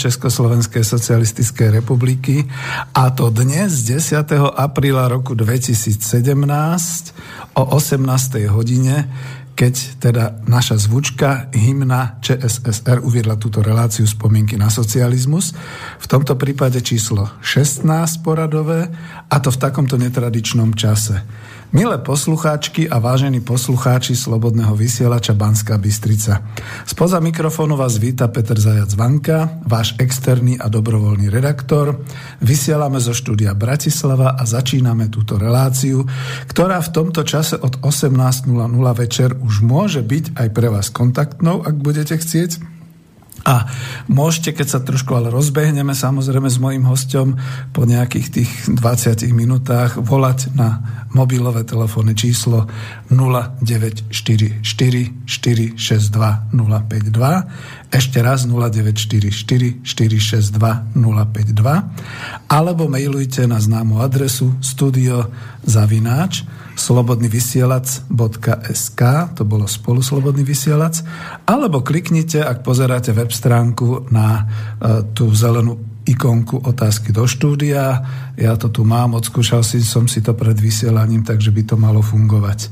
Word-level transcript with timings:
Československej 0.00 0.80
socialistickej 0.80 1.84
republiky 1.84 2.48
a 2.96 3.12
to 3.12 3.28
dnes 3.28 3.84
10. 3.84 4.24
apríla 4.56 5.12
roku 5.12 5.36
2017 5.36 6.00
o 7.52 7.62
18. 7.76 8.00
hodine 8.48 9.12
keď 9.60 9.74
teda 10.00 10.24
naša 10.48 10.80
zvučka 10.80 11.52
hymna 11.52 12.16
ČSSR 12.24 13.04
uviedla 13.04 13.36
túto 13.36 13.60
reláciu 13.60 14.08
spomienky 14.08 14.56
na 14.56 14.72
socializmus. 14.72 15.52
V 16.00 16.06
tomto 16.08 16.32
prípade 16.40 16.80
číslo 16.80 17.28
16 17.44 17.84
poradové 18.24 18.88
a 19.28 19.36
to 19.36 19.52
v 19.52 19.60
takomto 19.60 20.00
netradičnom 20.00 20.72
čase. 20.72 21.20
Milé 21.70 22.02
poslucháčky 22.02 22.90
a 22.90 22.98
vážení 22.98 23.38
poslucháči 23.38 24.18
Slobodného 24.18 24.74
vysielača 24.74 25.38
Banská 25.38 25.78
Bystrica. 25.78 26.42
Spoza 26.82 27.22
mikrofónu 27.22 27.78
vás 27.78 27.94
víta 27.94 28.26
Peter 28.26 28.58
Zajac 28.58 28.90
Vanka, 28.98 29.62
váš 29.70 29.94
externý 30.02 30.58
a 30.58 30.66
dobrovoľný 30.66 31.30
redaktor. 31.30 32.02
Vysielame 32.42 32.98
zo 32.98 33.14
štúdia 33.14 33.54
Bratislava 33.54 34.34
a 34.34 34.42
začíname 34.42 35.14
túto 35.14 35.38
reláciu, 35.38 36.02
ktorá 36.50 36.82
v 36.82 36.90
tomto 36.90 37.22
čase 37.22 37.54
od 37.54 37.78
18.00 37.86 38.50
večer 38.98 39.38
už 39.38 39.62
môže 39.62 40.02
byť 40.02 40.42
aj 40.42 40.48
pre 40.50 40.74
vás 40.74 40.90
kontaktnou, 40.90 41.62
ak 41.62 41.78
budete 41.78 42.18
chcieť 42.18 42.80
a 43.44 43.72
môžete, 44.04 44.52
keď 44.52 44.66
sa 44.68 44.80
trošku 44.84 45.16
ale 45.16 45.32
rozbehneme 45.32 45.96
samozrejme 45.96 46.48
s 46.52 46.60
mojim 46.60 46.84
hostom 46.84 47.40
po 47.72 47.88
nejakých 47.88 48.26
tých 48.28 48.50
20 48.68 49.24
minútach 49.32 49.96
volať 49.96 50.52
na 50.52 50.84
mobilové 51.14 51.62
telefónne 51.66 52.14
číslo 52.14 52.66
0944 53.10 54.62
462 54.62 55.74
052 56.54 57.90
ešte 57.90 58.22
raz 58.22 58.46
0944 58.46 59.82
462 59.82 60.94
052 60.94 62.46
alebo 62.46 62.86
mailujte 62.86 63.50
na 63.50 63.58
známu 63.58 63.98
adresu 63.98 64.54
studio 64.62 65.26
zavináč 65.66 66.46
slobodnyvysielac.sk, 66.80 69.00
to 69.36 69.44
bolo 69.44 69.68
spolu 69.68 70.00
Slobodný 70.00 70.48
vysielac, 70.48 71.04
alebo 71.44 71.84
kliknite, 71.84 72.40
ak 72.40 72.64
pozeráte 72.64 73.12
web 73.12 73.28
stránku 73.28 74.08
na 74.08 74.48
uh, 74.80 75.04
tú 75.12 75.28
zelenú 75.36 75.99
ikonku 76.10 76.66
otázky 76.66 77.14
do 77.14 77.24
štúdia. 77.24 78.02
Ja 78.34 78.58
to 78.58 78.68
tu 78.74 78.82
mám, 78.82 79.14
odskúšal 79.14 79.62
si, 79.62 79.78
som 79.86 80.10
si 80.10 80.18
to 80.18 80.34
pred 80.34 80.58
vysielaním, 80.58 81.22
takže 81.22 81.54
by 81.54 81.62
to 81.62 81.76
malo 81.78 82.02
fungovať. 82.02 82.70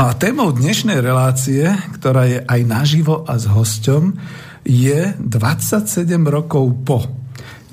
No 0.00 0.08
a 0.08 0.16
témou 0.16 0.48
dnešnej 0.56 0.98
relácie, 1.04 1.68
ktorá 2.00 2.24
je 2.24 2.40
aj 2.40 2.60
naživo 2.64 3.28
a 3.28 3.36
s 3.36 3.44
hosťom, 3.44 4.16
je 4.64 5.12
27 5.20 6.08
rokov 6.24 6.64
po 6.84 7.20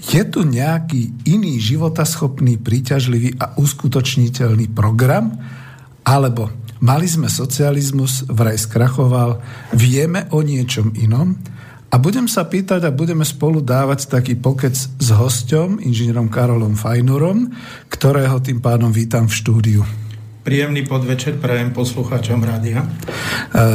je 0.07 0.23
tu 0.23 0.47
nejaký 0.47 1.27
iný 1.27 1.59
životaschopný, 1.59 2.63
príťažlivý 2.63 3.35
a 3.43 3.59
uskutočniteľný 3.59 4.71
program, 4.71 5.35
alebo 6.07 6.47
mali 6.79 7.11
sme 7.11 7.27
socializmus, 7.27 8.23
vraj 8.31 8.55
skrachoval, 8.55 9.43
vieme 9.75 10.31
o 10.31 10.39
niečom 10.39 10.95
inom 10.95 11.35
a 11.87 11.95
budem 11.95 12.27
sa 12.27 12.43
pýtať 12.43 12.83
a 12.83 12.91
budeme 12.91 13.23
spolu 13.23 13.63
dávať 13.63 14.11
taký 14.11 14.35
pokec 14.35 14.75
s 14.75 15.07
hosťom, 15.07 15.79
inžinierom 15.79 16.27
Karolom 16.27 16.75
Fajnurom, 16.75 17.51
ktorého 17.87 18.43
tým 18.43 18.59
pádom 18.59 18.91
vítam 18.91 19.31
v 19.31 19.33
štúdiu. 19.33 19.83
Príjemný 20.47 20.87
podvečer 20.87 21.43
prajem 21.43 21.75
poslucháčom 21.75 22.39
rádia. 22.39 22.79
E, 22.79 22.87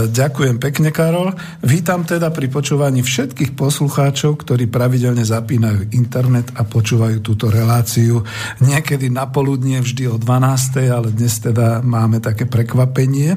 ďakujem 0.09 0.57
pekne, 0.57 0.89
Karol. 0.89 1.37
Vítam 1.61 2.01
teda 2.01 2.33
pri 2.33 2.49
počúvaní 2.49 3.05
všetkých 3.05 3.53
poslucháčov, 3.53 4.41
ktorí 4.41 4.73
pravidelne 4.73 5.21
zapínajú 5.21 5.93
internet 5.93 6.49
a 6.57 6.65
počúvajú 6.65 7.21
túto 7.21 7.53
reláciu. 7.53 8.25
Niekedy 8.65 9.13
na 9.13 9.29
poludnie, 9.29 9.85
vždy 9.85 10.09
o 10.09 10.17
12. 10.17 10.89
ale 10.89 11.13
dnes 11.13 11.45
teda 11.45 11.85
máme 11.85 12.25
také 12.25 12.49
prekvapenie. 12.49 13.37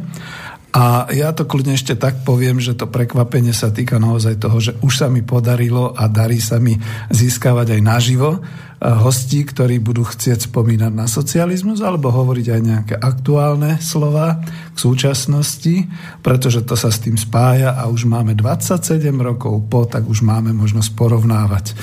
A 0.75 1.08
ja 1.16 1.31
to 1.31 1.47
kľudne 1.47 1.80
ešte 1.80 1.96
tak 1.96 2.28
poviem, 2.28 2.59
že 2.59 2.75
to 2.75 2.91
prekvapenie 2.91 3.56
sa 3.56 3.72
týka 3.72 3.96
naozaj 3.96 4.44
toho, 4.44 4.59
že 4.59 4.75
už 4.84 4.91
sa 4.91 5.08
mi 5.08 5.24
podarilo 5.24 5.96
a 5.96 6.12
darí 6.12 6.44
sa 6.44 6.59
mi 6.59 6.75
získavať 7.08 7.80
aj 7.80 7.81
naživo 7.81 8.44
hostí, 8.80 9.47
ktorí 9.47 9.80
budú 9.80 10.03
chcieť 10.03 10.52
spomínať 10.52 10.91
na 10.91 11.08
socializmus 11.08 11.80
alebo 11.80 12.12
hovoriť 12.12 12.47
aj 12.52 12.62
nejaké 12.62 12.96
aktuálne 13.00 13.80
slova 13.80 14.44
k 14.46 14.78
súčasnosti, 14.78 15.88
pretože 16.19 16.62
to 16.68 16.75
sa 16.75 16.91
s 16.91 17.00
tým 17.02 17.16
spája 17.16 17.74
a 17.80 17.88
už 17.88 18.06
máme 18.06 18.35
27 18.35 19.09
rokov 19.16 19.66
po, 19.72 19.88
tak 19.88 20.03
už 20.06 20.22
máme 20.22 20.52
možnosť 20.52 20.91
porovnávať. 20.94 21.66
E, 21.72 21.74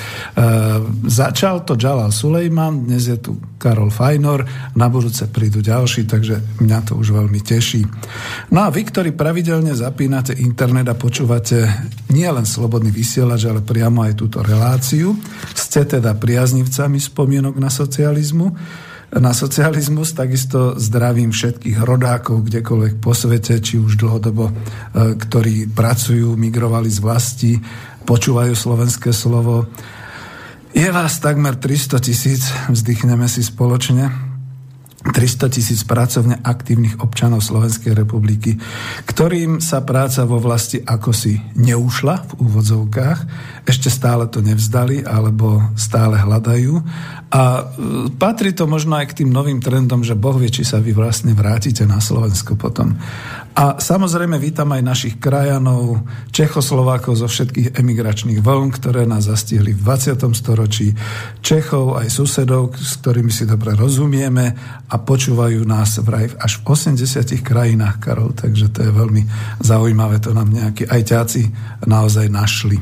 začal 1.09 1.65
to 1.65 1.73
Jalal 1.73 2.13
Sulejman, 2.13 2.85
dnes 2.85 3.09
je 3.09 3.17
tu 3.17 3.41
Karol 3.57 3.89
Fajnor, 3.89 4.45
na 4.77 4.87
budúce 4.87 5.25
prídu 5.27 5.65
ďalší, 5.65 6.05
takže 6.05 6.61
mňa 6.61 6.79
to 6.87 6.93
už 6.99 7.17
veľmi 7.17 7.41
teší. 7.41 7.81
No 8.53 8.67
a 8.67 8.69
vy, 8.69 8.85
ktorí 8.85 9.17
pravidelne 9.17 9.73
zapínate 9.73 10.37
internet 10.37 10.87
a 10.93 10.95
počúvate 10.95 11.65
nie 12.13 12.29
len 12.29 12.45
slobodný 12.45 12.93
vysielač, 12.93 13.49
ale 13.49 13.65
priamo 13.65 14.05
aj 14.05 14.13
túto 14.19 14.45
reláciu, 14.45 15.17
ste 15.57 15.81
teda 15.89 16.13
priaznivcami 16.13 16.82
mi 16.87 17.01
spomienok 17.01 17.55
na 17.59 17.69
socializmu 17.69 18.47
na 19.13 19.29
socializmus, 19.29 20.17
takisto 20.17 20.73
zdravím 20.81 21.29
všetkých 21.29 21.85
rodákov 21.85 22.49
kdekoľvek 22.49 22.93
po 22.97 23.13
svete, 23.13 23.61
či 23.61 23.77
už 23.77 24.01
dlhodobo, 24.01 24.49
e, 24.49 24.53
ktorí 25.13 25.69
pracujú, 25.69 26.33
migrovali 26.33 26.89
z 26.89 26.97
vlasti, 26.97 27.51
počúvajú 28.09 28.57
slovenské 28.57 29.13
slovo. 29.13 29.69
Je 30.73 30.89
vás 30.89 31.21
takmer 31.21 31.53
300 31.53 32.01
tisíc, 32.01 32.49
vzdychneme 32.73 33.29
si 33.29 33.45
spoločne. 33.45 34.09
300 35.03 35.51
tisíc 35.51 35.83
pracovne 35.83 36.39
aktívnych 36.39 37.03
občanov 37.03 37.43
Slovenskej 37.43 37.91
republiky, 37.91 38.55
ktorým 39.03 39.59
sa 39.59 39.83
práca 39.83 40.23
vo 40.23 40.39
vlasti 40.39 40.79
ako 40.79 41.11
si 41.11 41.43
neušla 41.59 42.15
v 42.23 42.31
úvodzovkách, 42.39 43.19
ešte 43.67 43.91
stále 43.91 44.31
to 44.31 44.39
nevzdali 44.39 45.03
alebo 45.03 45.59
stále 45.75 46.15
hľadajú. 46.15 46.79
A 47.33 47.41
e, 47.43 47.63
patrí 48.15 48.55
to 48.55 48.63
možno 48.63 48.95
aj 48.95 49.11
k 49.11 49.23
tým 49.23 49.29
novým 49.33 49.59
trendom, 49.59 50.07
že 50.07 50.15
Boh 50.15 50.39
vie, 50.39 50.47
či 50.47 50.63
sa 50.63 50.79
vy 50.79 50.95
vlastne 50.95 51.35
vrátite 51.35 51.83
na 51.83 51.99
Slovensko 51.99 52.55
potom. 52.55 52.95
A 53.53 53.77
samozrejme 53.77 54.41
vítam 54.41 54.65
aj 54.73 54.81
našich 54.81 55.15
krajanov, 55.21 56.01
Čechoslovákov 56.33 57.21
zo 57.21 57.29
všetkých 57.29 57.77
emigračných 57.77 58.41
vln, 58.41 58.73
ktoré 58.73 59.05
nás 59.05 59.29
zastihli 59.29 59.77
v 59.77 59.81
20. 59.85 60.25
storočí, 60.33 60.97
Čechov 61.45 62.01
aj 62.01 62.09
susedov, 62.09 62.73
s 62.73 62.97
ktorými 62.97 63.29
si 63.29 63.45
dobre 63.45 63.77
rozumieme 63.77 64.57
a 64.89 64.95
počúvajú 64.97 65.69
nás 65.69 66.01
vraj 66.01 66.33
až 66.41 66.65
v 66.65 66.73
80 66.97 67.45
krajinách, 67.45 68.01
Karol, 68.01 68.33
takže 68.33 68.73
to 68.73 68.89
je 68.89 68.91
veľmi 68.91 69.21
zaujímavé, 69.61 70.17
to 70.17 70.33
nám 70.33 70.49
nejakí 70.49 70.89
aj 70.89 71.01
ťáci 71.13 71.41
naozaj 71.85 72.33
našli. 72.33 72.81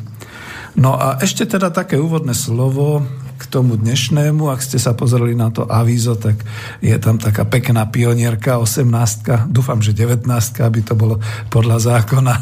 No 0.79 0.95
a 0.95 1.19
ešte 1.19 1.44
teda 1.44 1.67
také 1.67 2.00
úvodné 2.00 2.31
slovo 2.31 3.03
k 3.41 3.49
tomu 3.49 3.73
dnešnému. 3.73 4.53
Ak 4.53 4.61
ste 4.61 4.77
sa 4.77 4.93
pozreli 4.93 5.33
na 5.33 5.49
to 5.49 5.65
avízo, 5.65 6.13
tak 6.13 6.38
je 6.77 6.93
tam 7.01 7.17
taká 7.17 7.41
pekná 7.49 7.89
pionierka, 7.89 8.61
18, 8.61 9.49
dúfam, 9.49 9.81
že 9.81 9.97
19, 9.97 10.29
aby 10.61 10.79
to 10.85 10.93
bolo 10.93 11.17
podľa 11.49 11.81
zákona 11.81 12.35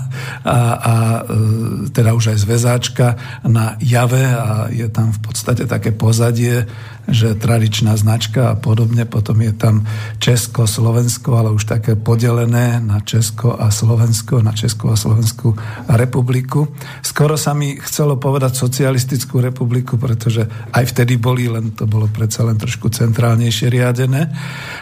a, 0.44 0.58
a 0.76 0.96
e, 1.24 1.32
teda 1.96 2.12
už 2.12 2.36
aj 2.36 2.38
zväzáčka 2.44 3.08
na 3.48 3.80
jave 3.80 4.28
a 4.28 4.68
je 4.68 4.92
tam 4.92 5.16
v 5.16 5.20
podstate 5.24 5.64
také 5.64 5.96
pozadie 5.96 6.68
že 7.10 7.34
tradičná 7.36 7.98
značka 7.98 8.54
a 8.54 8.56
podobne. 8.56 9.04
Potom 9.10 9.42
je 9.42 9.54
tam 9.54 9.86
Česko, 10.22 10.70
Slovensko, 10.70 11.36
ale 11.36 11.50
už 11.54 11.66
také 11.66 11.98
podelené 11.98 12.78
na 12.80 13.02
Česko 13.02 13.58
a 13.58 13.74
Slovensko, 13.74 14.46
na 14.46 14.54
Česko 14.54 14.94
a 14.94 14.96
Slovenskú 14.96 15.58
republiku. 15.90 16.70
Skoro 17.02 17.36
sa 17.36 17.58
mi 17.58 17.76
chcelo 17.82 18.22
povedať 18.22 18.56
socialistickú 18.56 19.42
republiku, 19.42 19.98
pretože 19.98 20.46
aj 20.74 20.89
vtedy 20.90 21.22
boli, 21.22 21.46
len 21.46 21.78
to 21.78 21.86
bolo 21.86 22.10
predsa 22.10 22.42
len 22.42 22.58
trošku 22.58 22.90
centrálnejšie 22.90 23.70
riadené. 23.70 24.34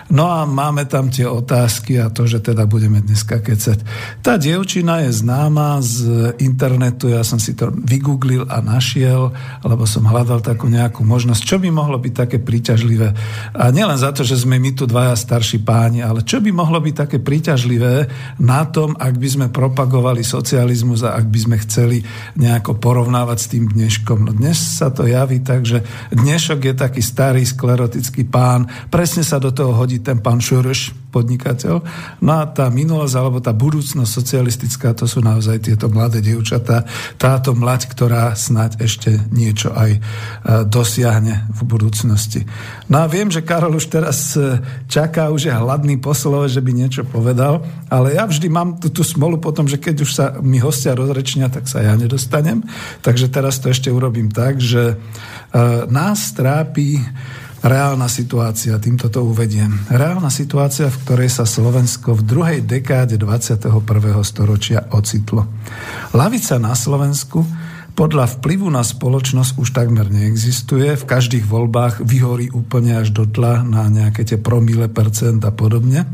No 0.08 0.32
a 0.32 0.48
máme 0.48 0.88
tam 0.88 1.12
tie 1.12 1.28
otázky 1.28 2.00
a 2.00 2.08
to, 2.08 2.24
že 2.24 2.40
teda 2.40 2.64
budeme 2.64 3.04
dneska 3.04 3.44
kecať. 3.44 3.84
Tá 4.24 4.40
dievčina 4.40 5.04
je 5.04 5.12
známa 5.12 5.84
z 5.84 6.32
internetu, 6.40 7.12
ja 7.12 7.28
som 7.28 7.38
si 7.38 7.52
to 7.54 7.70
vygooglil 7.76 8.48
a 8.48 8.64
našiel, 8.64 9.36
lebo 9.68 9.84
som 9.84 10.08
hľadal 10.08 10.40
takú 10.40 10.72
nejakú 10.72 11.04
možnosť, 11.04 11.42
čo 11.44 11.60
by 11.60 11.68
mohlo 11.68 12.00
byť 12.00 12.14
také 12.16 12.38
príťažlivé. 12.40 13.12
A 13.52 13.70
nielen 13.76 14.00
za 14.00 14.16
to, 14.16 14.24
že 14.24 14.40
sme 14.40 14.56
my 14.58 14.72
tu 14.72 14.88
dvaja 14.88 15.14
starší 15.20 15.62
páni, 15.68 16.00
ale 16.00 16.24
čo 16.24 16.40
by 16.40 16.56
mohlo 16.56 16.80
byť 16.80 16.96
také 16.96 17.18
príťažlivé 17.20 18.08
na 18.40 18.64
tom, 18.70 18.96
ak 18.96 19.20
by 19.20 19.28
sme 19.28 19.48
propagovali 19.52 20.24
socializmus 20.24 21.04
a 21.04 21.20
ak 21.20 21.26
by 21.28 21.40
sme 21.44 21.58
chceli 21.68 21.98
nejako 22.40 22.80
porovnávať 22.80 23.38
s 23.38 23.48
tým 23.52 23.66
dneškom. 23.68 24.24
No 24.24 24.32
dnes 24.32 24.56
sa 24.56 24.94
to 24.94 25.10
javí 25.10 25.42
tak, 25.42 25.66
že 25.66 25.82
dnešok 26.14 26.60
je 26.72 26.74
taký 26.74 27.02
starý 27.02 27.44
sklerotický 27.44 28.28
pán, 28.28 28.68
presne 28.90 29.26
sa 29.26 29.38
do 29.38 29.54
toho 29.54 29.74
hodí 29.74 30.00
ten 30.00 30.22
pán 30.22 30.42
Šurš, 30.42 31.08
podnikateľ. 31.18 31.76
No 32.22 32.32
a 32.38 32.46
tá 32.46 32.70
minulosť 32.70 33.16
alebo 33.18 33.40
tá 33.42 33.56
budúcnosť 33.56 34.06
socialistická, 34.06 34.94
to 34.94 35.10
sú 35.10 35.24
naozaj 35.24 35.66
tieto 35.66 35.90
mladé 35.90 36.22
dievčatá, 36.22 36.86
táto 37.18 37.58
mlať, 37.58 37.90
ktorá 37.90 38.38
snáď 38.38 38.86
ešte 38.86 39.18
niečo 39.34 39.74
aj 39.74 39.92
e, 39.98 40.00
dosiahne 40.70 41.50
v 41.50 41.62
budúcnosti. 41.66 42.46
No 42.92 43.02
a 43.02 43.10
viem, 43.10 43.34
že 43.34 43.42
Karol 43.42 43.80
už 43.80 43.90
teraz 43.90 44.38
e, 44.38 44.62
čaká, 44.92 45.34
už 45.34 45.50
je 45.50 45.54
hladný 45.56 45.98
poslov, 45.98 46.52
že 46.52 46.62
by 46.62 46.72
niečo 46.76 47.02
povedal, 47.08 47.66
ale 47.90 48.14
ja 48.14 48.30
vždy 48.30 48.48
mám 48.52 48.78
tú, 48.78 48.94
tú 48.94 49.02
smolu 49.02 49.42
potom, 49.42 49.66
že 49.66 49.82
keď 49.82 49.96
už 50.04 50.12
sa 50.12 50.26
mi 50.44 50.62
hostia 50.62 50.94
rozrečnia, 50.94 51.50
tak 51.50 51.66
sa 51.66 51.82
ja 51.82 51.96
nedostanem. 51.98 52.62
Takže 53.02 53.32
teraz 53.32 53.58
to 53.58 53.72
ešte 53.72 53.90
urobím 53.90 54.30
tak, 54.30 54.60
že 54.62 55.00
nás 55.88 56.20
trápi 56.36 57.00
reálna 57.64 58.06
situácia, 58.06 58.78
týmto 58.78 59.10
to 59.10 59.26
uvediem. 59.26 59.74
Reálna 59.90 60.30
situácia, 60.30 60.88
v 60.88 61.00
ktorej 61.04 61.30
sa 61.34 61.44
Slovensko 61.44 62.14
v 62.18 62.22
druhej 62.24 62.60
dekáde 62.64 63.18
21. 63.18 63.72
storočia 64.22 64.86
ocitlo. 64.94 65.50
Lavica 66.14 66.62
na 66.62 66.78
Slovensku 66.78 67.42
podľa 67.98 68.30
vplyvu 68.38 68.70
na 68.70 68.86
spoločnosť 68.86 69.58
už 69.58 69.74
takmer 69.74 70.06
neexistuje. 70.14 70.94
V 70.94 71.10
každých 71.10 71.50
voľbách 71.50 72.06
vyhorí 72.06 72.54
úplne 72.54 73.02
až 73.02 73.10
do 73.10 73.26
tla 73.26 73.66
na 73.66 73.90
nejaké 73.90 74.22
tie 74.22 74.38
promile 74.38 74.86
percent 74.86 75.42
a 75.42 75.50
podobne. 75.50 76.06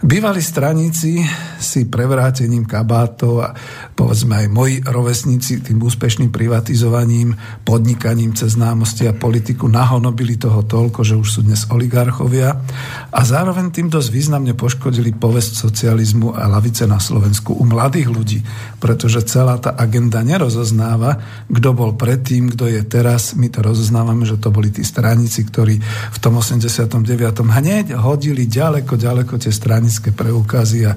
Bývalí 0.00 0.40
straníci 0.40 1.20
si 1.60 1.80
prevrátením 1.92 2.64
kabátov 2.64 3.44
a 3.44 3.52
povedzme 3.92 4.40
aj 4.40 4.48
moji 4.48 4.80
rovesníci 4.80 5.60
tým 5.60 5.84
úspešným 5.84 6.32
privatizovaním, 6.32 7.36
podnikaním 7.68 8.32
cez 8.32 8.56
známosti 8.56 9.04
a 9.04 9.12
politiku 9.12 9.68
nahonobili 9.68 10.40
toho 10.40 10.64
toľko, 10.64 11.04
že 11.04 11.20
už 11.20 11.28
sú 11.28 11.40
dnes 11.44 11.68
oligarchovia 11.68 12.64
a 13.12 13.20
zároveň 13.20 13.68
tým 13.68 13.92
dosť 13.92 14.08
významne 14.08 14.56
poškodili 14.56 15.12
povesť 15.12 15.52
socializmu 15.68 16.32
a 16.32 16.48
lavice 16.48 16.88
na 16.88 16.96
Slovensku 16.96 17.52
u 17.52 17.68
mladých 17.68 18.08
ľudí, 18.08 18.40
pretože 18.80 19.20
celá 19.28 19.60
tá 19.60 19.76
agenda 19.76 20.24
nerozoznáva, 20.24 21.09
kto 21.48 21.70
bol 21.72 21.96
predtým, 21.96 22.52
kto 22.52 22.68
je 22.68 22.82
teraz. 22.84 23.34
My 23.38 23.48
to 23.48 23.64
rozoznávame, 23.64 24.28
že 24.28 24.36
to 24.36 24.52
boli 24.52 24.68
tí 24.68 24.84
straníci, 24.84 25.46
ktorí 25.48 25.78
v 25.82 26.18
tom 26.18 26.38
89. 26.38 27.00
hneď 27.40 27.96
hodili 27.96 28.46
ďaleko, 28.46 28.98
ďaleko 28.98 29.40
tie 29.40 29.52
stranické 29.54 30.12
preukazy 30.12 30.86
a 30.86 30.92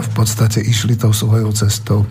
v 0.00 0.10
podstate 0.14 0.62
išli 0.62 0.96
tou 0.96 1.12
svojou 1.12 1.52
cestou. 1.52 2.06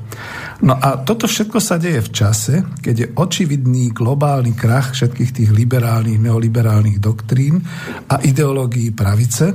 No 0.58 0.74
a 0.74 1.02
toto 1.06 1.30
všetko 1.30 1.62
sa 1.62 1.78
deje 1.78 2.02
v 2.02 2.14
čase, 2.14 2.54
keď 2.82 2.96
je 2.98 3.08
očividný 3.14 3.94
globálny 3.94 4.58
krach 4.58 4.98
všetkých 4.98 5.32
tých 5.32 5.50
liberálnych, 5.54 6.18
neoliberálnych 6.18 6.98
doktrín 6.98 7.62
a 8.10 8.18
ideológií 8.26 8.90
pravice 8.90 9.54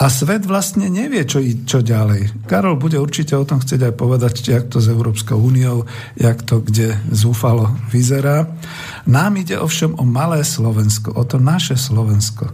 a 0.00 0.08
svet 0.08 0.48
vlastne 0.48 0.88
nevie, 0.88 1.28
čo, 1.28 1.44
čo 1.44 1.84
ďalej. 1.84 2.48
Karol 2.48 2.80
bude 2.80 2.96
určite 2.96 3.36
o 3.36 3.44
tom 3.44 3.60
chcieť 3.60 3.92
aj 3.92 3.94
povedať, 4.00 4.34
jak 4.48 4.72
to 4.72 4.80
s 4.80 4.88
Európskou 4.88 5.36
úniou, 5.36 5.84
jak 6.16 6.40
to 6.40 6.64
kde 6.64 6.96
zúfalo 7.12 7.68
vyzerá. 7.92 8.48
Nám 9.04 9.36
ide 9.36 9.60
ovšem 9.60 9.92
o 10.00 10.04
malé 10.08 10.40
Slovensko, 10.40 11.12
o 11.12 11.22
to 11.28 11.36
naše 11.36 11.76
Slovensko 11.76 12.48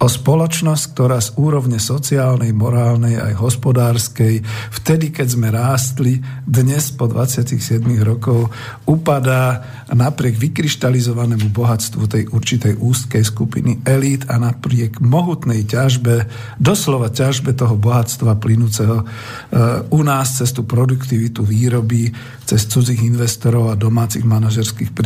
o 0.00 0.08
spoločnosť, 0.08 0.84
ktorá 0.96 1.20
z 1.20 1.36
úrovne 1.36 1.76
sociálnej, 1.76 2.56
morálnej 2.56 3.20
aj 3.20 3.36
hospodárskej, 3.36 4.40
vtedy, 4.72 5.12
keď 5.12 5.28
sme 5.28 5.52
rástli, 5.52 6.24
dnes 6.48 6.88
po 6.96 7.04
27 7.04 7.60
rokov 8.00 8.48
upadá 8.88 9.60
napriek 9.92 10.40
vykryštalizovanému 10.40 11.52
bohatstvu 11.52 12.08
tej 12.08 12.32
určitej 12.32 12.80
úzkej 12.80 13.20
skupiny 13.28 13.84
elít 13.84 14.24
a 14.32 14.40
napriek 14.40 15.04
mohutnej 15.04 15.68
ťažbe, 15.68 16.24
doslova 16.56 17.12
ťažbe 17.12 17.52
toho 17.52 17.76
bohatstva 17.76 18.40
plynúceho 18.40 19.04
uh, 19.04 19.84
u 19.92 20.00
nás 20.00 20.40
cez 20.40 20.56
tú 20.56 20.64
produktivitu 20.64 21.44
výroby, 21.44 22.08
cez 22.48 22.64
cudzích 22.64 23.04
investorov 23.04 23.68
a 23.68 23.76
domácich 23.76 24.24
manažerských 24.24 24.96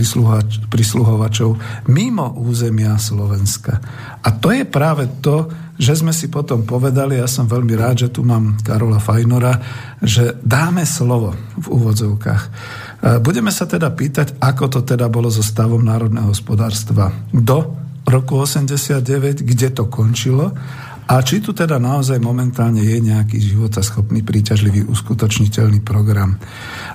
prisluhovačov 0.71 1.51
mimo 1.91 2.39
územia 2.39 2.95
Slovenska. 2.95 3.83
A 4.23 4.31
to 4.39 4.55
je 4.55 4.63
práve 4.63 4.84
to, 5.25 5.49
že 5.81 6.05
sme 6.05 6.13
si 6.13 6.29
potom 6.31 6.63
povedali, 6.63 7.19
ja 7.19 7.27
som 7.27 7.49
veľmi 7.49 7.75
rád, 7.75 8.07
že 8.07 8.13
tu 8.13 8.23
mám 8.23 8.61
Karola 8.61 9.01
Fajnora, 9.01 9.59
že 10.05 10.37
dáme 10.45 10.85
slovo 10.85 11.35
v 11.59 11.67
úvodzovkách. 11.67 12.43
E, 12.45 12.51
budeme 13.19 13.51
sa 13.51 13.65
teda 13.65 13.91
pýtať, 13.91 14.39
ako 14.39 14.71
to 14.71 14.81
teda 14.85 15.09
bolo 15.11 15.33
so 15.33 15.43
stavom 15.43 15.83
národného 15.83 16.31
hospodárstva 16.31 17.11
do 17.33 17.75
roku 18.05 18.39
89, 18.39 19.43
kde 19.43 19.69
to 19.73 19.89
končilo 19.89 20.53
a 21.05 21.21
či 21.21 21.45
tu 21.45 21.53
teda 21.53 21.77
naozaj 21.77 22.17
momentálne 22.17 22.81
je 22.81 22.97
nejaký 22.97 23.37
životaschopný, 23.37 24.25
príťažlivý, 24.25 24.89
uskutočniteľný 24.89 25.85
program. 25.85 26.41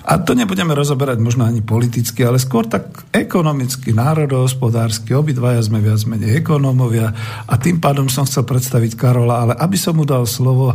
A 0.09 0.17
to 0.17 0.33
nebudeme 0.33 0.73
rozoberať 0.73 1.21
možno 1.21 1.45
ani 1.45 1.61
politicky, 1.61 2.25
ale 2.25 2.41
skôr 2.41 2.65
tak 2.65 3.05
ekonomicky, 3.13 3.93
národohospodársky, 3.93 5.13
obidvaja 5.13 5.61
sme 5.61 5.77
viac 5.85 6.01
menej 6.09 6.41
ekonómovia 6.41 7.13
a 7.45 7.53
tým 7.61 7.77
pádom 7.77 8.09
som 8.09 8.25
chcel 8.25 8.49
predstaviť 8.49 8.97
Karola, 8.97 9.45
ale 9.45 9.53
aby 9.61 9.77
som 9.77 9.93
mu 9.93 10.09
dal 10.09 10.25
slovo, 10.25 10.73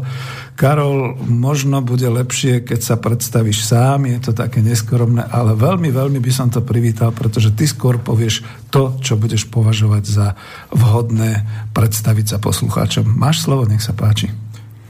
Karol, 0.54 1.18
možno 1.26 1.82
bude 1.82 2.06
lepšie, 2.06 2.62
keď 2.62 2.80
sa 2.80 2.94
predstavíš 2.94 3.66
sám, 3.66 4.06
je 4.06 4.22
to 4.22 4.30
také 4.30 4.62
neskoromné, 4.62 5.26
ale 5.26 5.58
veľmi, 5.58 5.90
veľmi 5.90 6.22
by 6.22 6.30
som 6.30 6.46
to 6.46 6.62
privítal, 6.62 7.10
pretože 7.10 7.50
ty 7.58 7.66
skôr 7.66 7.98
povieš 7.98 8.46
to, 8.70 8.94
čo 9.02 9.18
budeš 9.18 9.50
považovať 9.50 10.04
za 10.06 10.26
vhodné 10.70 11.42
predstaviť 11.74 12.26
sa 12.34 12.38
poslucháčom. 12.38 13.02
Máš 13.02 13.42
slovo, 13.42 13.66
nech 13.66 13.82
sa 13.82 13.98
páči. 13.98 14.30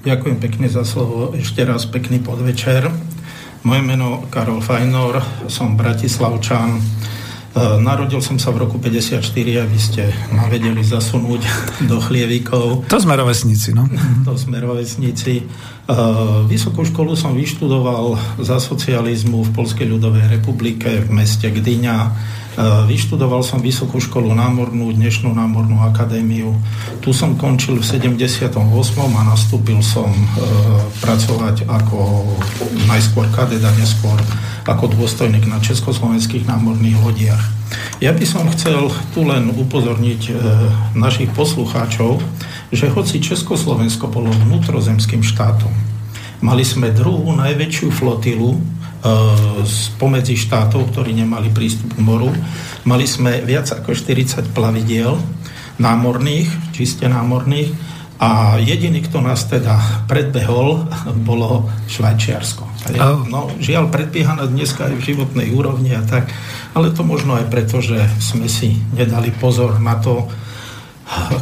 Ďakujem 0.04 0.37
pekne 0.37 0.68
za 0.68 0.85
slovo. 0.85 1.33
Ešte 1.33 1.64
raz 1.64 1.88
pekný 1.88 2.21
podvečer. 2.21 2.92
Moje 3.64 3.80
meno 3.80 4.28
Karol 4.28 4.61
Fajnor, 4.61 5.49
som 5.49 5.80
Bratislavčan. 5.80 6.76
E, 7.54 7.78
narodil 7.78 8.18
som 8.18 8.34
sa 8.34 8.50
v 8.50 8.66
roku 8.66 8.82
54 8.82 9.23
a 9.62 9.62
vy 9.62 9.78
ste 9.78 10.11
ma 10.34 10.50
vedeli 10.50 10.82
zasunúť 10.82 11.42
do 11.90 12.02
chlievikov. 12.02 12.90
To 12.90 12.99
sme 12.99 13.14
rovesníci, 13.14 13.70
no. 13.70 13.87
To 14.26 14.34
sme 14.34 14.58
rovesníci. 14.58 15.46
E, 15.84 15.92
vysokú 16.48 16.80
školu 16.80 17.12
som 17.12 17.36
vyštudoval 17.36 18.16
za 18.40 18.56
socializmu 18.56 19.44
v 19.44 19.52
Polskej 19.52 19.84
ľudovej 19.84 20.32
republike 20.32 20.88
v 21.04 21.12
meste 21.12 21.44
Gdyňa. 21.44 21.96
E, 22.00 22.10
vyštudoval 22.88 23.44
som 23.44 23.60
Vysokú 23.60 24.00
školu 24.00 24.32
námornú, 24.32 24.88
dnešnú 24.96 25.28
námornú 25.36 25.84
akadémiu. 25.84 26.56
Tu 27.04 27.12
som 27.12 27.36
končil 27.36 27.76
v 27.76 27.84
78. 27.84 28.56
a 28.56 29.22
nastúpil 29.28 29.84
som 29.84 30.08
pracovať 31.04 31.68
ako 31.68 32.32
najskôr 32.88 33.28
kadet 33.36 33.60
neskôr 33.76 34.16
ako 34.64 34.88
dôstojník 34.88 35.44
na 35.44 35.60
československých 35.60 36.48
námorných 36.48 36.96
lodiach. 37.04 37.63
Ja 38.02 38.12
by 38.12 38.26
som 38.26 38.50
chcel 38.52 38.90
tu 39.16 39.25
len 39.25 39.49
upozorniť 39.54 40.23
e, 40.28 40.33
našich 40.99 41.30
poslucháčov, 41.33 42.21
že 42.75 42.90
hoci 42.90 43.23
Československo 43.23 44.11
bolo 44.11 44.28
vnútrozemským 44.28 45.23
štátom, 45.23 45.73
mali 46.44 46.66
sme 46.66 46.92
druhú 46.92 47.33
najväčšiu 47.33 47.88
flotilu 47.88 48.52
e, 48.52 48.61
spomedzi 49.64 50.37
štátov, 50.37 50.92
ktorí 50.92 51.16
nemali 51.16 51.49
prístup 51.49 51.97
k 51.97 52.04
moru. 52.04 52.28
Mali 52.85 53.09
sme 53.09 53.40
viac 53.40 53.73
ako 53.73 53.97
40 53.97 54.52
plavidiel 54.52 55.16
námorných, 55.80 56.76
čiste 56.76 57.09
námorných 57.09 57.93
a 58.24 58.56
jediný, 58.56 59.04
kto 59.04 59.20
nás 59.20 59.44
teda 59.44 59.76
predbehol, 60.08 60.88
bolo 61.28 61.68
Švajčiarsko. 61.92 62.64
No, 63.28 63.52
žiaľ, 63.60 63.92
predbieha 63.92 64.32
nás 64.32 64.48
dneska 64.48 64.88
aj 64.88 64.96
v 64.96 65.06
životnej 65.12 65.52
úrovni 65.52 65.92
a 65.92 66.00
tak, 66.00 66.32
ale 66.72 66.88
to 66.96 67.04
možno 67.04 67.36
aj 67.36 67.52
preto, 67.52 67.84
že 67.84 68.00
sme 68.24 68.48
si 68.48 68.80
nedali 68.96 69.28
pozor 69.28 69.76
na 69.76 70.00
to, 70.00 70.24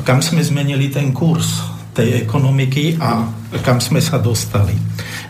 kam 0.03 0.19
sme 0.19 0.43
zmenili 0.43 0.91
ten 0.91 1.15
kurz 1.15 1.63
tej 1.95 2.27
ekonomiky 2.27 2.99
a 2.99 3.31
kam 3.63 3.79
sme 3.79 4.03
sa 4.03 4.19
dostali. 4.19 4.75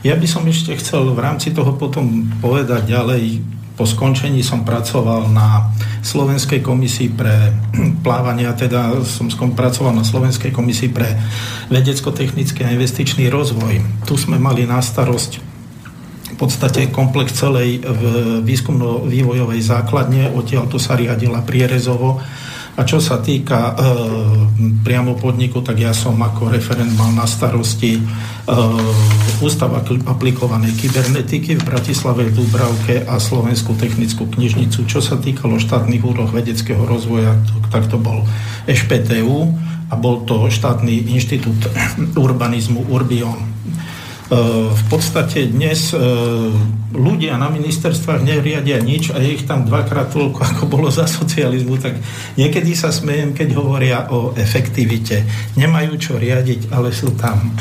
Ja 0.01 0.17
by 0.17 0.25
som 0.25 0.49
ešte 0.49 0.73
chcel 0.81 1.05
v 1.13 1.21
rámci 1.21 1.53
toho 1.53 1.77
potom 1.77 2.33
povedať 2.41 2.97
ďalej, 2.97 3.45
po 3.83 3.91
skončení 3.91 4.47
som 4.47 4.63
pracoval 4.63 5.27
na 5.35 5.75
Slovenskej 6.07 6.63
komisii 6.63 7.19
pre 7.19 7.51
plávania, 8.07 8.55
teda 8.55 9.03
som 9.03 9.27
pracoval 9.27 9.91
na 9.91 10.07
Slovenskej 10.07 10.55
komisii 10.55 10.95
pre 10.95 11.19
vedecko-technický 11.67 12.63
a 12.63 12.71
investičný 12.79 13.27
rozvoj. 13.27 14.07
Tu 14.07 14.15
sme 14.15 14.39
mali 14.39 14.71
na 14.71 14.79
starosť 14.79 15.51
podstate 16.43 16.91
komplex 16.91 17.39
celej 17.39 17.87
výskumno-vývojovej 18.43 19.63
základne, 19.63 20.35
odtiaľ 20.35 20.67
to 20.67 20.83
sa 20.83 20.99
riadila 20.99 21.39
prierezovo 21.47 22.19
A 22.73 22.89
čo 22.89 23.05
sa 23.05 23.21
týka 23.21 23.59
e, 23.69 23.73
priamo 24.81 25.13
podniku, 25.21 25.61
tak 25.61 25.77
ja 25.77 25.93
som 25.93 26.17
ako 26.17 26.49
referent 26.49 26.89
mal 26.97 27.13
na 27.13 27.29
starosti 27.29 28.01
e, 28.01 28.03
Ústav 29.45 29.75
aplikovanej 30.09 30.73
kybernetiky 30.81 31.61
v 31.61 31.67
Bratislave, 31.67 32.31
v 32.31 32.41
Dúbravke 32.41 33.05
a 33.05 33.21
Slovenskú 33.21 33.77
technickú 33.77 34.25
knižnicu. 34.25 34.89
Čo 34.89 35.05
sa 35.05 35.21
týkalo 35.21 35.61
štátnych 35.61 36.01
úroh 36.01 36.31
vedeckého 36.31 36.81
rozvoja, 36.87 37.37
tak 37.69 37.93
to 37.93 38.01
bol 38.01 38.25
EŠPTU 38.65 39.53
a 39.93 39.95
bol 39.99 40.25
to 40.25 40.49
štátny 40.49 41.13
inštitút 41.13 41.69
urbanizmu 42.17 42.89
Urbion. 42.89 43.53
E, 44.33 44.37
v 44.73 44.83
podstate 44.89 45.45
dnes 45.53 45.93
e, 45.93 46.01
ľudia 46.97 47.37
na 47.37 47.53
ministerstvách 47.53 48.25
neriadia 48.25 48.81
nič 48.81 49.13
a 49.13 49.21
je 49.21 49.37
ich 49.37 49.45
tam 49.45 49.69
dvakrát 49.69 50.09
toľko, 50.09 50.41
ako 50.57 50.65
bolo 50.73 50.89
za 50.89 51.05
socializmu, 51.05 51.77
tak 51.77 52.01
niekedy 52.41 52.73
sa 52.73 52.89
smejem, 52.89 53.37
keď 53.37 53.49
hovoria 53.61 54.09
o 54.09 54.33
efektivite. 54.33 55.29
Nemajú 55.61 56.01
čo 56.01 56.17
riadiť, 56.17 56.73
ale 56.73 56.97
sú 56.97 57.13
tam. 57.13 57.53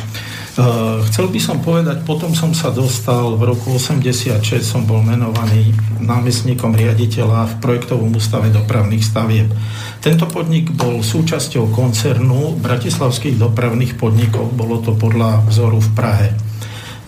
Uh, 0.51 0.99
chcel 1.07 1.31
by 1.31 1.39
som 1.39 1.63
povedať, 1.63 2.03
potom 2.03 2.35
som 2.35 2.51
sa 2.51 2.75
dostal, 2.75 3.39
v 3.39 3.55
roku 3.55 3.71
86 3.71 4.35
som 4.59 4.83
bol 4.83 4.99
menovaný 4.99 5.71
námestníkom 6.03 6.75
riaditeľa 6.75 7.47
v 7.47 7.53
projektovom 7.63 8.11
ústave 8.11 8.51
dopravných 8.51 8.99
stavieb. 8.99 9.47
Tento 10.03 10.27
podnik 10.27 10.75
bol 10.75 10.99
súčasťou 10.99 11.71
koncernu 11.71 12.59
bratislavských 12.59 13.39
dopravných 13.39 13.95
podnikov, 13.95 14.51
bolo 14.51 14.83
to 14.83 14.91
podľa 14.91 15.47
vzoru 15.47 15.79
v 15.79 15.91
Prahe. 15.95 16.50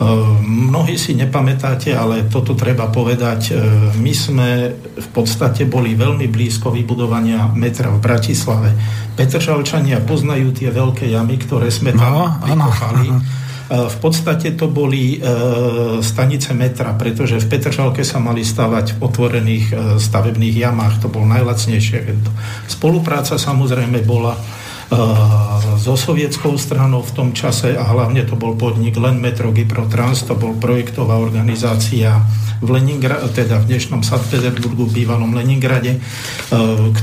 Ehm, 0.01 0.73
mnohí 0.73 0.97
si 0.97 1.13
nepamätáte, 1.13 1.93
ale 1.93 2.25
toto 2.25 2.57
treba 2.57 2.89
povedať. 2.89 3.41
Ehm, 3.53 3.93
my 4.01 4.13
sme 4.13 4.50
v 4.97 5.07
podstate 5.13 5.69
boli 5.69 5.93
veľmi 5.93 6.25
blízko 6.25 6.73
vybudovania 6.73 7.53
metra 7.53 7.93
v 7.93 8.01
Bratislave. 8.01 8.73
Petržalčania 9.13 10.01
poznajú 10.01 10.50
tie 10.57 10.73
veľké 10.73 11.05
jamy, 11.13 11.38
ktoré 11.38 11.69
sme 11.69 11.93
tam 11.93 12.09
no, 12.09 12.25
vykopali. 12.41 13.05
Ehm, 13.13 13.21
v 13.73 13.97
podstate 14.05 14.53
to 14.53 14.69
boli 14.69 15.17
stanice 16.03 16.53
metra, 16.53 16.93
pretože 16.93 17.41
v 17.41 17.47
Petržalke 17.47 18.05
sa 18.05 18.21
mali 18.21 18.45
stavať 18.45 19.00
v 19.00 19.01
otvorených 19.01 19.97
stavebných 19.97 20.55
jamách. 20.62 21.01
To 21.01 21.07
bol 21.09 21.25
najlacnejšie. 21.25 22.05
Spolupráca 22.69 23.33
samozrejme 23.39 24.05
bola 24.05 24.38
so 25.83 26.00
sovietskou 26.00 26.55
stranou 26.55 27.03
v 27.03 27.12
tom 27.12 27.29
čase 27.35 27.75
a 27.75 27.83
hlavne 27.83 28.23
to 28.23 28.39
bol 28.39 28.55
podnik 28.55 28.95
len 28.95 29.19
Metro 29.19 29.51
Giprotrans, 29.51 30.23
to 30.23 30.38
bol 30.38 30.55
projektová 30.55 31.19
organizácia 31.19 32.23
v 32.63 32.70
Leningrade, 32.72 33.27
teda 33.36 33.60
v 33.60 33.75
dnešnom 33.75 34.08
St. 34.08 34.24
Peterburgu, 34.32 34.88
bývalom 34.88 35.36
Leningrade, 35.36 36.00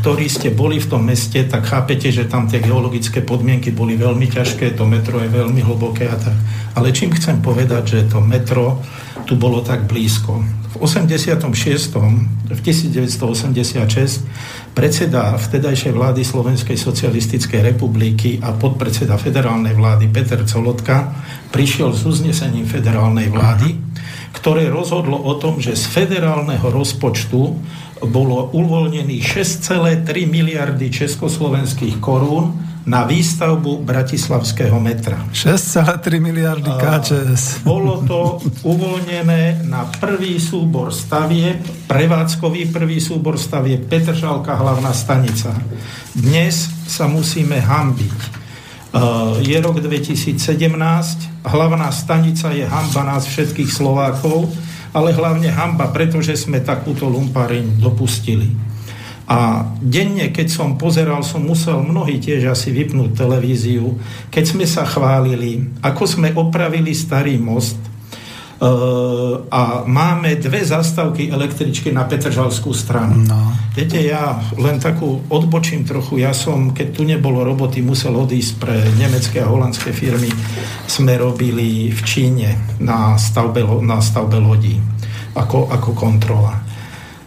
ktorí 0.01 0.25
ste 0.33 0.49
boli 0.49 0.81
v 0.81 0.89
tom 0.89 1.05
meste, 1.05 1.45
tak 1.45 1.69
chápete, 1.69 2.09
že 2.09 2.25
tam 2.25 2.49
tie 2.49 2.65
geologické 2.65 3.21
podmienky 3.21 3.69
boli 3.69 4.01
veľmi 4.01 4.25
ťažké, 4.25 4.73
to 4.73 4.89
metro 4.89 5.21
je 5.21 5.29
veľmi 5.29 5.61
hlboké 5.61 6.09
a 6.09 6.17
tak. 6.17 6.33
Ale 6.81 6.97
čím 6.97 7.13
chcem 7.13 7.45
povedať, 7.45 7.93
že 7.93 8.09
to 8.09 8.25
metro 8.25 8.81
tu 9.29 9.37
bolo 9.37 9.61
tak 9.61 9.85
blízko. 9.85 10.41
V 10.71 10.87
86. 10.87 11.43
v 12.49 12.61
1986 12.63 14.71
predseda 14.73 15.37
vtedajšej 15.37 15.93
vlády 15.93 16.25
Slovenskej 16.25 16.79
socialistickej 16.79 17.75
republiky 17.75 18.41
a 18.41 18.57
podpredseda 18.57 19.21
federálnej 19.21 19.77
vlády 19.77 20.09
Peter 20.09 20.41
Colotka 20.47 21.11
prišiel 21.51 21.91
s 21.91 22.07
uznesením 22.07 22.71
federálnej 22.71 23.29
vlády, 23.29 23.90
ktoré 24.33 24.71
rozhodlo 24.71 25.19
o 25.19 25.35
tom, 25.37 25.59
že 25.59 25.77
z 25.77 25.85
federálneho 25.91 26.71
rozpočtu 26.71 27.41
bolo 28.09 28.49
uvoľnených 28.57 29.25
6,3 29.25 30.07
miliardy 30.25 30.89
československých 30.89 32.01
korún 32.01 32.57
na 32.89 33.05
výstavbu 33.05 33.85
Bratislavského 33.85 34.81
metra. 34.81 35.21
6,3 35.37 36.17
miliardy 36.17 36.73
KČS. 36.81 37.61
Bolo 37.61 38.01
to 38.09 38.41
uvoľnené 38.65 39.69
na 39.69 39.85
prvý 40.01 40.41
súbor 40.41 40.89
stavieb, 40.89 41.61
prevádzkový 41.85 42.73
prvý 42.73 42.97
súbor 42.97 43.37
stavieb 43.37 43.85
Petržalka 43.85 44.57
hlavná 44.57 44.97
stanica. 44.97 45.53
Dnes 46.17 46.73
sa 46.89 47.05
musíme 47.05 47.61
hambiť. 47.61 48.40
Je 49.41 49.55
rok 49.63 49.79
2017, 49.79 50.35
hlavná 51.47 51.89
stanica 51.95 52.51
je 52.51 52.67
hamba 52.67 53.03
nás 53.07 53.23
všetkých 53.23 53.71
Slovákov, 53.71 54.51
ale 54.91 55.15
hlavne 55.15 55.47
hamba, 55.47 55.95
pretože 55.95 56.35
sme 56.35 56.59
takúto 56.59 57.07
lumpariň 57.07 57.79
dopustili. 57.79 58.51
A 59.31 59.63
denne, 59.79 60.35
keď 60.35 60.51
som 60.51 60.75
pozeral, 60.75 61.23
som 61.23 61.47
musel 61.47 61.79
mnohí 61.87 62.19
tiež 62.19 62.51
asi 62.51 62.75
vypnúť 62.75 63.15
televíziu, 63.15 63.95
keď 64.27 64.45
sme 64.45 64.67
sa 64.67 64.83
chválili, 64.83 65.71
ako 65.87 66.03
sme 66.03 66.35
opravili 66.35 66.91
starý 66.91 67.39
most, 67.39 67.79
a 69.51 69.89
máme 69.89 70.37
dve 70.37 70.61
zastavky 70.61 71.33
električky 71.33 71.89
na 71.97 72.05
Petržalskú 72.05 72.77
stranu. 72.77 73.25
No. 73.25 73.57
Viete, 73.73 73.97
ja 74.05 74.37
len 74.61 74.77
takú 74.77 75.25
odbočím 75.33 75.89
trochu. 75.89 76.21
Ja 76.21 76.37
som, 76.37 76.77
keď 76.77 76.89
tu 76.93 77.09
nebolo 77.09 77.41
roboty, 77.41 77.81
musel 77.81 78.13
odísť 78.21 78.53
pre 78.61 78.77
nemecké 79.01 79.41
a 79.41 79.49
holandské 79.49 79.97
firmy. 79.97 80.29
Sme 80.85 81.17
robili 81.17 81.89
v 81.89 82.01
Číne 82.05 82.77
na 82.85 83.17
stavbe, 83.17 83.65
na 83.81 84.05
stavbe 84.05 84.37
lodí 84.37 84.77
ako, 85.33 85.73
ako 85.73 85.91
kontrola 85.97 86.61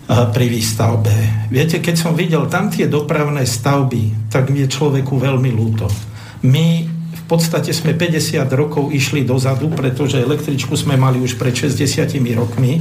pri 0.05 0.45
výstavbe. 0.51 1.49
Viete, 1.49 1.81
keď 1.81 1.95
som 1.97 2.13
videl 2.13 2.45
tam 2.45 2.69
tie 2.69 2.85
dopravné 2.85 3.47
stavby, 3.47 4.29
tak 4.29 4.53
mi 4.53 4.61
je 4.61 4.69
človeku 4.69 5.17
veľmi 5.17 5.49
ľúto. 5.49 5.89
My 6.43 6.92
podstate 7.33 7.73
sme 7.73 7.97
50 7.97 8.45
rokov 8.53 8.93
išli 8.93 9.25
dozadu, 9.25 9.65
pretože 9.73 10.21
električku 10.21 10.77
sme 10.77 10.93
mali 10.93 11.17
už 11.17 11.41
pred 11.41 11.57
60 11.57 12.13
rokmi 12.37 12.77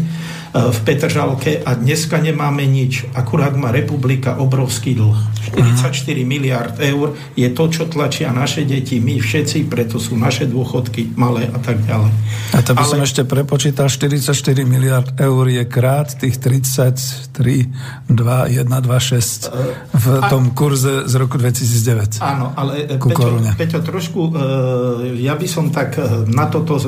v 0.53 0.79
Petržalke 0.85 1.65
a 1.65 1.73
dneska 1.73 2.21
nemáme 2.21 2.69
nič. 2.69 3.09
Akurát 3.17 3.57
má 3.57 3.73
republika 3.73 4.37
obrovský 4.37 4.93
dlh. 4.93 5.33
44 5.53 5.89
Aha. 5.89 6.23
miliard 6.23 6.77
eur 6.79 7.19
je 7.35 7.49
to, 7.51 7.65
čo 7.69 7.89
tlačia 7.91 8.31
naše 8.31 8.63
deti, 8.63 9.03
my 9.03 9.19
všetci, 9.19 9.67
preto 9.67 9.99
sú 9.99 10.15
naše 10.15 10.47
dôchodky 10.47 11.17
malé 11.19 11.51
a 11.51 11.59
tak 11.59 11.83
ďalej. 11.83 12.13
A 12.53 12.59
to 12.63 12.73
by 12.77 12.85
Ale... 12.85 12.91
som 12.95 13.01
ešte 13.03 13.23
prepočítal, 13.27 13.91
44 13.91 14.33
miliard 14.63 15.09
eur 15.19 15.45
je 15.49 15.65
krát 15.67 16.15
tých 16.15 16.39
33, 16.39 18.13
2, 18.13 18.13
1, 18.13 18.69
2, 18.69 18.77
6 18.77 19.51
v 19.93 20.07
tom 20.31 20.45
kurze 20.55 21.09
z 21.09 21.15
roku 21.19 21.41
2009. 21.41 22.23
Áno, 22.23 22.55
ale 22.55 22.87
Peťo, 23.01 23.41
Peťo, 23.57 23.81
trošku 23.83 24.21
uh, 24.31 25.03
ja 25.19 25.35
by 25.35 25.47
som 25.49 25.73
tak 25.73 25.99
e, 25.99 26.29
na 26.31 26.47
toto 26.47 26.79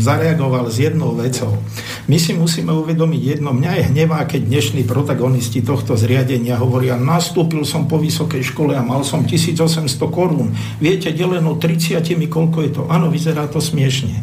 zareagoval 0.00 0.70
s 0.70 0.80
jednou 0.80 1.16
vecou. 1.16 1.60
My 2.06 2.16
si 2.16 2.32
musíme 2.32 2.72
uvedomiť, 2.72 3.07
uvedomiť 3.08 3.40
jedno. 3.40 3.56
Mňa 3.56 3.72
je 3.72 3.88
hnevá, 3.88 4.20
keď 4.28 4.40
dnešní 4.52 4.82
protagonisti 4.84 5.64
tohto 5.64 5.96
zriadenia 5.96 6.60
hovoria, 6.60 7.00
nastúpil 7.00 7.64
som 7.64 7.88
po 7.88 7.96
vysokej 7.96 8.44
škole 8.44 8.76
a 8.76 8.84
mal 8.84 9.00
som 9.00 9.24
1800 9.24 9.88
korún. 10.12 10.52
Viete, 10.76 11.08
deleno 11.16 11.56
30, 11.56 12.04
koľko 12.28 12.58
je 12.68 12.70
to? 12.76 12.82
Áno, 12.92 13.08
vyzerá 13.08 13.48
to 13.48 13.64
smiešne. 13.64 14.20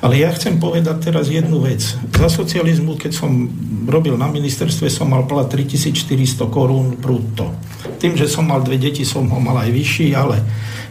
Ale 0.00 0.20
ja 0.20 0.32
chcem 0.32 0.56
povedať 0.56 1.12
teraz 1.12 1.28
jednu 1.28 1.60
vec. 1.64 1.84
Za 2.16 2.28
socializmu, 2.32 2.96
keď 2.96 3.12
som 3.12 3.48
robil 3.84 4.16
na 4.16 4.32
ministerstve, 4.32 4.88
som 4.88 5.12
mal 5.12 5.28
plat 5.28 5.48
3400 5.48 6.48
korún 6.48 6.96
brutto. 6.96 7.52
Tým, 8.00 8.16
že 8.16 8.24
som 8.24 8.48
mal 8.48 8.64
dve 8.64 8.80
deti, 8.80 9.04
som 9.04 9.28
ho 9.28 9.40
mal 9.40 9.60
aj 9.64 9.68
vyšší, 9.68 10.16
ale 10.16 10.40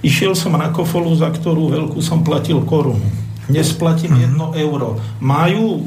išiel 0.05 0.37
som 0.37 0.53
na 0.53 0.69
kofolu, 0.69 1.13
za 1.17 1.33
ktorú 1.33 1.73
veľkú 1.73 1.97
som 1.97 2.21
platil 2.21 2.61
korunu. 2.61 3.05
Dnes 3.49 3.73
platím 3.73 4.17
1 4.21 4.37
euro. 4.61 5.01
Majú 5.21 5.85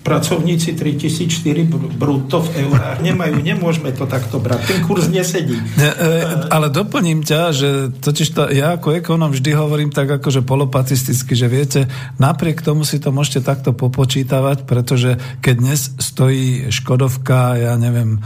pracovníci 0.00 0.72
3004 0.72 1.68
brutto 1.96 2.40
v 2.40 2.64
eurách 2.64 3.04
nemajú, 3.04 3.36
nemôžeme 3.44 3.92
to 3.92 4.08
takto 4.08 4.40
brať. 4.40 4.64
Ten 4.64 4.80
kurz 4.88 5.12
nesedí. 5.12 5.60
Ne, 5.76 5.90
e, 5.92 6.48
ale 6.48 6.72
doplním 6.72 7.20
ťa, 7.20 7.40
že 7.52 7.68
totiž 8.00 8.28
to, 8.32 8.42
ja 8.48 8.80
ako 8.80 8.96
ekonom 8.96 9.28
vždy 9.28 9.52
hovorím 9.52 9.92
tak 9.92 10.08
akože 10.08 10.40
polopatisticky, 10.40 11.36
že 11.36 11.46
viete, 11.52 11.80
napriek 12.16 12.64
tomu 12.64 12.88
si 12.88 12.96
to 12.96 13.12
môžete 13.12 13.44
takto 13.44 13.76
popočítavať, 13.76 14.64
pretože 14.64 15.20
keď 15.44 15.54
dnes 15.60 15.80
stojí 16.00 16.72
Škodovka, 16.72 17.60
ja 17.60 17.74
neviem, 17.76 18.16
e, 18.16 18.18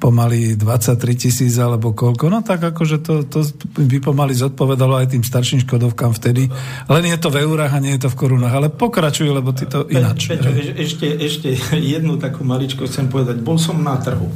pomaly 0.00 0.56
23 0.56 0.96
tisíc 1.20 1.52
alebo 1.60 1.92
koľko, 1.92 2.32
no 2.32 2.40
tak 2.40 2.64
akože 2.64 3.04
to, 3.04 3.28
to 3.28 3.44
by 3.76 4.00
pomaly 4.00 4.32
zodpovedalo 4.32 4.96
aj 4.96 5.12
tým 5.12 5.22
starším 5.22 5.68
Škodovkám 5.68 6.16
vtedy. 6.16 6.48
Len 6.88 7.04
je 7.04 7.18
to 7.20 7.28
v 7.28 7.44
eurách 7.44 7.76
a 7.76 7.82
nie 7.82 7.92
je 8.00 8.08
to 8.08 8.12
v 8.12 8.16
korunách. 8.16 8.54
Ale 8.56 8.68
pokračujú, 8.72 9.30
lebo 9.36 9.52
ty 9.52 9.68
to 9.68 9.84
ináč. 9.92 10.32
Peťo, 10.32 10.77
ešte, 10.78 11.06
ešte 11.18 11.48
jednu 11.94 12.16
takú 12.16 12.46
maličko 12.46 12.86
chcem 12.86 13.10
povedať. 13.10 13.42
Bol 13.42 13.58
som 13.58 13.82
na 13.82 13.98
trhu. 13.98 14.30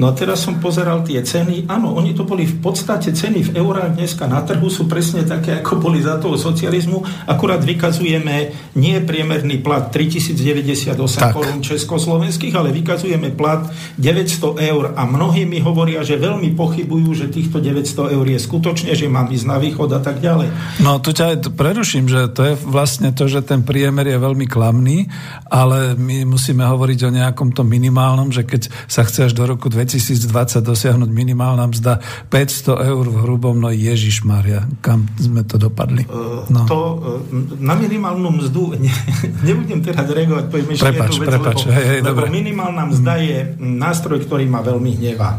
No 0.00 0.08
a 0.08 0.16
teraz 0.16 0.40
som 0.40 0.56
pozeral 0.56 1.04
tie 1.04 1.20
ceny. 1.20 1.68
Áno, 1.68 1.92
oni 1.92 2.16
to 2.16 2.24
boli 2.24 2.48
v 2.48 2.56
podstate 2.64 3.12
ceny 3.12 3.52
v 3.52 3.60
eurách 3.60 4.00
dneska 4.00 4.24
na 4.24 4.40
trhu 4.40 4.72
sú 4.72 4.88
presne 4.88 5.28
také, 5.28 5.60
ako 5.60 5.76
boli 5.76 6.00
za 6.00 6.16
toho 6.16 6.40
socializmu. 6.40 7.28
Akurát 7.28 7.60
vykazujeme 7.60 8.56
nie 8.80 8.96
priemerný 9.04 9.60
plat 9.60 9.92
3098 9.92 10.96
korún 11.36 11.60
československých, 11.60 12.56
ale 12.56 12.72
vykazujeme 12.72 13.28
plat 13.36 13.68
900 14.00 14.72
eur 14.72 14.96
a 14.96 15.04
mnohí 15.04 15.44
mi 15.44 15.60
hovoria, 15.60 16.00
že 16.00 16.16
veľmi 16.16 16.56
pochybujú, 16.56 17.08
že 17.12 17.26
týchto 17.28 17.60
900 17.60 18.16
eur 18.16 18.24
je 18.24 18.40
skutočne, 18.40 18.96
že 18.96 19.04
mám 19.04 19.28
ísť 19.28 19.44
na 19.44 19.60
východ 19.60 19.92
a 19.92 20.00
tak 20.00 20.24
ďalej. 20.24 20.80
No 20.80 20.96
tu 21.04 21.12
ťa 21.12 21.52
preruším, 21.52 22.08
že 22.08 22.32
to 22.32 22.48
je 22.48 22.54
vlastne 22.56 23.12
to, 23.12 23.28
že 23.28 23.44
ten 23.44 23.60
priemer 23.60 24.08
je 24.08 24.16
veľmi 24.16 24.48
klamný, 24.48 25.12
ale 25.52 25.92
my 25.92 26.24
musíme 26.24 26.64
hovoriť 26.64 26.98
o 27.04 27.10
nejakom 27.12 27.52
tom 27.52 27.68
minimálnom, 27.68 28.32
že 28.32 28.48
keď 28.48 28.72
sa 28.88 29.04
chce 29.04 29.28
až 29.28 29.36
do 29.36 29.44
roku 29.44 29.68
2000 29.68 29.89
2020 29.90 30.62
dosiahnuť 30.62 31.10
minimálna 31.10 31.66
mzda 31.66 31.98
500 32.30 32.90
eur 32.94 33.04
v 33.10 33.16
hrubom, 33.26 33.58
no 33.58 33.74
Ježiš 33.74 34.22
Maria, 34.22 34.62
kam 34.78 35.10
sme 35.18 35.42
to 35.42 35.58
dopadli? 35.58 36.06
Uh, 36.06 36.46
no. 36.46 36.62
To, 36.70 36.78
uh, 36.78 37.58
na 37.58 37.74
minimálnu 37.74 38.30
mzdu, 38.38 38.74
ne, 38.84 38.92
nebudem 39.42 39.82
teraz 39.82 40.06
reagovať, 40.06 40.44
poviem 40.46 40.68
ešte 40.78 40.86
prepač, 40.86 41.10
jednu 41.10 41.18
vec, 41.18 41.28
prepač, 41.28 41.58
lebo, 41.66 41.74
hej, 41.74 41.86
hej, 41.90 42.00
lebo 42.06 42.20
minimálna 42.30 42.82
mzda 42.94 43.14
je 43.18 43.38
nástroj, 43.58 44.18
ktorý 44.22 44.46
ma 44.46 44.62
veľmi 44.62 44.90
hnevá. 45.02 45.30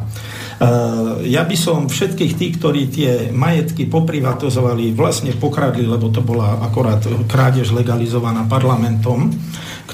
Uh, 0.62 1.25
ja 1.25 1.41
by 1.41 1.58
som 1.58 1.89
všetkých 1.89 2.34
tých, 2.38 2.53
ktorí 2.62 2.81
tie 2.93 3.12
majetky 3.34 3.89
poprivatizovali, 3.89 4.93
vlastne 4.93 5.34
pokradli, 5.34 5.89
lebo 5.89 6.13
to 6.13 6.22
bola 6.22 6.62
akorát 6.62 7.01
krádež 7.25 7.74
legalizovaná 7.74 8.46
parlamentom, 8.46 9.34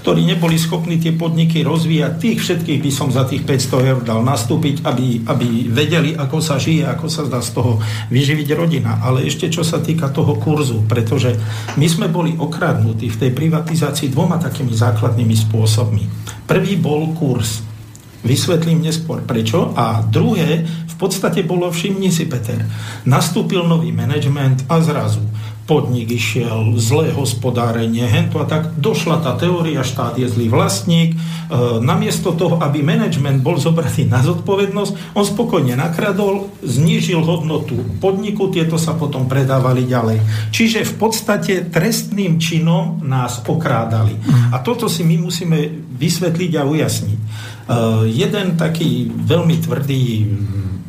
ktorí 0.07 0.23
neboli 0.23 0.55
schopní 0.55 1.03
tie 1.03 1.11
podniky 1.11 1.67
rozvíjať, 1.67 2.15
tých 2.15 2.39
všetkých 2.39 2.79
by 2.79 2.91
som 2.95 3.11
za 3.11 3.27
tých 3.27 3.43
500 3.43 3.91
eur 3.91 3.99
dal 4.07 4.23
nastúpiť, 4.23 4.87
aby, 4.87 5.27
aby 5.27 5.67
vedeli, 5.67 6.15
ako 6.15 6.39
sa 6.39 6.55
žije, 6.55 6.87
ako 6.87 7.11
sa 7.11 7.27
dá 7.27 7.43
z 7.43 7.51
toho 7.51 7.83
vyživiť 8.07 8.55
rodina. 8.55 9.03
Ale 9.03 9.27
ešte 9.27 9.51
čo 9.51 9.67
sa 9.67 9.83
týka 9.83 10.07
toho 10.07 10.39
kurzu, 10.39 10.87
pretože 10.87 11.35
my 11.75 11.83
sme 11.91 12.07
boli 12.07 12.39
okradnutí 12.39 13.11
v 13.11 13.19
tej 13.19 13.31
privatizácii 13.35 14.07
dvoma 14.07 14.39
takými 14.39 14.71
základnými 14.71 15.35
spôsobmi. 15.35 16.07
Prvý 16.47 16.79
bol 16.79 17.11
kurz. 17.11 17.67
Vysvetlím 18.23 18.87
neskôr 18.87 19.27
prečo. 19.27 19.75
A 19.75 20.07
druhé, 20.07 20.63
v 20.87 20.95
podstate 20.95 21.43
bolo, 21.43 21.67
všimni 21.67 22.15
si, 22.15 22.31
Peter, 22.31 22.63
nastúpil 23.03 23.67
nový 23.67 23.91
management 23.91 24.71
a 24.71 24.79
zrazu 24.79 25.19
podnik 25.67 26.07
išiel, 26.07 26.79
zlé 26.79 27.11
hospodárenie, 27.11 28.07
hento 28.07 28.39
a 28.39 28.47
tak. 28.47 28.79
Došla 28.79 29.19
tá 29.19 29.35
teória, 29.35 29.83
štát 29.83 30.15
je 30.15 30.23
zlý 30.31 30.47
vlastník. 30.47 31.13
E, 31.13 31.17
namiesto 31.83 32.31
toho, 32.31 32.55
aby 32.63 32.79
management 32.79 33.43
bol 33.43 33.59
zobratý 33.59 34.07
na 34.07 34.23
zodpovednosť, 34.23 35.13
on 35.13 35.27
spokojne 35.27 35.75
nakradol, 35.75 36.47
znížil 36.63 37.19
hodnotu 37.19 37.75
podniku, 37.99 38.47
tieto 38.47 38.79
sa 38.79 38.95
potom 38.95 39.27
predávali 39.27 39.83
ďalej. 39.83 40.23
Čiže 40.55 40.87
v 40.87 40.93
podstate 40.95 41.53
trestným 41.67 42.39
činom 42.39 43.03
nás 43.03 43.43
okrádali. 43.43 44.15
Mhm. 44.15 44.55
A 44.55 44.63
toto 44.63 44.87
si 44.87 45.03
my 45.03 45.19
musíme 45.19 45.83
vysvetliť 45.99 46.51
a 46.55 46.63
ujasniť. 46.63 47.19
E, 47.19 47.25
jeden 48.07 48.55
taký 48.55 49.11
veľmi 49.11 49.55
tvrdý 49.59 50.03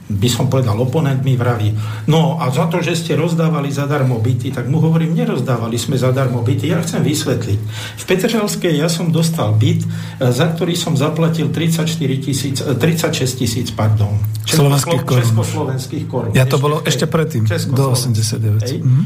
by 0.09 0.29
som 0.33 0.49
povedal, 0.49 0.73
oponent 0.81 1.21
mi 1.21 1.37
vraví, 1.37 1.77
no 2.09 2.41
a 2.41 2.49
za 2.49 2.65
to, 2.73 2.81
že 2.81 2.97
ste 2.97 3.13
rozdávali 3.13 3.69
zadarmo 3.69 4.17
byty, 4.17 4.57
tak 4.57 4.65
mu 4.65 4.81
hovorím, 4.81 5.13
nerozdávali 5.13 5.77
sme 5.77 6.01
zadarmo 6.01 6.41
byty, 6.41 6.73
ja 6.73 6.81
chcem 6.81 7.05
vysvetliť. 7.05 7.59
V 8.01 8.05
Petržalskej 8.09 8.73
ja 8.73 8.89
som 8.89 9.13
dostal 9.13 9.53
byt, 9.53 9.85
e, 9.85 9.89
za 10.33 10.49
ktorý 10.49 10.73
som 10.73 10.97
zaplatil 10.97 11.53
34 11.53 11.85
tisíc, 12.25 12.57
36 12.65 12.81
e, 12.81 13.25
tisíc, 13.37 13.69
pardon. 13.77 14.17
Československých 14.49 15.03
korún. 15.05 15.23
Československých 15.23 16.05
korún. 16.09 16.33
Ja 16.33 16.49
to 16.49 16.57
ešte, 16.57 16.65
bolo 16.65 16.77
ešte 16.89 17.05
predtým, 17.05 17.45
do 17.77 17.93
89. 17.93 18.81
Mhm. 18.81 19.03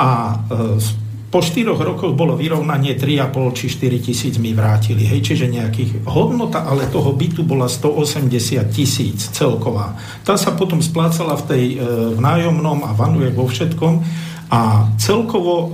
A 0.00 0.10
e, 0.48 1.07
po 1.28 1.44
4 1.44 1.76
rokoch 1.76 2.16
bolo 2.16 2.40
vyrovnanie 2.40 2.96
3,5 2.96 3.52
či 3.52 3.66
4 3.68 4.00
tisíc 4.00 4.34
mi 4.40 4.56
vrátili. 4.56 5.04
Hej, 5.04 5.28
čiže 5.28 5.52
nejakých 5.52 6.08
hodnota, 6.08 6.64
ale 6.64 6.88
toho 6.88 7.12
bytu 7.12 7.44
bola 7.44 7.68
180 7.68 8.32
tisíc 8.72 9.28
celková. 9.36 9.92
Tá 10.24 10.40
sa 10.40 10.56
potom 10.56 10.80
splácala 10.80 11.36
v 11.36 11.44
tej 11.44 11.64
e, 11.76 11.84
v 12.16 12.18
nájomnom 12.18 12.80
a 12.80 12.96
vanuje 12.96 13.28
vo 13.28 13.44
všetkom 13.44 14.00
a 14.48 14.88
celkovo 14.96 15.54
e, 15.60 15.66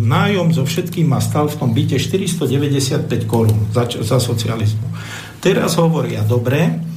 nájom 0.00 0.56
so 0.56 0.64
všetkým 0.64 1.12
ma 1.12 1.20
stal 1.20 1.52
v 1.52 1.60
tom 1.60 1.70
byte 1.76 2.00
495 2.00 3.04
korún 3.28 3.68
za, 3.76 3.84
za 3.84 4.16
socializmu. 4.16 4.88
Teraz 5.44 5.76
hovoria, 5.76 6.24
dobre, 6.24 6.89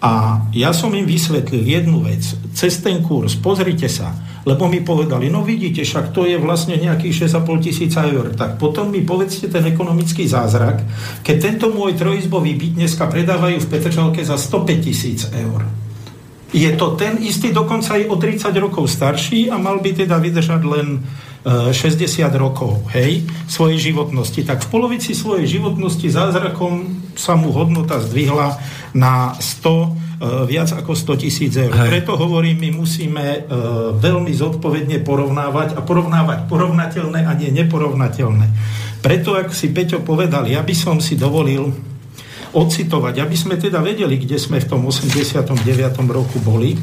a 0.00 0.44
ja 0.56 0.72
som 0.72 0.88
im 0.96 1.04
vysvetlil 1.04 1.60
jednu 1.60 2.00
vec. 2.08 2.24
Cez 2.56 2.80
ten 2.80 3.04
kurz, 3.04 3.36
pozrite 3.36 3.84
sa, 3.84 4.16
lebo 4.48 4.64
mi 4.64 4.80
povedali, 4.80 5.28
no 5.28 5.44
vidíte, 5.44 5.84
však 5.84 6.16
to 6.16 6.24
je 6.24 6.40
vlastne 6.40 6.80
nejakých 6.80 7.28
6,5 7.28 7.60
tisíca 7.68 8.08
eur. 8.08 8.32
Tak 8.32 8.56
potom 8.56 8.88
mi 8.88 9.04
povedzte 9.04 9.52
ten 9.52 9.60
ekonomický 9.68 10.24
zázrak, 10.24 10.80
keď 11.20 11.36
tento 11.36 11.66
môj 11.68 12.00
trojizbový 12.00 12.56
byt 12.56 12.72
dneska 12.80 13.12
predávajú 13.12 13.60
v 13.60 13.68
Petržalke 13.68 14.24
za 14.24 14.40
105 14.40 14.80
tisíc 14.80 15.28
eur. 15.36 15.68
Je 16.50 16.72
to 16.74 16.98
ten 16.98 17.20
istý, 17.20 17.52
dokonca 17.54 17.94
aj 17.94 18.10
o 18.10 18.16
30 18.18 18.50
rokov 18.58 18.90
starší 18.90 19.52
a 19.52 19.60
mal 19.60 19.78
by 19.78 19.94
teda 19.94 20.18
vydržať 20.18 20.60
len 20.66 21.04
60 21.46 22.04
e, 22.04 22.24
rokov, 22.36 22.84
hej, 22.92 23.24
svojej 23.46 23.92
životnosti. 23.92 24.44
Tak 24.44 24.66
v 24.66 24.68
polovici 24.68 25.16
svojej 25.16 25.46
životnosti 25.46 26.08
zázrakom 26.10 26.99
sa 27.20 27.36
mu 27.36 27.52
hodnota 27.52 28.00
zdvihla 28.00 28.56
na 28.96 29.36
100 29.36 30.10
Eh, 30.20 30.44
viac 30.44 30.68
ako 30.76 30.92
100 30.92 31.16
tisíc 31.16 31.56
eur. 31.56 31.72
Hej. 31.72 31.88
Preto 31.88 32.12
hovorím, 32.12 32.60
my 32.68 32.84
musíme 32.84 33.24
uh, 33.40 33.96
veľmi 33.96 34.28
zodpovedne 34.36 35.00
porovnávať 35.00 35.72
a 35.72 35.80
porovnávať 35.80 36.44
porovnateľné 36.44 37.24
a 37.24 37.32
nie 37.32 37.48
neporovnateľné. 37.48 38.46
Preto, 39.00 39.32
ak 39.32 39.48
si 39.56 39.72
Peťo 39.72 40.04
povedal, 40.04 40.44
ja 40.44 40.60
by 40.60 40.76
som 40.76 41.00
si 41.00 41.16
dovolil 41.16 41.72
ocitovať, 42.52 43.16
aby 43.16 43.32
sme 43.32 43.56
teda 43.56 43.80
vedeli, 43.80 44.20
kde 44.20 44.36
sme 44.36 44.60
v 44.60 44.68
tom 44.68 44.84
89. 44.84 45.56
roku 46.12 46.36
boli, 46.44 46.76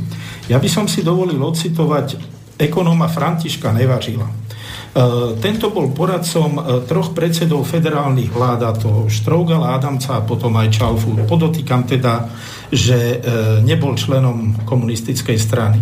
ja 0.50 0.58
by 0.58 0.66
som 0.66 0.90
si 0.90 1.06
dovolil 1.06 1.38
ocitovať 1.38 2.18
ekonóma 2.58 3.06
Františka 3.06 3.70
Nevažila. 3.70 4.47
Uh, 4.98 5.38
tento 5.38 5.70
bol 5.70 5.94
poradcom 5.94 6.58
uh, 6.58 6.64
troch 6.82 7.14
predsedov 7.14 7.70
federálnych 7.70 8.34
vlád, 8.34 8.60
a 8.66 8.72
to 8.74 9.06
Štrougala, 9.06 9.78
Adamca 9.78 10.18
a 10.18 10.26
potom 10.26 10.58
aj 10.58 10.74
Čalfu. 10.74 11.14
Podotýkam 11.30 11.86
teda 11.86 12.26
že 12.72 12.98
e, 12.98 13.18
nebol 13.64 13.96
členom 13.96 14.68
komunistickej 14.68 15.38
strany. 15.40 15.80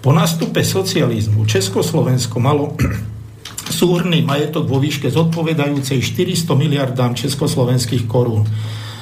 Po 0.00 0.12
nástupe 0.12 0.60
socializmu 0.64 1.44
Československo 1.48 2.36
malo 2.40 2.76
súhrný 3.80 4.24
majetok 4.24 4.68
vo 4.68 4.80
výške 4.80 5.08
zodpovedajúcej 5.08 6.00
400 6.00 6.52
miliardám 6.56 7.16
československých 7.16 8.04
korún. 8.04 8.44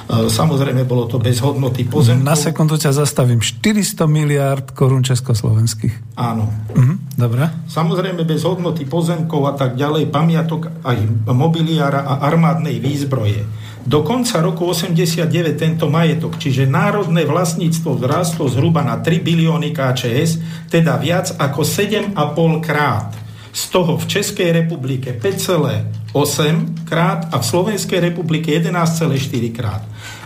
E, 0.09 0.25
samozrejme, 0.25 0.89
bolo 0.89 1.05
to 1.05 1.21
bez 1.21 1.37
hodnoty 1.37 1.85
pozemkov. 1.85 2.25
Na 2.25 2.33
sekundu 2.33 2.81
ťa 2.81 2.97
zastavím. 2.97 3.45
400 3.45 4.09
miliard 4.09 4.65
korún 4.73 5.05
československých. 5.05 6.17
Áno. 6.17 6.49
Mhm, 6.73 7.13
dobre. 7.13 7.45
Samozrejme, 7.69 8.25
bez 8.25 8.41
hodnoty 8.41 8.89
pozemkov 8.89 9.45
a 9.45 9.53
tak 9.53 9.77
ďalej, 9.77 10.09
pamiatok 10.09 10.73
aj 10.81 10.97
mobiliára 11.29 12.09
a 12.09 12.25
armádnej 12.25 12.81
výzbroje. 12.81 13.45
Do 13.85 14.01
konca 14.01 14.41
roku 14.41 14.65
89 14.65 15.29
tento 15.55 15.87
majetok, 15.87 16.35
čiže 16.41 16.67
národné 16.67 17.23
vlastníctvo 17.23 18.01
vzrastlo 18.01 18.49
zhruba 18.49 18.81
na 18.81 18.99
3 18.99 19.21
bilióny 19.21 19.71
KČS, 19.71 20.31
teda 20.73 20.97
viac 20.97 21.37
ako 21.37 21.61
7,5 21.61 22.17
krát. 22.65 23.28
Z 23.49 23.63
toho 23.73 23.97
v 23.97 24.05
Českej 24.05 24.49
republike 24.53 25.17
5,8 25.17 26.85
krát 26.85 27.29
a 27.33 27.41
v 27.41 27.45
Slovenskej 27.45 27.99
republike 27.99 28.53
11,4 28.53 29.57
krát. 29.57 29.81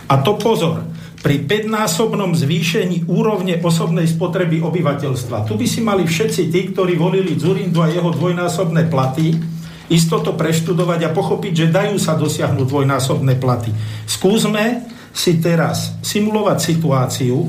A 0.08 0.20
to 0.20 0.36
pozor, 0.36 0.84
pri 1.24 1.40
5-násobnom 1.48 2.36
zvýšení 2.36 3.08
úrovne 3.08 3.56
osobnej 3.64 4.04
spotreby 4.04 4.60
obyvateľstva. 4.60 5.48
Tu 5.48 5.56
by 5.56 5.64
si 5.64 5.80
mali 5.80 6.04
všetci 6.04 6.52
tí, 6.52 6.60
ktorí 6.68 7.00
volili 7.00 7.32
Zurindu 7.40 7.80
a 7.80 7.88
jeho 7.88 8.12
dvojnásobné 8.12 8.92
platy, 8.92 9.32
istoto 9.88 10.36
preštudovať 10.36 11.08
a 11.08 11.14
pochopiť, 11.16 11.52
že 11.64 11.72
dajú 11.72 11.96
sa 11.96 12.20
dosiahnuť 12.20 12.68
dvojnásobné 12.68 13.40
platy. 13.40 13.72
Skúsme 14.04 14.84
si 15.16 15.40
teraz 15.40 15.96
simulovať 16.04 16.58
situáciu, 16.60 17.48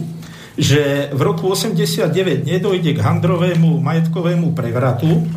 že 0.55 1.11
v 1.11 1.19
roku 1.19 1.51
89 1.51 2.47
nedojde 2.47 2.95
k 2.95 3.03
handrovému 3.03 3.83
majetkovému 3.83 4.55
prevratu 4.55 5.27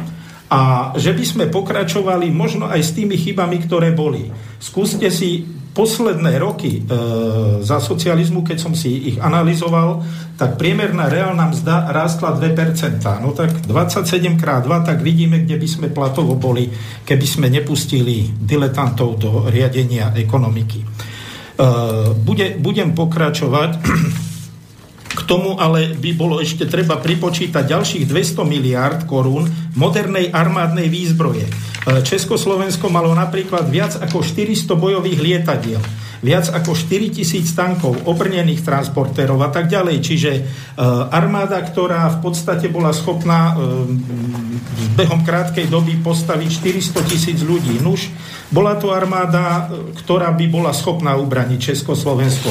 a 0.48 0.92
že 0.96 1.12
by 1.12 1.24
sme 1.24 1.44
pokračovali 1.52 2.32
možno 2.32 2.68
aj 2.72 2.80
s 2.80 2.90
tými 2.96 3.20
chybami, 3.20 3.60
ktoré 3.68 3.92
boli. 3.92 4.32
Skúste 4.56 5.12
si 5.12 5.44
posledné 5.78 6.42
roky 6.42 6.82
e, 6.82 6.90
za 7.62 7.78
socializmu, 7.78 8.42
keď 8.42 8.58
som 8.58 8.74
si 8.74 9.14
ich 9.14 9.16
analyzoval, 9.22 10.02
tak 10.34 10.58
priemerná 10.58 11.06
reálna 11.06 11.54
mzda 11.54 11.94
rástla 11.94 12.34
2%. 12.34 12.98
No 13.22 13.30
tak 13.30 13.62
27 13.62 14.34
krát 14.34 14.66
2, 14.66 14.88
tak 14.88 14.98
vidíme, 15.04 15.46
kde 15.46 15.54
by 15.54 15.68
sme 15.70 15.86
platovo 15.94 16.34
boli, 16.34 16.66
keby 17.06 17.26
sme 17.28 17.46
nepustili 17.46 18.26
diletantov 18.34 19.22
do 19.22 19.30
riadenia 19.46 20.10
ekonomiky. 20.18 20.82
E, 20.82 20.86
bude, 22.16 22.58
budem 22.58 22.96
pokračovať. 22.96 23.70
K 25.08 25.20
tomu 25.24 25.56
ale 25.56 25.96
by 25.96 26.10
bolo 26.16 26.40
ešte 26.40 26.68
treba 26.68 27.00
pripočítať 27.00 27.64
ďalších 27.64 28.04
200 28.08 28.44
miliárd 28.44 28.98
korún 29.08 29.48
modernej 29.76 30.32
armádnej 30.32 30.88
výzbroje. 30.88 31.46
E, 31.48 31.52
Československo 32.04 32.92
malo 32.92 33.12
napríklad 33.16 33.68
viac 33.72 33.96
ako 33.98 34.20
400 34.20 34.76
bojových 34.76 35.18
lietadiel, 35.18 35.80
viac 36.24 36.50
ako 36.50 36.74
4000 36.74 37.44
tankov, 37.54 38.06
obrnených 38.06 38.62
transportérov 38.64 39.38
a 39.44 39.50
tak 39.50 39.70
ďalej. 39.70 39.96
Čiže 40.02 40.30
e, 40.34 40.42
armáda, 41.10 41.62
ktorá 41.62 42.06
v 42.18 42.18
podstate 42.24 42.66
bola 42.70 42.90
schopná 42.90 43.52
e, 43.52 43.64
behom 44.98 45.22
krátkej 45.22 45.70
doby 45.70 45.98
postaviť 46.02 46.50
400 46.94 47.10
tisíc 47.10 47.38
ľudí. 47.42 47.78
Nuž, 47.82 48.10
bola 48.50 48.74
to 48.80 48.90
armáda, 48.90 49.68
ktorá 50.02 50.34
by 50.34 50.46
bola 50.48 50.72
schopná 50.74 51.14
ubraniť 51.18 51.74
Československo. 51.74 52.50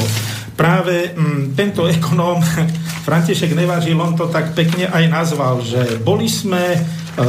Práve 0.56 1.12
m, 1.14 1.52
tento 1.54 1.84
ekonóm 1.86 2.40
František 3.06 3.52
Nevažil, 3.52 3.96
on 3.96 4.16
to 4.16 4.28
tak 4.28 4.56
pekne 4.56 4.88
aj 4.88 5.04
nazval, 5.08 5.60
že 5.60 6.00
boli 6.00 6.26
sme 6.26 6.76
E, 7.18 7.26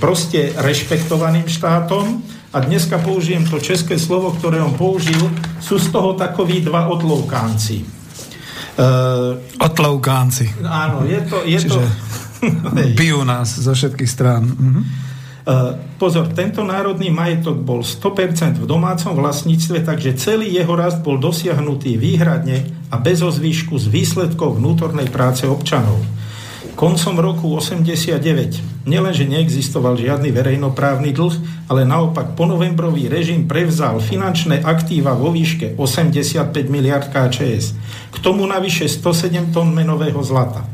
proste 0.00 0.56
rešpektovaným 0.56 1.44
štátom 1.44 2.24
a 2.50 2.58
dneska 2.60 2.98
použijem 2.98 3.46
to 3.46 3.62
české 3.62 3.94
slovo, 3.94 4.34
ktoré 4.34 4.58
on 4.58 4.74
použil, 4.74 5.30
sú 5.62 5.78
z 5.78 5.94
toho 5.94 6.18
takoví 6.18 6.66
dva 6.66 6.90
otloukánci. 6.90 7.86
Uh, 8.74 9.38
otloukánci. 9.62 10.50
Áno, 10.66 11.06
je 11.06 11.20
to... 11.30 11.36
Je 11.46 11.58
Čiže 11.62 11.80
to 12.64 12.82
bijú 12.98 13.22
nás 13.22 13.54
zo 13.54 13.70
všetkých 13.70 14.10
strán. 14.10 14.50
Uh-huh. 14.50 14.82
Uh, 15.40 15.76
pozor, 16.00 16.32
tento 16.34 16.66
národný 16.66 17.12
majetok 17.12 17.60
bol 17.62 17.86
100% 17.86 18.58
v 18.58 18.66
domácom 18.66 19.14
vlastníctve, 19.14 19.86
takže 19.86 20.18
celý 20.18 20.50
jeho 20.50 20.74
rast 20.74 21.06
bol 21.06 21.22
dosiahnutý 21.22 22.00
výhradne 22.00 22.66
a 22.90 22.98
bez 22.98 23.22
ozvýšku 23.22 23.78
z 23.78 23.86
výsledkov 23.88 24.58
vnútornej 24.58 25.06
práce 25.06 25.46
občanov. 25.46 26.02
Koncom 26.80 27.20
roku 27.20 27.52
89 27.52 28.88
nielenže 28.88 29.28
neexistoval 29.28 30.00
žiadny 30.00 30.32
verejnoprávny 30.32 31.12
dlh, 31.12 31.68
ale 31.68 31.84
naopak 31.84 32.32
ponovembrový 32.32 33.04
režim 33.04 33.44
prevzal 33.44 34.00
finančné 34.00 34.64
aktíva 34.64 35.12
vo 35.12 35.28
výške 35.28 35.76
85 35.76 36.72
miliard 36.72 37.12
KČS. 37.12 37.76
K 38.08 38.16
tomu 38.24 38.48
navyše 38.48 38.88
107 38.88 39.52
tón 39.52 39.76
menového 39.76 40.24
zlata. 40.24 40.64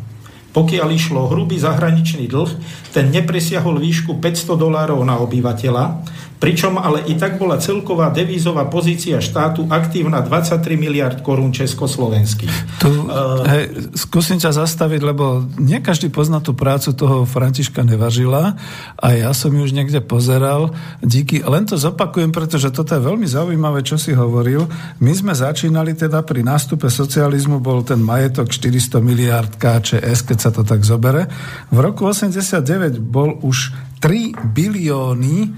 Pokiaľ 0.55 0.89
išlo 0.95 1.27
hrubý 1.27 1.59
zahraničný 1.59 2.31
dlh, 2.31 2.55
ten 2.95 3.11
nepresiahol 3.11 3.75
výšku 3.83 4.23
500 4.23 4.55
dolárov 4.55 5.03
na 5.03 5.19
obyvateľa, 5.19 6.07
Pričom 6.37 6.77
ale 6.77 7.01
i 7.09 7.17
tak 7.17 7.41
bola 7.41 7.57
celková 7.57 8.13
devízová 8.13 8.69
pozícia 8.69 9.17
štátu 9.25 9.65
aktívna 9.73 10.21
23 10.21 10.77
miliard 10.77 11.19
korún 11.25 11.49
československých. 11.49 12.53
Tu, 12.77 12.93
uh, 12.93 13.41
hej, 13.49 13.97
skúsim 13.97 14.37
ťa 14.37 14.53
zastaviť, 14.53 15.01
lebo 15.01 15.49
nie 15.57 15.81
každý 15.81 16.13
pozná 16.13 16.45
tú 16.45 16.53
prácu 16.53 16.93
toho 16.93 17.25
Františka 17.25 17.81
Nevažila 17.81 18.53
a 19.01 19.07
ja 19.17 19.33
som 19.33 19.49
ju 19.57 19.65
už 19.65 19.73
niekde 19.73 20.05
pozeral. 20.05 20.77
Díky, 21.01 21.41
len 21.41 21.65
to 21.65 21.81
zopakujem, 21.81 22.37
pretože 22.37 22.69
toto 22.69 22.93
je 22.93 23.01
veľmi 23.01 23.25
zaujímavé, 23.25 23.81
čo 23.81 23.97
si 23.97 24.13
hovoril. 24.13 24.69
My 25.01 25.17
sme 25.17 25.33
začínali 25.33 25.97
teda 25.97 26.21
pri 26.21 26.45
nástupe 26.45 26.93
socializmu, 26.93 27.65
bol 27.65 27.81
ten 27.81 27.99
majetok 27.99 28.53
400 28.53 29.01
miliard 29.01 29.51
KČS, 29.57 30.21
keď 30.29 30.39
sa 30.39 30.51
to 30.53 30.69
tak 30.69 30.85
zobere. 30.85 31.33
V 31.73 31.79
roku 31.81 32.05
89 32.05 33.01
bol 33.01 33.41
už 33.41 33.73
3 34.05 34.37
bilióny 34.53 35.51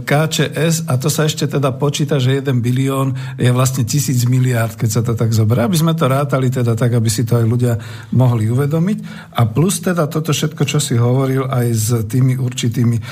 KČS 0.00 0.88
a 0.88 0.96
to 0.96 1.12
sa 1.12 1.28
ešte 1.28 1.44
teda 1.44 1.76
počíta, 1.76 2.16
že 2.16 2.40
1 2.40 2.64
bilión 2.64 3.12
je 3.36 3.52
vlastne 3.52 3.84
tisíc 3.84 4.24
miliárd, 4.24 4.72
keď 4.72 4.88
sa 4.88 5.02
to 5.04 5.12
tak 5.12 5.36
zoberie. 5.36 5.68
Aby 5.68 5.76
sme 5.76 5.92
to 5.92 6.08
rátali 6.08 6.48
teda 6.48 6.72
tak, 6.72 6.96
aby 6.96 7.12
si 7.12 7.28
to 7.28 7.36
aj 7.36 7.44
ľudia 7.44 7.74
mohli 8.16 8.48
uvedomiť. 8.48 8.98
A 9.36 9.44
plus 9.44 9.84
teda 9.84 10.08
toto 10.08 10.32
všetko, 10.32 10.62
čo 10.64 10.80
si 10.80 10.96
hovoril 10.96 11.44
aj 11.44 11.66
s 11.76 11.88
tými 12.08 12.40
určitými... 12.40 12.96
E, 12.96 13.02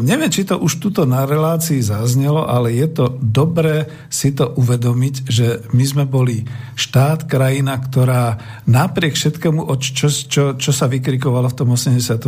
neviem, 0.00 0.32
či 0.32 0.48
to 0.48 0.56
už 0.56 0.80
tuto 0.80 1.04
na 1.04 1.28
relácii 1.28 1.84
zaznelo, 1.84 2.48
ale 2.48 2.72
je 2.72 2.88
to 2.88 3.04
dobré 3.20 3.84
si 4.08 4.32
to 4.32 4.56
uvedomiť, 4.56 5.14
že 5.28 5.46
my 5.76 5.84
sme 5.84 6.04
boli 6.08 6.48
štát, 6.80 7.28
krajina, 7.28 7.76
ktorá 7.76 8.40
napriek 8.64 9.12
všetkému, 9.20 9.68
čo, 9.76 10.08
čo, 10.08 10.42
čo 10.56 10.70
sa 10.72 10.88
vykrikovalo 10.88 11.52
v 11.52 11.58
tom 11.60 11.76
89. 11.76 12.24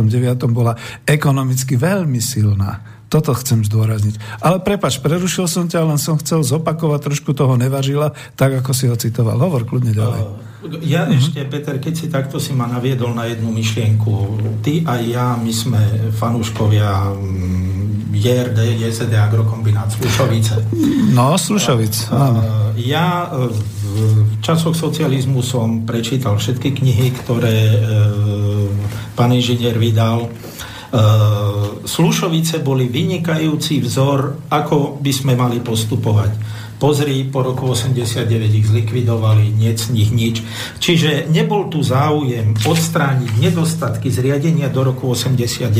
bola 0.53 0.77
ekonomicky 1.09 1.73
veľmi 1.73 2.21
silná 2.21 2.92
toto 3.13 3.37
chcem 3.37 3.61
zdôrazniť. 3.61 4.41
Ale 4.41 4.57
prepač, 4.65 4.97
prerušil 4.97 5.45
som 5.45 5.69
ťa, 5.69 5.85
len 5.85 6.01
som 6.01 6.17
chcel 6.17 6.41
zopakovať 6.41 7.13
trošku 7.13 7.37
toho 7.37 7.53
nevažila, 7.53 8.17
tak 8.33 8.57
ako 8.57 8.73
si 8.73 8.89
ho 8.89 8.97
citoval. 8.97 9.37
Hovor 9.37 9.69
kľudne 9.69 9.93
ďalej. 9.93 10.21
Ja 10.81 11.05
uh-huh. 11.05 11.19
ešte, 11.19 11.43
Peter, 11.45 11.75
keď 11.77 11.93
si 11.93 12.07
takto 12.09 12.39
si 12.41 12.55
ma 12.55 12.65
naviedol 12.65 13.13
na 13.13 13.29
jednu 13.29 13.53
myšlienku. 13.53 14.11
Ty 14.65 14.73
a 14.89 14.93
ja, 15.03 15.27
my 15.37 15.53
sme 15.53 15.81
fanúškovia 16.15 17.13
mm, 17.13 18.15
JRD, 18.15 18.59
JZD 18.81 19.13
Agrokombinát 19.13 19.91
Slušovice. 19.91 20.63
No, 21.11 21.35
Slušovic, 21.35 22.07
áno. 22.15 22.41
Ja 22.79 23.27
e, 23.27 23.51
v 23.93 24.39
časoch 24.39 24.73
socializmu 24.73 25.43
som 25.43 25.83
prečítal 25.83 26.39
všetky 26.39 26.79
knihy, 26.79 27.11
ktoré 27.21 27.57
e, 27.75 27.77
pán 29.19 29.35
inžinier 29.35 29.75
vydal 29.75 30.31
Slušovice 31.83 32.61
boli 32.61 32.85
vynikajúci 32.85 33.81
vzor, 33.81 34.47
ako 34.53 35.01
by 35.01 35.11
sme 35.11 35.33
mali 35.33 35.57
postupovať. 35.57 36.61
Pozri, 36.77 37.23
po 37.31 37.39
roku 37.47 37.71
89 37.71 38.27
ich 38.59 38.67
zlikvidovali, 38.67 39.55
nie 39.55 39.71
z 39.71 39.95
nich 39.95 40.11
nič. 40.11 40.43
Čiže 40.83 41.31
nebol 41.31 41.71
tu 41.71 41.79
záujem 41.79 42.51
odstrániť 42.59 43.39
nedostatky 43.39 44.11
zriadenia 44.11 44.67
do 44.67 44.91
roku 44.91 45.07
89, 45.15 45.71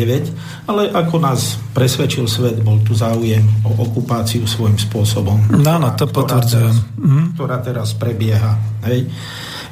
ale 0.64 0.88
ako 0.88 1.16
nás 1.20 1.60
presvedčil 1.76 2.24
svet, 2.24 2.64
bol 2.64 2.80
tu 2.88 2.96
záujem 2.96 3.44
o 3.68 3.84
okupáciu 3.84 4.48
svojím 4.48 4.80
spôsobom. 4.80 5.44
Áno, 5.60 5.92
to 5.94 6.08
potvrdzujem. 6.08 6.72
Ktorá 6.72 7.04
mhm. 7.04 7.24
ktorá 7.36 7.58
teraz 7.60 7.92
prebieha. 8.00 8.56
Hej. 8.88 9.12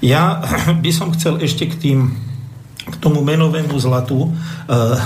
Ja 0.04 0.44
by 0.84 0.92
som 0.92 1.16
chcel 1.16 1.40
ešte 1.40 1.72
k 1.72 1.76
tým 1.80 2.00
k 2.92 3.00
tomu 3.00 3.24
menovému 3.24 3.74
zlatu 3.80 4.28
e, 4.28 4.30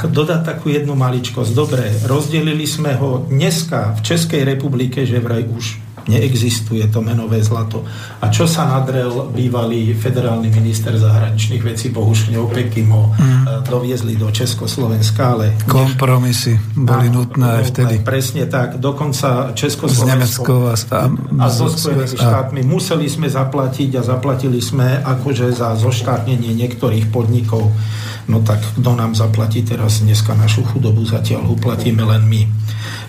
dodať 0.09 0.41
takú 0.41 0.73
jednu 0.73 0.97
maličkosť. 0.97 1.51
Dobre, 1.53 1.85
rozdelili 2.09 2.65
sme 2.65 2.97
ho 2.97 3.29
dneska 3.29 3.93
v 3.95 3.99
Českej 4.01 4.41
republike, 4.41 5.05
že 5.05 5.21
vraj 5.21 5.45
už 5.45 5.84
neexistuje 6.05 6.85
to 6.93 7.01
menové 7.01 7.41
zlato. 7.41 7.81
A 8.21 8.29
čo 8.29 8.45
sa 8.45 8.69
nadrel 8.69 9.29
bývalý 9.33 9.93
federálny 9.97 10.53
minister 10.53 10.93
zahraničných 10.93 11.63
vecí 11.65 11.89
Bohušňov 11.89 12.53
Pekim 12.53 12.93
ho 12.93 13.09
mm. 13.13 13.65
doviezli 13.65 14.13
do 14.15 14.29
Československa, 14.29 15.21
ale... 15.37 15.57
Kompromisy 15.65 16.57
boli 16.77 17.09
áno, 17.09 17.25
nutné 17.25 17.61
aj 17.61 17.63
vtedy. 17.73 17.95
Presne 18.05 18.45
tak. 18.45 18.77
Dokonca 18.77 19.57
Československo 19.57 20.69
a, 20.69 20.75
a, 20.77 21.01
a 21.41 21.45
so 21.49 21.65
Spojenými 21.65 22.17
štátmi 22.17 22.61
museli 22.63 23.09
sme 23.09 23.27
zaplatiť 23.27 23.97
a 23.97 24.01
zaplatili 24.05 24.61
sme 24.61 25.01
akože 25.01 25.51
za 25.53 25.73
zoštátnenie 25.73 26.53
niektorých 26.53 27.09
podnikov. 27.09 27.73
No 28.25 28.41
tak 28.41 28.61
kto 28.81 28.97
nám 28.97 29.13
zaplatí 29.13 29.61
teraz 29.61 30.01
dneska 30.01 30.33
našu 30.33 30.65
chudobu, 30.65 31.05
zatiaľ 31.05 31.45
uplatíme 31.53 32.01
len 32.01 32.25
my. 32.25 32.41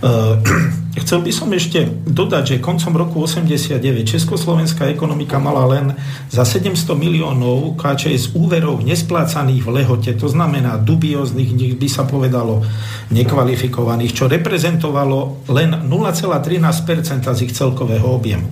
Uh, 0.03 0.41
Chcel 0.97 1.21
by 1.21 1.29
som 1.29 1.53
ešte 1.53 1.93
dodať, 2.09 2.57
že 2.57 2.65
koncom 2.65 2.97
roku 2.97 3.17
89 3.21 3.85
československá 4.09 4.89
ekonomika 4.89 5.37
mala 5.37 5.69
len 5.69 5.87
za 6.33 6.41
700 6.41 6.97
miliónov 6.97 7.77
KČS 7.77 8.33
úverov 8.33 8.81
nesplácaných 8.81 9.61
v 9.61 9.71
lehote, 9.77 10.17
to 10.17 10.25
znamená 10.25 10.81
dubióznych, 10.81 11.53
nech 11.53 11.77
by 11.77 11.89
sa 11.93 12.09
povedalo 12.09 12.65
nekvalifikovaných, 13.13 14.17
čo 14.17 14.25
reprezentovalo 14.25 15.45
len 15.53 15.85
0,13% 15.85 17.29
z 17.29 17.41
ich 17.45 17.53
celkového 17.53 18.09
objemu. 18.09 18.49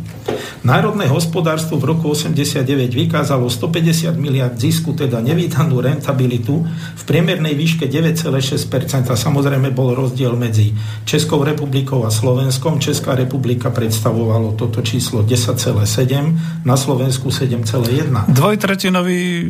Národné 0.64 1.04
hospodárstvo 1.12 1.76
v 1.76 1.92
roku 1.92 2.16
89 2.16 2.64
vykázalo 2.88 3.52
150 3.52 4.16
miliard 4.16 4.56
zisku, 4.56 4.96
teda 4.96 5.20
nevítanú 5.20 5.76
rentabilitu 5.84 6.64
v 6.96 7.02
priemernej 7.04 7.52
výške 7.52 7.84
9,6%. 7.84 9.12
A 9.12 9.16
samozrejme 9.16 9.68
bol 9.76 9.92
rozdiel 9.92 10.32
medzi 10.40 10.72
Českou 11.14 11.46
republikou 11.46 12.02
a 12.02 12.10
Slovenskom. 12.10 12.82
Česká 12.82 13.14
republika 13.14 13.70
predstavovalo 13.70 14.58
toto 14.58 14.82
číslo 14.82 15.22
10,7, 15.22 16.66
na 16.66 16.74
Slovensku 16.74 17.30
7,1. 17.30 18.34
Dvojtretinový 18.34 19.22
e, 19.22 19.44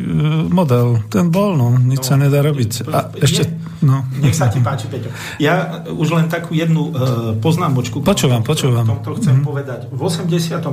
model, 0.45 1.01
ten 1.09 1.33
bol, 1.33 1.57
no, 1.57 1.73
nič 1.73 2.05
no, 2.05 2.09
sa 2.13 2.15
nedá 2.21 2.45
robiť. 2.45 2.85
A 2.93 3.09
ešte 3.17 3.49
No. 3.85 4.01
Nech 4.17 4.33
sa 4.33 4.49
ti 4.49 4.57
páči, 4.63 4.89
Peťo. 4.89 5.13
Ja 5.37 5.85
už 5.85 6.15
len 6.15 6.25
takú 6.25 6.57
jednu 6.57 6.89
uh, 6.89 7.37
poznámočku. 7.37 8.01
Počúvam, 8.01 8.41
počúvam. 8.41 8.87
Tomto 8.87 9.19
chcem 9.21 9.43
mm. 9.43 9.45
povedať. 9.45 9.79
V 9.93 10.01
89. 10.01 10.65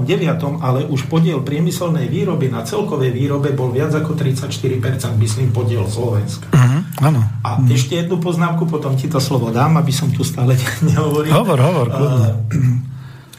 ale 0.62 0.88
už 0.88 1.10
podiel 1.12 1.44
priemyselnej 1.44 2.08
výroby 2.08 2.48
na 2.48 2.64
celkovej 2.64 3.12
výrobe 3.12 3.52
bol 3.52 3.68
viac 3.68 3.92
ako 3.92 4.16
34%, 4.16 5.18
myslím, 5.20 5.52
podiel 5.52 5.84
Slovenska. 5.84 6.48
Mm, 6.56 6.80
áno. 7.04 7.20
A 7.44 7.60
mm. 7.60 7.68
ešte 7.74 8.00
jednu 8.00 8.16
poznámku, 8.16 8.64
potom 8.64 8.96
ti 8.96 9.12
to 9.12 9.20
slovo 9.20 9.52
dám, 9.52 9.76
aby 9.76 9.92
som 9.92 10.08
tu 10.08 10.24
stále 10.24 10.56
nehovoril. 10.82 11.32
Hovor, 11.32 11.58
hovor, 11.58 11.86
kľudne. 11.90 12.30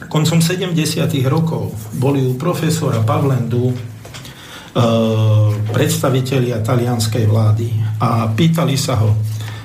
Koncom 0.08 0.38
70. 0.42 0.74
rokov 1.26 1.72
boli 1.96 2.20
u 2.26 2.36
profesora 2.36 3.00
Pavlendu 3.00 3.72
e, 3.72 3.74
predstavitelia 5.72 6.60
talianskej 6.60 7.24
vlády 7.24 7.68
a 8.02 8.28
pýtali 8.28 8.76
sa 8.76 9.00
ho, 9.00 9.16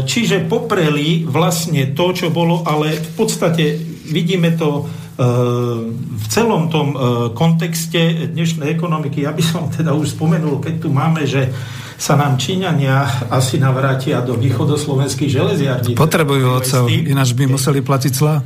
Čiže 0.05 0.45
popreli 0.53 1.25
vlastne 1.25 1.97
to, 1.97 2.13
čo 2.13 2.29
bolo, 2.29 2.61
ale 2.69 3.01
v 3.01 3.11
podstate 3.17 3.73
vidíme 4.13 4.53
to 4.53 4.85
v 5.17 6.25
celom 6.29 6.69
tom 6.69 6.93
kontexte 7.33 8.37
dnešnej 8.37 8.69
ekonomiky. 8.77 9.25
Ja 9.25 9.33
by 9.33 9.41
som 9.41 9.73
teda 9.73 9.97
už 9.97 10.13
spomenul, 10.13 10.61
keď 10.61 10.75
tu 10.85 10.93
máme, 10.93 11.25
že 11.25 11.49
sa 11.97 12.15
nám 12.15 12.37
Číňania 12.37 13.29
asi 13.33 13.57
navrátia 13.57 14.21
do 14.21 14.37
východoslovenských 14.37 15.31
železiarní. 15.33 15.93
Potrebujú 15.97 16.61
oceľ, 16.61 16.93
ináč 16.93 17.33
by 17.33 17.49
museli 17.49 17.81
platiť 17.81 18.13
cla? 18.13 18.35
E, 18.37 18.43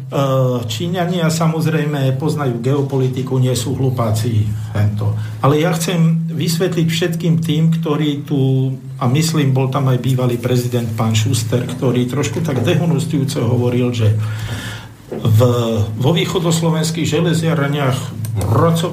Číňania 0.70 1.26
samozrejme 1.26 2.14
poznajú 2.14 2.62
geopolitiku, 2.62 3.42
nie 3.42 3.52
sú 3.58 3.74
hlupáci. 3.74 4.46
Tento. 4.70 5.18
Ale 5.42 5.58
ja 5.58 5.74
chcem 5.74 6.30
vysvetliť 6.30 6.86
všetkým 6.86 7.42
tým, 7.42 7.74
ktorí 7.74 8.22
tu, 8.22 8.70
a 9.02 9.10
myslím, 9.10 9.50
bol 9.50 9.66
tam 9.66 9.90
aj 9.90 9.98
bývalý 9.98 10.38
prezident 10.38 10.86
pán 10.94 11.18
Schuster, 11.18 11.66
ktorý 11.66 12.06
trošku 12.06 12.38
tak 12.46 12.62
dehonustujúco 12.62 13.42
hovoril, 13.50 13.90
že 13.90 14.14
v, 15.10 15.40
vo 15.98 16.10
východoslovenských 16.14 17.18
železiaraniach 17.18 18.19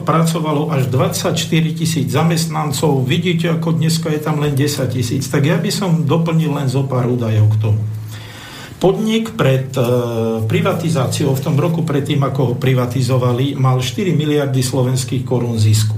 pracovalo 0.02 0.73
až 0.73 0.89
24 0.89 1.38
tisíc 1.78 2.08
zamestnancov. 2.10 3.06
Vidíte, 3.06 3.54
ako 3.54 3.78
dneska 3.78 4.10
je 4.10 4.19
tam 4.21 4.41
len 4.41 4.58
10 4.58 4.89
tisíc. 4.89 5.30
Tak 5.30 5.45
ja 5.45 5.58
by 5.62 5.69
som 5.69 6.10
doplnil 6.10 6.50
len 6.58 6.65
zo 6.65 6.86
pár 6.89 7.06
údajov 7.06 7.54
k 7.54 7.58
tomu. 7.62 7.82
Podnik 8.78 9.34
pred 9.34 9.73
e, 9.73 9.82
privatizáciou, 10.45 11.34
v 11.34 11.41
tom 11.41 11.58
roku 11.58 11.82
predtým, 11.82 12.21
ako 12.21 12.41
ho 12.45 12.54
privatizovali, 12.62 13.58
mal 13.58 13.82
4 13.82 14.13
miliardy 14.13 14.62
slovenských 14.62 15.26
korún 15.26 15.58
zisku. 15.58 15.97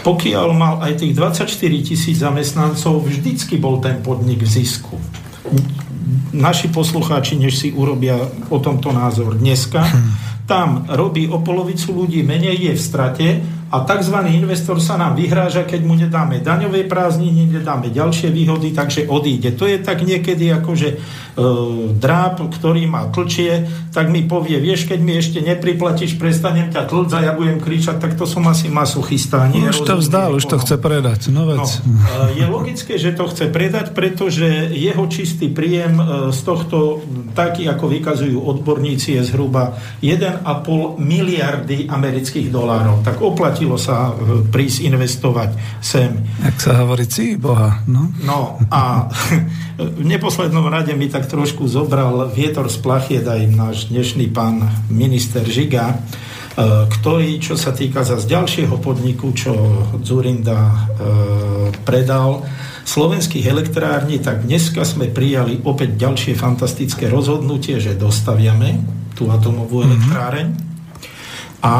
Pokiaľ 0.00 0.48
mal 0.52 0.74
aj 0.84 1.04
tých 1.04 1.12
24 1.16 1.48
tisíc 1.80 2.20
zamestnancov, 2.20 3.04
vždycky 3.04 3.56
bol 3.56 3.80
ten 3.80 4.00
podnik 4.04 4.44
v 4.44 4.48
zisku. 4.60 4.96
Naši 6.36 6.68
poslucháči, 6.68 7.36
než 7.36 7.56
si 7.56 7.68
urobia 7.72 8.16
o 8.52 8.60
tomto 8.60 8.92
názor 8.92 9.36
dneska, 9.36 9.80
hm 9.80 10.30
tam 10.50 10.90
robí 10.90 11.30
o 11.30 11.38
polovicu 11.38 11.94
ľudí 11.94 12.26
menej, 12.26 12.58
je 12.58 12.72
v 12.74 12.82
strate 12.82 13.26
a 13.70 13.86
tzv. 13.86 14.16
investor 14.34 14.82
sa 14.82 14.98
nám 14.98 15.14
vyhráža, 15.14 15.62
keď 15.62 15.80
mu 15.86 15.94
nedáme 15.94 16.42
daňové 16.42 16.90
prázdniny, 16.90 17.46
nedáme 17.46 17.94
ďalšie 17.94 18.34
výhody, 18.34 18.74
takže 18.74 19.06
odíde. 19.06 19.54
To 19.54 19.70
je 19.70 19.78
tak 19.78 20.02
niekedy 20.02 20.50
ako, 20.50 20.74
že 20.74 20.88
e, 20.90 20.96
dráp, 21.94 22.42
ktorý 22.42 22.90
má 22.90 23.06
tlčie, 23.14 23.70
tak 23.94 24.10
mi 24.10 24.26
povie, 24.26 24.58
vieš, 24.58 24.90
keď 24.90 24.98
mi 24.98 25.14
ešte 25.14 25.38
nepriplatíš, 25.38 26.18
prestanem 26.18 26.74
ťa 26.74 26.82
tlc 26.90 27.10
a 27.14 27.20
ja 27.22 27.32
budem 27.32 27.62
kričať, 27.62 28.02
tak 28.02 28.18
to 28.18 28.26
som 28.26 28.42
asi 28.50 28.66
masochista. 28.66 29.46
Nie 29.46 29.70
už 29.70 29.86
to 29.86 30.02
vzdal, 30.02 30.34
už 30.34 30.50
to 30.50 30.58
chce 30.58 30.74
predať. 30.74 31.30
No, 31.30 31.46
vec. 31.46 31.62
no, 31.62 32.34
e, 32.34 32.42
je 32.42 32.46
logické, 32.50 32.98
že 32.98 33.14
to 33.14 33.30
chce 33.30 33.54
predať, 33.54 33.94
pretože 33.94 34.74
jeho 34.74 35.06
čistý 35.06 35.46
príjem 35.46 35.94
e, 35.94 36.04
z 36.34 36.40
tohto, 36.42 37.06
taký 37.38 37.70
ako 37.70 37.86
vykazujú 37.86 38.34
odborníci, 38.34 39.14
je 39.14 39.22
zhruba 39.30 39.78
1,5 40.02 40.42
miliardy 40.98 41.86
amerických 41.86 42.50
dolárov. 42.50 43.06
Tak 43.06 43.22
oplatí 43.22 43.59
oplatilo 43.60 43.76
sa 43.76 44.16
e, 44.16 44.40
prísť 44.48 44.88
investovať 44.88 45.50
sem. 45.84 46.16
Ak 46.40 46.56
sa 46.56 46.80
hovorí, 46.80 47.04
cí 47.04 47.36
Boha. 47.36 47.84
No, 47.84 48.08
no 48.24 48.56
a 48.72 49.12
v 50.00 50.04
neposlednom 50.08 50.64
rade 50.72 50.96
mi 50.96 51.12
tak 51.12 51.28
trošku 51.28 51.68
zobral 51.68 52.32
vietor 52.32 52.72
z 52.72 52.80
plachiet 52.80 53.28
aj 53.28 53.40
náš 53.52 53.76
dnešný 53.92 54.32
pán 54.32 54.64
minister 54.88 55.44
Žiga, 55.44 55.92
e, 55.92 55.96
ktorý, 56.88 57.36
čo 57.36 57.60
sa 57.60 57.76
týka 57.76 58.00
z 58.00 58.24
ďalšieho 58.24 58.80
podniku, 58.80 59.36
čo 59.36 59.52
Zurinda 60.00 60.56
e, 60.64 60.76
predal, 61.84 62.48
slovenských 62.80 63.44
elektrární, 63.44 64.24
tak 64.24 64.48
dneska 64.48 64.88
sme 64.88 65.12
prijali 65.12 65.60
opäť 65.68 66.00
ďalšie 66.00 66.32
fantastické 66.32 67.12
rozhodnutie, 67.12 67.76
že 67.76 67.92
dostaviame 67.92 68.80
tú 69.12 69.28
atomovú 69.28 69.84
mm-hmm. 69.84 70.69
A 71.60 71.72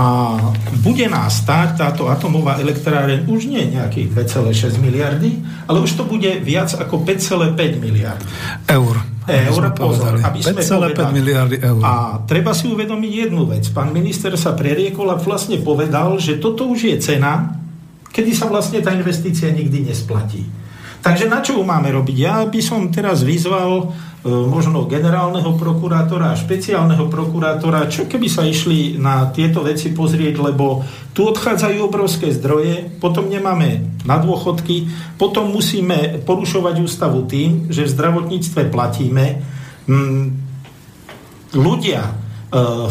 bude 0.85 1.09
nás 1.09 1.41
stáť 1.41 1.81
táto 1.81 2.13
atomová 2.13 2.61
elektráreň 2.61 3.25
už 3.33 3.49
nie 3.49 3.65
nejakých 3.73 4.13
2,6 4.13 4.77
miliardy, 4.77 5.41
ale 5.65 5.81
už 5.81 5.97
to 5.97 6.05
bude 6.05 6.29
viac 6.45 6.69
ako 6.77 7.01
5,5 7.01 7.81
miliardy. 7.81 8.29
Eur. 8.69 9.01
Eur, 9.25 9.63
pozor, 9.73 10.21
aby 10.21 10.45
sme 10.45 10.61
5,5 10.61 11.17
miliardy 11.17 11.57
eur. 11.65 11.81
A 11.81 12.21
treba 12.29 12.53
si 12.53 12.69
uvedomiť 12.69 13.13
jednu 13.29 13.49
vec. 13.49 13.65
Pán 13.73 13.89
minister 13.95 14.37
sa 14.37 14.53
preriekol 14.53 15.09
a 15.09 15.17
vlastne 15.17 15.57
povedal, 15.65 16.21
že 16.21 16.37
toto 16.37 16.69
už 16.69 16.93
je 16.93 16.97
cena, 17.01 17.57
kedy 18.13 18.37
sa 18.37 18.53
vlastne 18.53 18.85
tá 18.85 18.93
investícia 18.93 19.49
nikdy 19.49 19.89
nesplatí. 19.89 20.45
Takže 21.01 21.33
na 21.33 21.41
čo 21.41 21.65
máme 21.65 21.89
robiť? 21.89 22.17
Ja 22.17 22.45
by 22.45 22.61
som 22.61 22.93
teraz 22.93 23.25
vyzval 23.25 23.93
E, 24.21 24.29
možno 24.29 24.85
generálneho 24.85 25.57
prokurátora 25.57 26.37
a 26.37 26.37
špeciálneho 26.37 27.09
prokurátora, 27.09 27.89
čo 27.89 28.05
keby 28.05 28.29
sa 28.29 28.45
išli 28.45 29.01
na 29.01 29.33
tieto 29.33 29.65
veci 29.65 29.97
pozrieť, 29.97 30.45
lebo 30.45 30.85
tu 31.17 31.25
odchádzajú 31.25 31.81
obrovské 31.81 32.29
zdroje, 32.29 33.01
potom 33.01 33.33
nemáme 33.33 33.81
na 34.05 34.21
dôchodky, 34.21 34.93
potom 35.17 35.49
musíme 35.49 36.21
porušovať 36.29 36.85
ústavu 36.85 37.25
tým, 37.25 37.73
že 37.73 37.89
v 37.89 37.95
zdravotníctve 37.97 38.69
platíme. 38.69 39.41
Mm, 39.89 40.37
ľudia 41.57 42.05
e, 42.05 42.13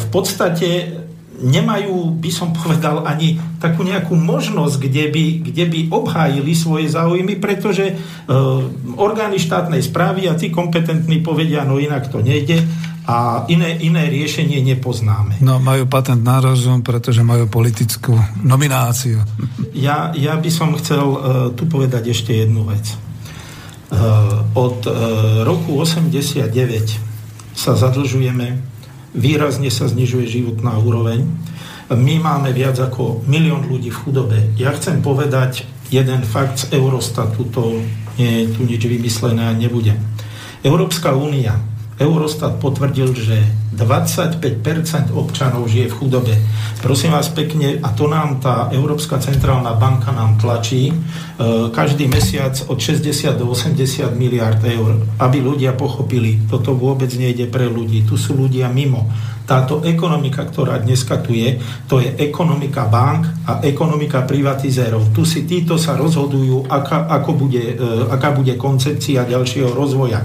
v 0.02 0.06
podstate 0.10 0.69
nemajú, 1.39 2.19
by 2.19 2.32
som 2.32 2.52
povedal, 2.52 3.04
ani 3.08 3.39
takú 3.58 3.88
nejakú 3.88 4.15
možnosť, 4.15 4.75
kde 4.80 5.06
by, 5.12 5.25
kde 5.52 5.65
by 5.65 5.80
obhájili 5.91 6.52
svoje 6.56 6.91
záujmy, 6.91 7.39
pretože 7.39 7.91
e, 7.91 7.93
orgány 8.99 9.39
štátnej 9.39 9.84
správy 9.84 10.28
a 10.28 10.36
tí 10.36 10.52
kompetentní 10.52 11.23
povedia, 11.23 11.63
no 11.63 11.80
inak 11.80 12.12
to 12.12 12.19
nejde 12.19 12.63
a 13.10 13.49
iné, 13.49 13.73
iné 13.82 14.06
riešenie 14.06 14.62
nepoznáme. 14.62 15.41
No 15.41 15.58
majú 15.58 15.89
patent 15.89 16.21
na 16.21 16.38
rozum, 16.38 16.86
pretože 16.86 17.25
majú 17.25 17.49
politickú 17.49 18.13
nomináciu. 18.45 19.25
Ja, 19.73 20.13
ja 20.13 20.38
by 20.38 20.49
som 20.54 20.78
chcel 20.78 21.02
e, 21.02 21.17
tu 21.58 21.65
povedať 21.65 22.13
ešte 22.13 22.38
jednu 22.38 22.69
vec. 22.69 22.86
E, 22.86 22.95
od 24.54 24.86
e, 24.86 24.91
roku 25.41 25.82
89 25.82 26.54
sa 27.58 27.73
zadlžujeme 27.73 28.62
výrazne 29.13 29.74
sa 29.74 29.89
znižuje 29.89 30.26
životná 30.30 30.78
úroveň. 30.78 31.26
My 31.89 32.22
máme 32.22 32.54
viac 32.54 32.78
ako 32.78 33.26
milión 33.26 33.65
ľudí 33.65 33.89
v 33.89 34.02
chudobe. 34.06 34.38
Ja 34.58 34.74
chcem 34.78 35.02
povedať 35.02 35.65
jeden 35.89 36.22
fakt 36.22 36.62
z 36.62 36.78
Eurostatu, 36.78 37.50
to 37.50 37.82
nie 38.22 38.45
je 38.45 38.54
tu 38.54 38.62
nič 38.67 38.86
vymyslené 38.86 39.50
a 39.50 39.58
nebude. 39.58 39.98
Európska 40.62 41.15
únia 41.15 41.58
Eurostat 41.99 42.63
potvrdil, 42.63 43.12
že 43.12 43.43
25% 43.75 45.12
občanov 45.12 45.67
žije 45.67 45.91
v 45.91 45.97
chudobe. 45.99 46.33
Prosím 46.79 47.12
vás 47.12 47.27
pekne, 47.27 47.75
a 47.83 47.91
to 47.91 48.07
nám 48.07 48.39
tá 48.39 48.71
Európska 48.71 49.19
centrálna 49.19 49.75
banka 49.75 50.15
nám 50.15 50.39
tlačí 50.39 50.91
e, 50.91 50.93
každý 51.75 52.07
mesiac 52.07 52.55
od 52.71 52.79
60 52.79 53.35
do 53.35 53.51
80 53.51 54.15
miliard 54.15 54.63
eur, 54.63 55.03
aby 55.19 55.43
ľudia 55.43 55.75
pochopili, 55.75 56.39
toto 56.47 56.71
vôbec 56.71 57.12
nejde 57.19 57.51
pre 57.51 57.67
ľudí, 57.67 58.07
tu 58.07 58.15
sú 58.15 58.35
ľudia 58.35 58.71
mimo. 58.71 59.07
Táto 59.43 59.83
ekonomika, 59.83 60.47
ktorá 60.47 60.79
dneska 60.79 61.19
tu 61.19 61.35
je, 61.35 61.59
to 61.89 61.99
je 61.99 62.15
ekonomika 62.15 62.88
bank 62.88 63.27
a 63.43 63.59
ekonomika 63.65 64.23
privatizérov. 64.23 65.12
Tu 65.12 65.27
si 65.27 65.43
títo 65.43 65.75
sa 65.75 65.99
rozhodujú, 65.99 66.71
aká, 66.71 67.12
ako 67.12 67.31
bude, 67.35 67.75
e, 67.75 68.07
aká 68.07 68.31
bude 68.31 68.55
koncepcia 68.55 69.27
ďalšieho 69.27 69.71
rozvoja 69.75 70.23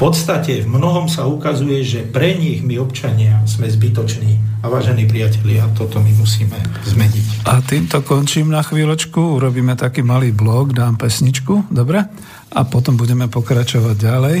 podstate 0.00 0.64
v 0.64 0.72
mnohom 0.80 1.12
sa 1.12 1.28
ukazuje, 1.28 1.84
že 1.84 2.00
pre 2.08 2.32
nich 2.32 2.64
my 2.64 2.80
občania 2.80 3.44
sme 3.44 3.68
zbytoční. 3.68 4.40
A 4.64 4.68
vážení 4.68 5.04
priatelia, 5.04 5.68
toto 5.76 6.00
my 6.00 6.12
musíme 6.16 6.56
zmeniť. 6.88 7.44
A 7.48 7.60
týmto 7.60 8.00
končím 8.04 8.48
na 8.48 8.64
chvíľočku, 8.64 9.40
urobíme 9.40 9.76
taký 9.76 10.00
malý 10.00 10.32
blok, 10.32 10.72
dám 10.72 11.00
pesničku, 11.00 11.68
dobre? 11.68 12.04
A 12.50 12.60
potom 12.64 12.96
budeme 12.96 13.28
pokračovať 13.28 13.96
ďalej. 13.96 14.38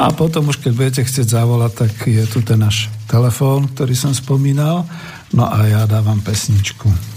A 0.00 0.12
potom 0.12 0.48
už, 0.48 0.60
keď 0.60 0.72
budete 0.72 1.02
chcieť 1.04 1.36
zavolať, 1.36 1.72
tak 1.84 1.92
je 2.08 2.24
tu 2.24 2.40
ten 2.40 2.60
náš 2.60 2.92
telefón, 3.08 3.68
ktorý 3.72 3.92
som 3.96 4.12
spomínal. 4.12 4.88
No 5.32 5.48
a 5.48 5.64
ja 5.68 5.84
dávam 5.88 6.20
pesničku. 6.20 7.13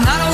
I'm 0.00 0.06
not 0.06 0.29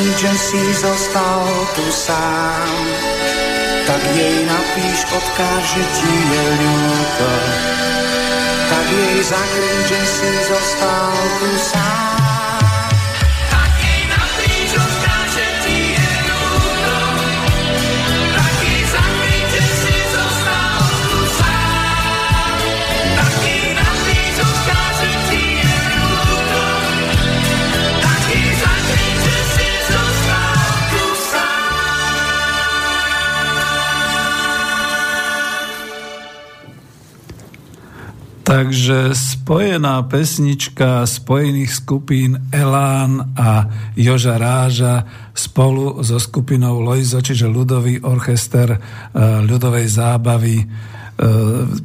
že 0.00 0.32
si 0.38 0.62
zostal 0.74 1.44
tu 1.76 1.84
sám. 1.92 2.64
Tak 3.84 4.00
jej 4.16 4.46
napíš, 4.48 5.04
odkáž, 5.04 5.64
že 5.68 5.84
ti 6.00 6.12
je 6.32 6.44
ľúto. 6.64 7.30
Tak 8.72 8.86
jej 8.88 9.20
zakryť, 9.20 9.84
že 9.84 10.00
si 10.08 10.30
zostal 10.48 11.12
tu 11.40 11.50
sám. 11.60 12.31
Takže 38.52 39.16
spojená 39.16 40.04
pesnička 40.12 41.08
spojených 41.08 41.72
skupín 41.72 42.36
Elán 42.52 43.32
a 43.32 43.64
Joža 43.96 44.36
Ráža 44.36 45.08
spolu 45.32 46.04
so 46.04 46.20
skupinou 46.20 46.84
Loizo, 46.84 47.24
čiže 47.24 47.48
ľudový 47.48 48.04
orchester 48.04 48.76
e, 48.76 48.78
ľudovej 49.48 49.88
zábavy 49.88 50.56
e, 50.60 50.66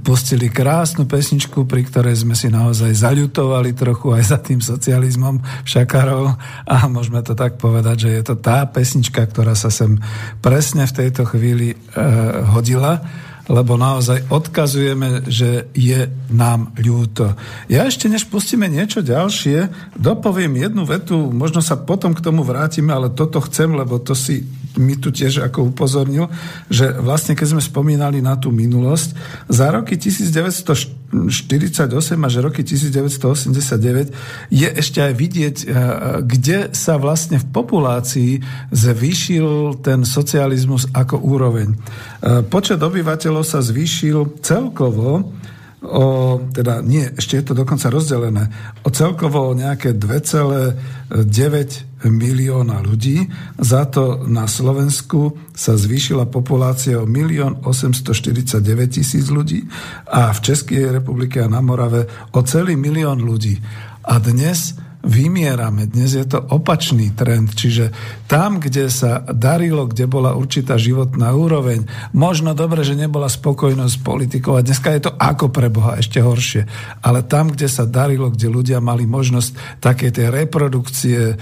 pustili 0.03 0.51
krásnu 0.51 1.07
pesničku, 1.07 1.63
pri 1.63 1.87
ktorej 1.87 2.27
sme 2.27 2.35
si 2.35 2.51
naozaj 2.51 2.99
zaľutovali 2.99 3.71
trochu 3.71 4.19
aj 4.19 4.23
za 4.27 4.37
tým 4.43 4.59
socializmom 4.59 5.39
šakarov. 5.63 6.35
A 6.67 6.83
môžeme 6.91 7.23
to 7.23 7.31
tak 7.31 7.55
povedať, 7.55 8.11
že 8.11 8.19
je 8.19 8.23
to 8.27 8.35
tá 8.35 8.67
pesnička, 8.67 9.23
ktorá 9.23 9.55
sa 9.55 9.71
sem 9.71 10.03
presne 10.43 10.83
v 10.83 10.95
tejto 10.99 11.31
chvíli 11.31 11.71
e, 11.71 11.75
hodila 12.51 12.99
lebo 13.47 13.79
naozaj 13.79 14.27
odkazujeme, 14.27 15.27
že 15.27 15.71
je 15.71 16.11
nám 16.31 16.75
ľúto. 16.75 17.35
Ja 17.71 17.87
ešte 17.87 18.11
než 18.11 18.27
pustíme 18.27 18.67
niečo 18.67 18.99
ďalšie, 18.99 19.71
dopoviem 19.95 20.59
jednu 20.59 20.83
vetu, 20.83 21.31
možno 21.31 21.63
sa 21.63 21.79
potom 21.79 22.11
k 22.11 22.23
tomu 22.23 22.43
vrátime, 22.43 22.91
ale 22.91 23.11
toto 23.11 23.39
chcem, 23.43 23.71
lebo 23.71 23.99
to 24.03 24.13
si 24.13 24.43
mi 24.77 24.95
tu 24.97 25.09
tiež 25.13 25.45
ako 25.45 25.73
upozornil, 25.73 26.29
že 26.69 26.93
vlastne 26.97 27.33
keď 27.33 27.57
sme 27.57 27.61
spomínali 27.61 28.21
na 28.21 28.37
tú 28.37 28.53
minulosť, 28.53 29.17
za 29.49 29.73
roky 29.73 29.97
1948 29.97 31.09
až 32.17 32.33
roky 32.41 32.61
1989 32.61 34.13
je 34.53 34.67
ešte 34.69 34.99
aj 35.01 35.13
vidieť, 35.13 35.55
eh, 35.61 35.65
kde 36.21 36.73
sa 36.73 37.01
vlastne 37.01 37.41
v 37.41 37.47
populácii 37.49 38.41
zvýšil 38.71 39.81
ten 39.81 40.05
socializmus 40.05 40.87
ako 40.93 41.19
úroveň. 41.21 41.73
Eh, 41.73 42.41
počet 42.45 42.77
obyvateľov 42.81 43.43
sa 43.43 43.59
zvýšil 43.65 44.39
celkovo 44.45 45.33
o, 45.81 46.41
teda 46.51 46.81
nie, 46.81 47.05
ešte 47.15 47.37
je 47.37 47.43
to 47.45 47.53
dokonca 47.53 47.89
rozdelené, 47.93 48.49
o 48.83 48.89
celkovo 48.89 49.53
nejaké 49.53 49.93
2,9 49.93 51.86
milióna 52.05 52.85
ľudí. 52.85 53.25
Za 53.57 53.89
to 53.89 54.29
na 54.29 54.45
Slovensku 54.45 55.33
sa 55.57 55.73
zvýšila 55.73 56.29
populácia 56.29 57.01
o 57.01 57.09
1 57.09 57.65
849 57.65 58.61
tisíc 59.01 59.25
ľudí 59.33 59.65
a 60.05 60.29
v 60.29 60.39
Českej 60.39 60.93
republike 60.93 61.41
a 61.41 61.49
na 61.49 61.63
Morave 61.65 62.05
o 62.33 62.39
celý 62.45 62.77
milión 62.77 63.25
ľudí. 63.25 63.57
A 64.05 64.21
dnes 64.21 64.77
vymierame. 65.07 65.87
Dnes 65.87 66.11
je 66.11 66.27
to 66.27 66.43
opačný 66.43 67.15
trend, 67.15 67.55
čiže 67.55 67.95
tam, 68.27 68.59
kde 68.59 68.91
sa 68.91 69.23
darilo, 69.23 69.87
kde 69.87 70.03
bola 70.03 70.35
určitá 70.35 70.75
životná 70.75 71.31
úroveň, 71.31 71.87
možno 72.11 72.51
dobre, 72.51 72.83
že 72.83 72.99
nebola 72.99 73.31
spokojnosť 73.31 73.93
s 73.95 73.99
a 74.47 74.65
dneska 74.65 74.89
je 74.91 75.07
to 75.07 75.11
ako 75.15 75.47
pre 75.47 75.71
Boha 75.71 75.95
ešte 75.95 76.19
horšie, 76.19 76.67
ale 76.99 77.23
tam, 77.23 77.55
kde 77.55 77.71
sa 77.71 77.87
darilo, 77.87 78.27
kde 78.27 78.51
ľudia 78.51 78.83
mali 78.83 79.07
možnosť 79.07 79.79
také 79.79 80.11
tej 80.11 80.27
reprodukcie 80.27 81.33
e, 81.33 81.35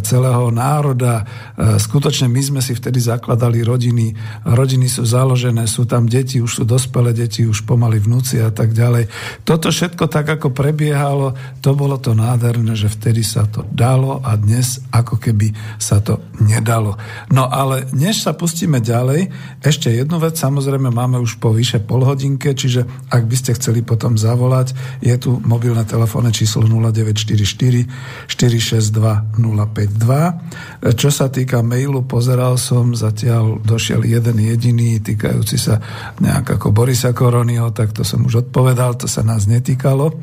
celého 0.00 0.48
národa, 0.48 1.22
e, 1.22 1.76
skutočne 1.76 2.32
my 2.32 2.40
sme 2.40 2.60
si 2.64 2.72
vtedy 2.72 2.96
zakladali 2.96 3.60
rodiny, 3.60 4.16
rodiny 4.48 4.88
sú 4.88 5.04
založené, 5.04 5.68
sú 5.68 5.84
tam 5.84 6.08
deti, 6.08 6.40
už 6.40 6.62
sú 6.62 6.64
dospelé 6.64 7.12
deti, 7.12 7.44
už 7.44 7.68
pomaly 7.68 8.00
vnúci 8.00 8.40
a 8.40 8.48
tak 8.48 8.72
ďalej. 8.72 9.12
Toto 9.44 9.68
všetko 9.68 10.08
tak, 10.08 10.32
ako 10.32 10.48
prebiehalo, 10.54 11.36
to 11.60 11.76
bolo 11.76 12.00
to 12.00 12.16
nádherné, 12.16 12.72
že 12.72 13.01
vtedy 13.02 13.26
sa 13.26 13.50
to 13.50 13.66
dalo 13.74 14.22
a 14.22 14.38
dnes 14.38 14.78
ako 14.94 15.18
keby 15.18 15.50
sa 15.82 15.98
to 15.98 16.22
nedalo. 16.38 16.94
No 17.34 17.50
ale 17.50 17.90
než 17.90 18.22
sa 18.22 18.30
pustíme 18.30 18.78
ďalej, 18.78 19.26
ešte 19.58 19.90
jednu 19.90 20.22
vec, 20.22 20.38
samozrejme 20.38 20.94
máme 20.94 21.18
už 21.18 21.42
po 21.42 21.50
vyše 21.50 21.82
pol 21.82 22.06
hodinke, 22.06 22.54
čiže 22.54 22.86
ak 23.10 23.26
by 23.26 23.34
ste 23.34 23.58
chceli 23.58 23.82
potom 23.82 24.14
zavolať, 24.14 24.78
je 25.02 25.18
tu 25.18 25.42
mobilné 25.42 25.82
telefónne 25.82 26.30
číslo 26.30 26.62
0944 26.62 28.30
462 28.30 29.34
052. 29.34 30.94
Čo 30.94 31.10
sa 31.10 31.26
týka 31.26 31.58
mailu, 31.66 32.06
pozeral 32.06 32.54
som, 32.54 32.94
zatiaľ 32.94 33.58
došiel 33.66 34.06
jeden 34.06 34.38
jediný 34.38 35.02
týkajúci 35.02 35.58
sa 35.58 35.82
nejak 36.22 36.54
ako 36.54 36.70
Borisa 36.70 37.10
Koronyho, 37.10 37.74
tak 37.74 37.90
to 37.90 38.06
som 38.06 38.22
už 38.22 38.46
odpovedal, 38.46 38.94
to 38.94 39.10
sa 39.10 39.26
nás 39.26 39.50
netýkalo. 39.50 40.14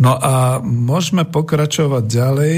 No 0.00 0.16
a 0.16 0.64
môžeme 0.64 1.28
pokračovať 1.28 2.04
ďalej. 2.12 2.54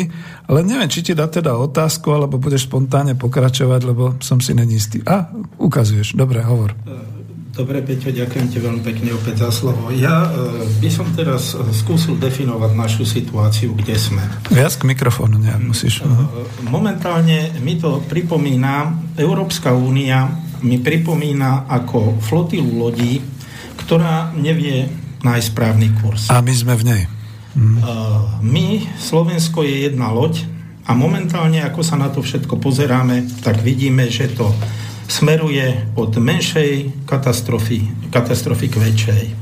Ale 0.50 0.58
neviem, 0.66 0.90
či 0.90 1.06
ti 1.06 1.12
dá 1.14 1.30
teda 1.30 1.54
otázku, 1.54 2.10
alebo 2.10 2.42
budeš 2.42 2.66
spontánne 2.66 3.14
pokračovať, 3.14 3.80
lebo 3.86 4.18
som 4.18 4.42
si 4.42 4.52
není 4.52 4.76
istý. 4.76 5.00
A, 5.06 5.30
ukazuješ. 5.56 6.18
Dobre, 6.18 6.42
hovor. 6.42 6.74
Dobre, 7.54 7.86
Peťo, 7.86 8.10
ďakujem 8.10 8.50
ti 8.50 8.58
veľmi 8.58 8.82
pekne 8.82 9.14
opäť 9.14 9.46
za 9.46 9.50
slovo. 9.54 9.94
Ja 9.94 10.26
e, 10.26 10.66
by 10.82 10.90
som 10.90 11.06
teraz 11.14 11.54
e, 11.54 11.62
skúsil 11.70 12.18
definovať 12.18 12.74
našu 12.74 13.06
situáciu, 13.06 13.78
kde 13.78 13.94
sme. 13.94 14.26
Viac 14.50 14.74
k 14.74 14.82
mikrofónu 14.90 15.38
nejak 15.38 15.62
musíš. 15.62 16.02
E, 16.02 16.10
momentálne 16.66 17.54
mi 17.62 17.78
to 17.78 18.02
pripomína, 18.10 18.98
Európska 19.14 19.70
únia 19.70 20.34
mi 20.66 20.82
pripomína 20.82 21.70
ako 21.70 22.18
flotilu 22.18 22.74
lodí, 22.74 23.22
ktorá 23.86 24.34
nevie 24.34 24.90
nájsť 25.22 25.46
správny 25.54 25.88
kurz. 26.02 26.26
A 26.34 26.42
my 26.42 26.50
sme 26.50 26.74
v 26.74 26.84
nej. 26.90 27.02
My, 28.42 28.82
Slovensko 28.98 29.62
je 29.62 29.86
jedna 29.86 30.10
loď 30.10 30.42
a 30.84 30.92
momentálne, 30.92 31.62
ako 31.62 31.86
sa 31.86 31.94
na 31.94 32.10
to 32.10 32.20
všetko 32.20 32.58
pozeráme, 32.58 33.24
tak 33.46 33.62
vidíme, 33.62 34.10
že 34.10 34.28
to 34.34 34.50
smeruje 35.06 35.94
od 35.94 36.16
menšej 36.18 37.04
katastrofy, 37.06 38.10
katastrofy 38.10 38.66
k 38.72 38.76
väčšej. 38.80 39.24
E, 39.24 39.32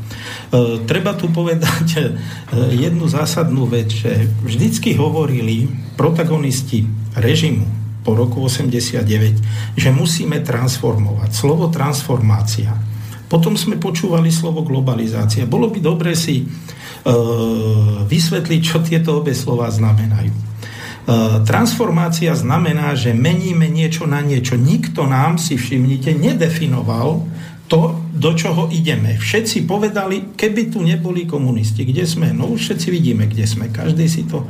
treba 0.85 1.17
tu 1.17 1.33
povedať 1.33 1.89
e, 1.97 2.01
jednu 2.77 3.09
zásadnú 3.09 3.65
vec, 3.65 3.89
že 3.89 4.29
vždycky 4.45 4.93
hovorili 4.99 5.71
protagonisti 5.97 6.85
režimu 7.17 7.65
po 8.03 8.19
roku 8.19 8.43
89, 8.45 9.79
že 9.79 9.89
musíme 9.95 10.43
transformovať. 10.43 11.31
Slovo 11.31 11.71
transformácia. 11.71 12.91
Potom 13.33 13.57
sme 13.57 13.80
počúvali 13.80 14.28
slovo 14.28 14.61
globalizácia. 14.61 15.49
Bolo 15.49 15.72
by 15.72 15.80
dobre 15.80 16.12
si 16.12 16.45
E, 17.03 17.14
vysvetliť, 18.07 18.61
čo 18.62 18.78
tieto 18.78 19.18
obe 19.18 19.35
slova 19.35 19.66
znamenajú. 19.66 20.30
E, 20.30 20.43
transformácia 21.43 22.30
znamená, 22.39 22.95
že 22.95 23.11
meníme 23.11 23.66
niečo 23.66 24.07
na 24.07 24.22
niečo. 24.22 24.55
Nikto 24.55 25.11
nám, 25.11 25.35
si 25.43 25.59
všimnite, 25.59 26.14
nedefinoval 26.14 27.26
to, 27.66 27.99
do 28.14 28.30
čoho 28.39 28.70
ideme. 28.70 29.18
Všetci 29.18 29.66
povedali, 29.66 30.39
keby 30.39 30.70
tu 30.70 30.87
neboli 30.87 31.26
komunisti, 31.26 31.83
kde 31.83 32.07
sme? 32.07 32.30
No 32.30 32.55
všetci 32.55 32.87
vidíme, 32.95 33.26
kde 33.26 33.51
sme. 33.51 33.66
Každý 33.66 34.07
si 34.07 34.22
to 34.22 34.47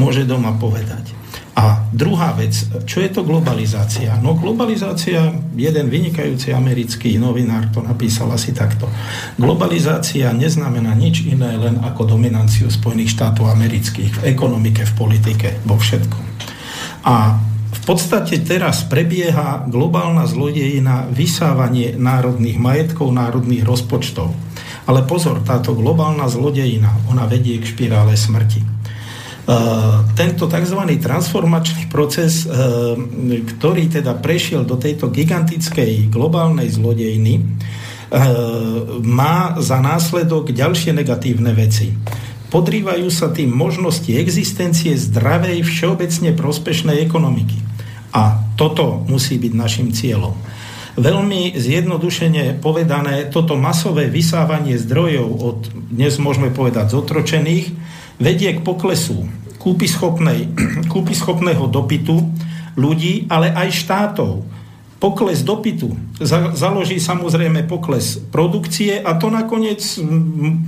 môže 0.00 0.24
doma 0.24 0.56
povedať. 0.56 1.12
A 1.58 1.82
druhá 1.90 2.30
vec, 2.38 2.54
čo 2.86 3.02
je 3.02 3.10
to 3.10 3.26
globalizácia? 3.26 4.14
No 4.22 4.38
globalizácia, 4.38 5.34
jeden 5.58 5.90
vynikajúci 5.90 6.54
americký 6.54 7.18
novinár 7.18 7.74
to 7.74 7.82
napísal 7.82 8.30
asi 8.30 8.54
takto. 8.54 8.86
Globalizácia 9.34 10.30
neznamená 10.30 10.94
nič 10.94 11.26
iné 11.26 11.58
len 11.58 11.82
ako 11.82 12.14
dominanciu 12.14 12.70
Spojených 12.70 13.18
štátov 13.18 13.50
amerických 13.50 14.22
v 14.22 14.24
ekonomike, 14.30 14.86
v 14.86 14.92
politike, 14.94 15.48
vo 15.66 15.74
všetkom. 15.74 16.24
A 17.04 17.42
v 17.70 17.80
podstate 17.82 18.38
teraz 18.46 18.86
prebieha 18.86 19.66
globálna 19.66 20.28
zlodejina 20.30 21.10
vysávanie 21.10 21.98
národných 21.98 22.60
majetkov, 22.60 23.10
národných 23.10 23.66
rozpočtov. 23.66 24.30
Ale 24.86 25.02
pozor, 25.06 25.42
táto 25.42 25.74
globálna 25.74 26.30
zlodejina, 26.30 27.10
ona 27.10 27.26
vedie 27.26 27.58
k 27.58 27.66
špirále 27.66 28.14
smrti. 28.14 28.79
Eh, 29.50 29.56
tento 30.14 30.46
tzv. 30.46 30.78
transformačný 31.02 31.90
proces, 31.90 32.46
eh, 32.46 32.54
ktorý 33.50 33.90
teda 33.90 34.14
prešiel 34.14 34.62
do 34.62 34.78
tejto 34.78 35.10
gigantickej 35.10 36.06
globálnej 36.06 36.70
zlodejny, 36.70 37.34
eh, 37.34 37.46
má 39.02 39.58
za 39.58 39.82
následok 39.82 40.54
ďalšie 40.54 40.94
negatívne 40.94 41.50
veci. 41.50 41.90
Podrývajú 42.54 43.10
sa 43.10 43.34
tým 43.34 43.50
možnosti 43.50 44.10
existencie 44.14 44.94
zdravej, 44.94 45.66
všeobecne 45.66 46.30
prospešnej 46.38 47.02
ekonomiky. 47.02 47.58
A 48.14 48.54
toto 48.54 49.02
musí 49.10 49.34
byť 49.34 49.52
našim 49.54 49.90
cieľom. 49.90 50.34
Veľmi 50.94 51.58
zjednodušene 51.58 52.62
povedané, 52.62 53.26
toto 53.30 53.58
masové 53.58 54.06
vysávanie 54.10 54.78
zdrojov 54.78 55.28
od, 55.42 55.58
dnes 55.90 56.18
môžeme 56.22 56.50
povedať, 56.54 56.94
zotročených, 56.94 57.66
vedie 58.20 58.52
k 58.54 58.60
poklesu 58.60 59.26
kúpyschopného 60.92 61.64
dopytu 61.66 62.20
ľudí, 62.76 63.26
ale 63.26 63.50
aj 63.50 63.68
štátov 63.72 64.44
pokles 65.00 65.40
dopytu 65.40 65.96
založí 66.52 67.00
samozrejme 67.00 67.64
pokles 67.64 68.20
produkcie 68.28 69.00
a 69.00 69.16
to 69.16 69.32
nakoniec 69.32 69.80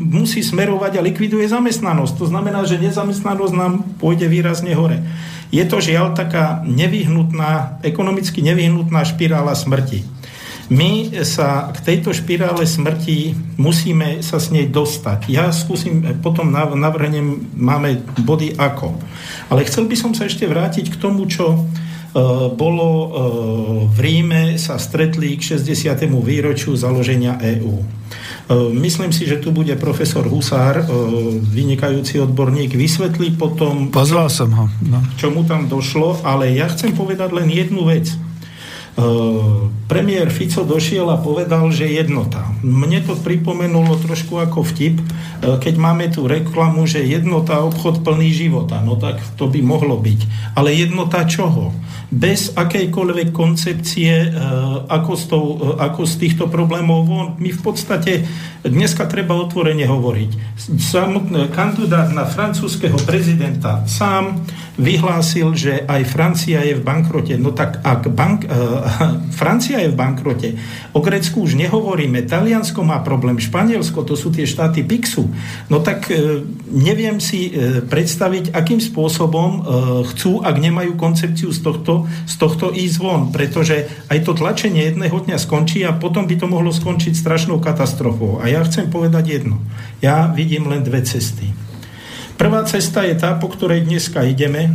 musí 0.00 0.40
smerovať 0.40 0.96
a 0.96 1.05
likviduje 1.05 1.44
zamestnanosť. 1.53 2.14
To 2.16 2.26
znamená, 2.32 2.64
že 2.64 2.80
nezamestnanosť 2.80 3.53
nám 3.53 3.84
pôjde 4.00 4.32
výrazne 4.32 4.72
hore. 4.72 5.05
Je 5.53 5.61
to 5.68 5.84
žiaľ 5.84 6.16
taká 6.16 6.64
nevyhnutná, 6.64 7.84
ekonomicky 7.84 8.40
nevyhnutná 8.40 9.05
špirála 9.05 9.53
smrti. 9.53 10.00
My 10.72 11.12
sa 11.20 11.68
k 11.76 11.84
tejto 11.84 12.16
špirále 12.16 12.64
smrti 12.64 13.36
musíme 13.60 14.24
sa 14.24 14.40
s 14.40 14.48
nej 14.48 14.72
dostať. 14.72 15.28
Ja 15.28 15.52
skúsim, 15.52 16.00
potom 16.24 16.48
navrhnem, 16.52 17.52
máme 17.52 18.00
body 18.24 18.56
ako. 18.56 18.96
Ale 19.52 19.68
chcel 19.68 19.84
by 19.84 19.96
som 20.00 20.16
sa 20.16 20.24
ešte 20.24 20.48
vrátiť 20.48 20.96
k 20.96 20.96
tomu, 20.96 21.28
čo 21.28 21.68
Eh, 22.12 22.20
bolo 22.52 22.88
eh, 22.92 23.08
v 23.88 23.98
Ríme, 24.04 24.60
sa 24.60 24.76
stretli 24.76 25.40
k 25.40 25.56
60. 25.56 26.12
výročiu 26.20 26.76
založenia 26.76 27.40
EÚ. 27.40 27.80
Eh, 27.80 28.68
myslím 28.84 29.16
si, 29.16 29.24
že 29.24 29.40
tu 29.40 29.48
bude 29.48 29.72
profesor 29.80 30.28
Husár, 30.28 30.84
vynikajúci 31.40 32.20
odborník, 32.20 32.76
vysvetlí 32.76 33.40
potom... 33.40 33.88
Pozval 33.88 34.28
som 34.28 34.52
ho. 34.52 34.68
No. 34.84 35.00
Čo 35.16 35.32
mu 35.32 35.48
tam 35.48 35.72
došlo, 35.72 36.20
ale 36.20 36.52
ja 36.52 36.68
chcem 36.68 36.92
povedať 36.92 37.32
len 37.32 37.48
jednu 37.48 37.88
vec. 37.88 38.12
Premiér 39.88 40.28
Fico 40.28 40.68
došiel 40.68 41.09
a 41.09 41.16
povedal, 41.16 41.72
že 41.72 41.88
jednota. 41.88 42.45
Mne 42.61 43.01
to 43.05 43.16
pripomenulo 43.16 43.97
trošku 43.97 44.36
ako 44.36 44.68
vtip, 44.68 45.01
keď 45.40 45.74
máme 45.80 46.12
tu 46.12 46.28
reklamu, 46.28 46.84
že 46.84 47.01
jednota 47.01 47.64
obchod 47.64 48.05
plný 48.05 48.32
života. 48.36 48.84
No 48.84 49.01
tak 49.01 49.20
to 49.40 49.49
by 49.49 49.64
mohlo 49.64 49.97
byť. 49.97 50.20
Ale 50.57 50.76
jednota 50.76 51.24
čoho? 51.24 51.72
bez 52.12 52.53
akejkoľvek 52.53 53.32
koncepcie, 53.32 54.12
e, 54.12 54.28
ako 54.84 55.12
z, 55.16 55.24
tou, 55.32 55.45
e, 55.57 55.80
ako 55.80 56.05
z 56.05 56.14
týchto 56.20 56.45
problémov 56.53 57.09
von. 57.09 57.26
My 57.40 57.49
v 57.49 57.61
podstate 57.64 58.28
dneska 58.61 59.09
treba 59.09 59.32
otvorene 59.40 59.88
hovoriť. 59.88 60.61
Samotný 60.76 61.49
kandidát 61.49 62.12
na 62.12 62.28
francúzského 62.28 63.01
prezidenta 63.09 63.88
sám 63.88 64.45
vyhlásil, 64.76 65.57
že 65.57 65.88
aj 65.88 66.05
Francia 66.12 66.61
je 66.61 66.76
v 66.76 66.84
bankrote. 66.84 67.32
No 67.40 67.57
tak 67.57 67.80
ak 67.80 68.12
bank, 68.12 68.45
Francia 69.41 69.78
je 69.80 69.91
v 69.91 69.99
bankrote, 69.99 70.49
o 70.93 71.01
Grécku 71.01 71.43
už 71.43 71.55
nehovoríme, 71.59 72.26
Taliansko 72.26 72.83
má 72.83 73.01
problém, 73.01 73.39
Španielsko, 73.39 74.05
to 74.05 74.14
sú 74.18 74.35
tie 74.35 74.45
štáty 74.49 74.83
PIXu, 74.85 75.26
no 75.70 75.80
tak 75.80 76.11
uh, 76.11 76.43
neviem 76.68 77.22
si 77.22 77.51
uh, 77.51 77.80
predstaviť, 77.87 78.53
akým 78.53 78.83
spôsobom 78.83 79.51
uh, 79.51 79.62
chcú, 80.12 80.43
ak 80.43 80.57
nemajú 80.59 80.95
koncepciu 80.99 81.55
z 81.55 81.61
tohto 81.62 82.05
z 82.26 82.35
tohto 82.39 82.70
ísť 82.72 82.97
von, 82.99 83.22
pretože 83.30 83.89
aj 84.09 84.18
to 84.24 84.33
tlačenie 84.37 84.89
jedného 84.89 85.14
dňa 85.14 85.39
skončí 85.39 85.83
a 85.85 85.97
potom 85.97 86.24
by 86.24 86.35
to 86.39 86.47
mohlo 86.49 86.70
skončiť 86.70 87.12
strašnou 87.14 87.59
katastrofou. 87.61 88.41
A 88.41 88.49
ja 88.49 88.64
chcem 88.64 88.89
povedať 88.89 89.41
jedno. 89.41 89.61
Ja 90.01 90.30
vidím 90.30 90.70
len 90.70 90.83
dve 90.83 91.05
cesty. 91.05 91.53
Prvá 92.41 92.64
cesta 92.66 93.07
je 93.07 93.14
tá, 93.14 93.37
po 93.39 93.53
ktorej 93.53 93.87
dneska 93.87 94.24
ideme. 94.26 94.72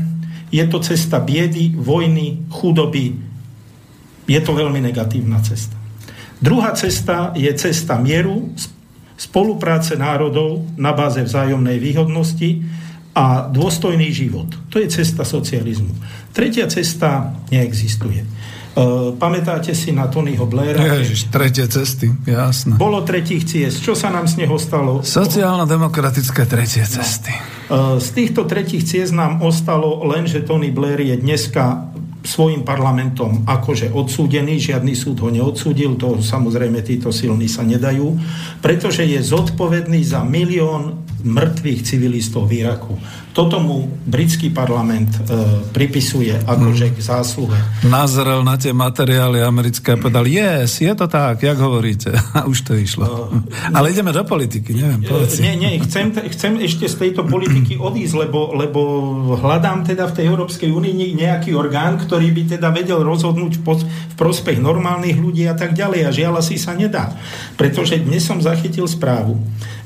Je 0.54 0.64
to 0.64 0.80
cesta 0.80 1.20
biedy, 1.20 1.76
vojny, 1.76 2.48
chudoby. 2.48 3.27
Je 4.28 4.40
to 4.44 4.52
veľmi 4.52 4.84
negatívna 4.84 5.40
cesta. 5.40 5.74
Druhá 6.38 6.76
cesta 6.78 7.34
je 7.34 7.50
cesta 7.58 7.98
mieru, 7.98 8.54
spolupráce 9.18 9.98
národov 9.98 10.62
na 10.78 10.94
báze 10.94 11.18
vzájomnej 11.24 11.82
výhodnosti 11.82 12.62
a 13.18 13.50
dôstojný 13.50 14.14
život. 14.14 14.46
To 14.70 14.78
je 14.78 14.86
cesta 14.94 15.26
socializmu. 15.26 15.90
Tretia 16.38 16.70
cesta 16.70 17.34
neexistuje. 17.50 18.22
Uh, 18.78 19.18
pamätáte 19.18 19.74
si 19.74 19.90
na 19.90 20.06
Tonyho 20.06 20.46
Blaira? 20.46 21.02
Ježiš, 21.02 21.34
tretie 21.34 21.66
cesty, 21.66 22.14
jasné. 22.30 22.78
Bolo 22.78 23.02
tretích 23.02 23.42
ciest. 23.42 23.82
Čo 23.82 23.98
sa 23.98 24.14
nám 24.14 24.30
z 24.30 24.46
neho 24.46 24.54
stalo? 24.62 25.02
Sociálno-demokratické 25.02 26.46
tretie 26.46 26.86
cesty. 26.86 27.34
No. 27.74 27.98
Uh, 27.98 27.98
z 27.98 28.14
týchto 28.14 28.46
tretích 28.46 28.86
ciest 28.86 29.18
nám 29.18 29.42
ostalo 29.42 30.06
len, 30.06 30.30
že 30.30 30.46
Tony 30.46 30.70
Blair 30.70 31.02
je 31.02 31.18
dneska 31.18 31.90
svojim 32.28 32.68
parlamentom 32.68 33.48
akože 33.48 33.96
odsúdený, 33.96 34.60
žiadny 34.60 34.92
súd 34.92 35.24
ho 35.24 35.32
neodsúdil, 35.32 35.96
to 35.96 36.20
samozrejme 36.20 36.84
títo 36.84 37.16
silní 37.16 37.48
sa 37.48 37.64
nedajú, 37.64 38.20
pretože 38.60 39.08
je 39.08 39.24
zodpovedný 39.24 40.04
za 40.04 40.28
milión 40.28 41.07
mŕtvych 41.26 41.80
civilistov 41.82 42.46
v 42.46 42.62
Iraku. 42.62 42.94
Toto 43.38 43.62
mu 43.62 43.86
britský 43.86 44.50
parlament 44.50 45.14
e, 45.14 45.20
pripisuje 45.70 46.34
akože 46.42 46.90
k 46.90 46.98
zásluhe. 46.98 47.54
Nazrel 47.86 48.42
na 48.42 48.58
tie 48.58 48.74
materiály 48.74 49.46
americké 49.46 49.94
a 49.94 50.02
povedal, 50.02 50.26
yes, 50.26 50.82
je 50.82 50.90
to 50.98 51.06
tak, 51.06 51.46
jak 51.46 51.54
hovoríte. 51.58 52.18
A 52.38 52.50
už 52.50 52.66
to 52.66 52.74
išlo. 52.74 53.06
Uh, 53.06 53.46
Ale 53.78 53.94
ideme 53.94 54.10
do 54.10 54.26
politiky, 54.26 54.74
neviem, 54.74 55.06
povedz 55.06 55.38
Nie, 55.38 55.54
nie, 55.54 55.78
chcem, 55.86 56.10
chcem 56.18 56.58
ešte 56.66 56.90
z 56.90 56.96
tejto 56.98 57.30
politiky 57.30 57.78
odísť, 57.88 58.26
lebo, 58.26 58.58
lebo 58.58 58.82
hľadám 59.38 59.86
teda 59.86 60.10
v 60.10 60.16
tej 60.18 60.26
Európskej 60.34 60.74
únii 60.74 61.14
nejaký 61.14 61.54
orgán, 61.54 62.02
ktorý 62.02 62.34
by 62.34 62.58
teda 62.58 62.74
vedel 62.74 63.06
rozhodnúť 63.06 63.62
v, 63.62 63.86
v 63.86 64.16
prospech 64.18 64.58
normálnych 64.58 65.18
ľudí 65.22 65.46
a 65.46 65.54
tak 65.54 65.78
ďalej. 65.78 66.10
A 66.10 66.10
žiaľ 66.10 66.42
asi 66.42 66.58
sa 66.58 66.74
nedá. 66.74 67.14
Pretože 67.54 68.02
dnes 68.02 68.26
som 68.26 68.42
zachytil 68.42 68.90
správu, 68.90 69.38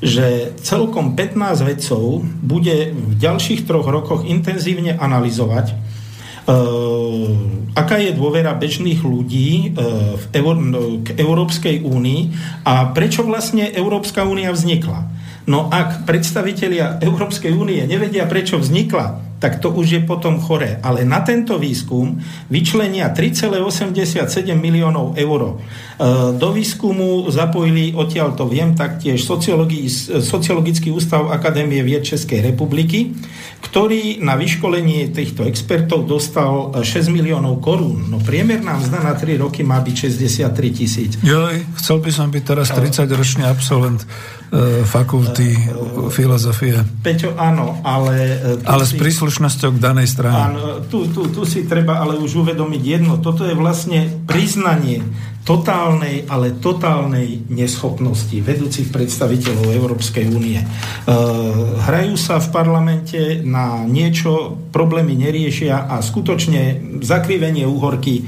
že 0.01 0.57
celkom 0.65 1.13
15 1.13 1.61
vedcov 1.61 2.25
bude 2.41 2.89
v 2.89 3.13
ďalších 3.21 3.69
troch 3.69 3.85
rokoch 3.85 4.25
intenzívne 4.25 4.97
analyzovať, 4.97 5.93
Uh, 6.41 7.37
aká 7.77 8.01
je 8.01 8.17
dôvera 8.17 8.57
bežných 8.57 9.05
ľudí 9.05 9.77
uh, 9.77 10.17
v 10.17 10.23
Eur- 10.41 10.57
no, 10.57 10.97
k 11.05 11.13
Európskej 11.13 11.85
únii 11.85 12.21
a 12.65 12.89
prečo 12.97 13.21
vlastne 13.21 13.69
Európska 13.69 14.25
únia 14.25 14.49
vznikla. 14.49 15.05
No 15.45 15.69
ak 15.69 16.09
predstavitelia 16.09 16.97
Európskej 16.97 17.53
únie 17.53 17.85
nevedia, 17.85 18.25
prečo 18.25 18.57
vznikla, 18.57 19.30
tak 19.41 19.57
to 19.57 19.73
už 19.73 19.87
je 19.97 20.01
potom 20.05 20.37
choré. 20.37 20.77
Ale 20.85 21.01
na 21.01 21.25
tento 21.25 21.57
výskum 21.57 22.21
vyčlenia 22.53 23.09
3,87 23.09 24.21
miliónov 24.53 25.17
eur. 25.17 25.41
E, 25.41 25.53
do 26.37 26.53
výskumu 26.53 27.25
zapojili, 27.33 27.97
odtiaľ 27.97 28.37
to 28.37 28.45
viem, 28.45 28.77
taktiež 28.77 29.25
Sociologický 29.25 30.93
ústav 30.93 31.33
Akadémie 31.33 31.81
vied 31.81 32.05
Českej 32.05 32.53
republiky, 32.53 33.17
ktorý 33.65 34.21
na 34.21 34.37
vyškolenie 34.37 35.09
týchto 35.09 35.41
expertov 35.49 36.05
dostal 36.05 36.77
6 36.77 37.09
miliónov 37.09 37.57
korún. 37.65 38.13
No 38.13 38.21
priemerná 38.21 38.77
mzda 38.77 39.01
na 39.01 39.17
3 39.17 39.41
roky 39.41 39.65
má 39.65 39.81
byť 39.81 39.95
63 40.53 40.69
tisíc. 40.69 41.11
Joj, 41.25 41.65
chcel 41.81 41.97
by 41.97 42.11
som 42.13 42.29
byť 42.29 42.43
teraz 42.45 42.69
30-ročný 42.69 43.49
absolvent 43.49 44.05
e, 44.05 44.85
fakulty 44.85 45.49
e, 45.49 45.61
filozofie. 46.13 46.77
Peťo, 47.01 47.33
áno, 47.41 47.81
ale... 47.81 48.37
Ale 48.69 48.85
s 48.85 48.93
príslušným 48.93 49.30
príslušnosťou 49.31 49.79
k 49.79 49.79
danej 49.79 50.07
strane. 50.11 50.43
Áno, 50.51 50.63
tu, 50.91 51.07
tu, 51.07 51.31
tu 51.31 51.47
si 51.47 51.63
treba 51.63 52.03
ale 52.03 52.19
už 52.19 52.43
uvedomiť 52.43 52.83
jedno. 52.83 53.15
Toto 53.23 53.47
je 53.47 53.55
vlastne 53.55 54.11
priznanie 54.27 54.99
totálnej, 55.47 56.27
ale 56.27 56.59
totálnej 56.59 57.47
neschopnosti 57.47 58.35
vedúcich 58.35 58.91
predstaviteľov 58.91 59.71
Európskej 59.71 60.27
únie. 60.35 60.59
E, 60.59 60.65
hrajú 61.87 62.13
sa 62.19 62.43
v 62.43 62.51
parlamente 62.51 63.39
na 63.41 63.87
niečo, 63.87 64.59
problémy 64.69 65.15
neriešia 65.15 65.87
a 65.87 66.03
skutočne 66.03 66.93
zakrivenie 67.01 67.63
úhorky 67.63 68.21
e, 68.21 68.23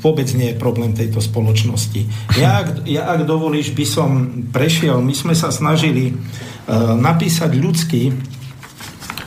vôbec 0.00 0.26
nie 0.32 0.56
je 0.56 0.58
problém 0.58 0.96
tejto 0.96 1.20
spoločnosti. 1.20 2.32
Ja, 2.40 2.64
ak, 2.64 2.88
ja, 2.88 3.12
ak 3.12 3.28
dovolíš, 3.28 3.76
by 3.76 3.86
som 3.86 4.10
prešiel, 4.50 5.04
my 5.04 5.14
sme 5.14 5.36
sa 5.36 5.52
snažili 5.52 6.10
e, 6.10 6.14
napísať 6.98 7.52
ľudský 7.60 8.32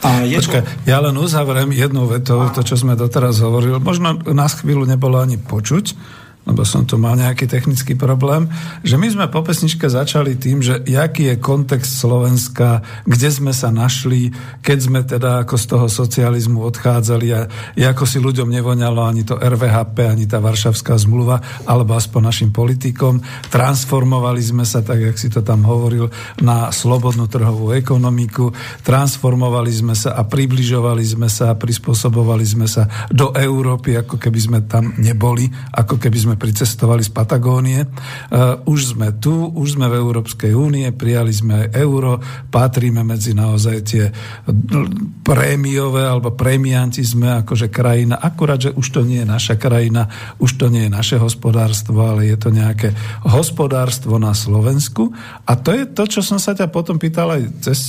a 0.06 0.22
je 0.22 0.38
Počkaj, 0.38 0.62
to... 0.62 0.70
ja 0.86 1.02
len 1.02 1.18
uzavriem 1.18 1.74
jednou 1.74 2.06
vetou 2.06 2.46
to, 2.54 2.62
čo 2.62 2.78
sme 2.78 2.94
doteraz 2.94 3.42
hovorili. 3.42 3.82
Možno 3.82 4.22
nás 4.30 4.62
chvíľu 4.62 4.86
nebolo 4.86 5.18
ani 5.18 5.42
počuť, 5.42 5.98
lebo 6.46 6.62
som 6.62 6.86
tu 6.86 7.02
mal 7.02 7.18
nejaký 7.18 7.50
technický 7.50 7.98
problém, 7.98 8.46
že 8.86 9.02
my 9.02 9.10
sme 9.10 9.26
po 9.34 9.42
pesničke 9.42 9.90
začali 9.90 10.38
tým, 10.38 10.62
že 10.62 10.86
jaký 10.86 11.34
je 11.34 11.42
kontext 11.42 11.98
Slovenska, 11.98 12.86
kde 13.10 13.30
sme 13.34 13.50
sa 13.50 13.74
našli, 13.74 14.30
keď 14.62 14.78
sme 14.78 15.02
teda 15.02 15.42
ako 15.42 15.56
z 15.58 15.66
toho 15.66 15.88
socializmu 15.90 16.62
odchádzali 16.70 17.28
a 17.34 17.42
ako 17.96 18.06
si 18.06 18.22
ľuďom 18.22 18.54
nevoňalo 18.54 19.02
ani 19.02 19.26
to 19.26 19.42
RVHP, 19.42 20.06
ani 20.06 20.30
tá 20.30 20.38
Varšavská 20.38 20.94
zmluva, 21.02 21.42
alebo 21.66 21.98
aspoň 21.98 22.22
našim 22.30 22.50
politikom. 22.54 23.26
Transformovali 23.50 24.42
sme 24.46 24.70
sa, 24.70 24.86
tak 24.86 25.02
jak 25.02 25.18
si 25.18 25.34
to 25.34 25.42
tam 25.42 25.66
hovoril, 25.66 26.14
na 26.46 26.70
slobodnú 26.70 27.26
trhovú 27.26 27.74
ekonomiku, 27.74 28.54
transformovali 28.86 29.74
sme 29.74 29.96
sa 29.98 30.14
a 30.14 30.22
približovali 30.22 31.02
sme 31.02 31.26
sa 31.26 31.56
a 31.56 31.58
prispôsobovali 31.58 32.46
sme 32.46 32.70
sa 32.70 32.86
do 33.10 33.34
Európy, 33.34 33.98
ako 33.98 34.22
keby 34.22 34.40
sme 34.40 34.60
tam 34.70 34.94
neboli, 35.02 35.50
ako 35.74 35.98
keby 35.98 36.18
sme 36.20 36.35
pricestovali 36.36 37.04
z 37.04 37.12
Patagónie. 37.12 37.84
Uh, 37.84 38.60
už 38.68 38.96
sme 38.96 39.16
tu, 39.20 39.52
už 39.52 39.80
sme 39.80 39.88
v 39.92 40.00
Európskej 40.00 40.52
únie, 40.56 40.88
prijali 40.94 41.32
sme 41.34 41.68
euro, 41.74 42.20
patríme 42.52 43.04
medzi 43.04 43.36
naozaj 43.36 43.78
tie 43.84 44.08
prémiové 45.26 46.04
alebo 46.06 46.36
prémianti 46.36 47.02
sme 47.02 47.42
akože 47.44 47.74
krajina. 47.74 48.22
Akurát, 48.22 48.62
že 48.62 48.72
už 48.72 48.88
to 48.94 49.02
nie 49.02 49.24
je 49.24 49.28
naša 49.28 49.56
krajina, 49.58 50.08
už 50.38 50.62
to 50.62 50.70
nie 50.70 50.88
je 50.88 50.92
naše 50.92 51.18
hospodárstvo, 51.18 52.00
ale 52.06 52.30
je 52.30 52.38
to 52.38 52.50
nejaké 52.54 52.94
hospodárstvo 53.26 54.22
na 54.22 54.38
Slovensku. 54.38 55.12
A 55.50 55.58
to 55.58 55.74
je 55.74 55.84
to, 55.90 56.04
čo 56.06 56.22
som 56.22 56.38
sa 56.38 56.54
ťa 56.54 56.70
potom 56.70 57.02
pýtal 57.02 57.34
aj 57.36 57.44
cez 57.66 57.80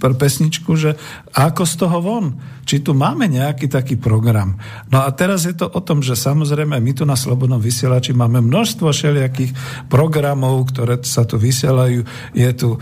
pesničku, 0.00 0.74
že 0.74 0.98
ako 1.36 1.62
z 1.62 1.74
toho 1.76 1.98
von? 2.02 2.26
Či 2.66 2.82
tu 2.82 2.98
máme 2.98 3.30
nejaký 3.30 3.70
taký 3.70 3.94
program? 3.94 4.58
No 4.90 5.06
a 5.06 5.08
teraz 5.14 5.46
je 5.46 5.54
to 5.54 5.70
o 5.70 5.78
tom, 5.78 6.02
že 6.02 6.18
samozrejme 6.18 6.74
my 6.74 6.92
tu 6.98 7.06
na 7.06 7.14
Slobodnom 7.14 7.62
vysielači 7.66 8.14
máme 8.14 8.38
množstvo 8.38 8.94
všelijakých 8.94 9.52
programov, 9.90 10.70
ktoré 10.70 11.02
sa 11.02 11.26
tu 11.26 11.34
vysielajú. 11.34 12.06
Je 12.32 12.50
tu 12.54 12.78
uh, 12.78 12.80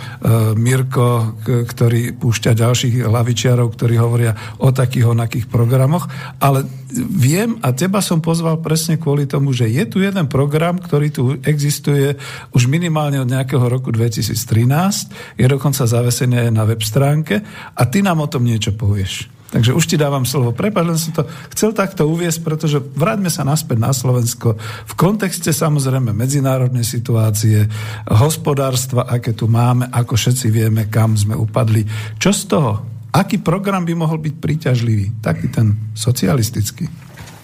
Mirko, 0.53 1.41
k- 1.41 1.65
ktorý 1.65 2.13
púšťa 2.21 2.53
ďalších 2.53 3.09
lavičiarov, 3.09 3.73
ktorí 3.73 3.97
hovoria 3.97 4.37
o 4.61 4.69
takých 4.69 5.09
onakých 5.09 5.47
programoch, 5.49 6.07
ale 6.39 6.69
viem 6.95 7.59
a 7.65 7.75
teba 7.75 7.99
som 7.99 8.23
pozval 8.23 8.63
presne 8.63 9.01
kvôli 9.01 9.27
tomu, 9.27 9.51
že 9.51 9.67
je 9.67 9.85
tu 9.89 9.99
jeden 10.05 10.31
program, 10.31 10.79
ktorý 10.79 11.09
tu 11.11 11.23
existuje 11.43 12.15
už 12.55 12.71
minimálne 12.71 13.19
od 13.19 13.27
nejakého 13.27 13.67
roku 13.67 13.91
2013, 13.91 15.41
je 15.41 15.47
dokonca 15.49 15.83
zavesený 15.89 16.49
aj 16.49 16.51
na 16.55 16.65
web 16.69 16.83
stránke 16.85 17.43
a 17.75 17.83
ty 17.89 18.05
nám 18.05 18.23
o 18.23 18.31
tom 18.31 18.47
niečo 18.47 18.71
povieš. 18.77 19.34
Takže 19.55 19.71
už 19.71 19.87
ti 19.87 19.95
dávam 19.95 20.27
slovo. 20.27 20.51
Prepač, 20.51 20.83
len 20.83 20.99
som 20.99 21.15
to 21.15 21.23
chcel 21.55 21.71
takto 21.71 22.11
uviesť, 22.11 22.43
pretože 22.43 22.83
vráťme 22.83 23.31
sa 23.31 23.47
naspäť 23.47 23.79
na 23.79 23.95
Slovensko 23.95 24.59
v 24.59 24.93
kontexte 24.99 25.55
samozrejme 25.55 26.11
medzinárodnej 26.11 26.83
situácie, 26.83 27.71
hospodárstva, 28.11 29.07
aké 29.07 29.31
tu 29.31 29.47
máme, 29.47 29.87
ako 29.95 30.19
všetci 30.19 30.51
vieme, 30.51 30.91
kam 30.91 31.15
sme 31.15 31.39
upadli. 31.39 31.87
Čo 32.19 32.35
z 32.35 32.43
toho? 32.51 32.73
Aký 33.15 33.39
program 33.39 33.87
by 33.87 33.95
mohol 33.95 34.19
byť 34.19 34.35
príťažlivý? 34.43 35.23
Taký 35.23 35.47
ten 35.55 35.95
socialistický. 35.95 36.91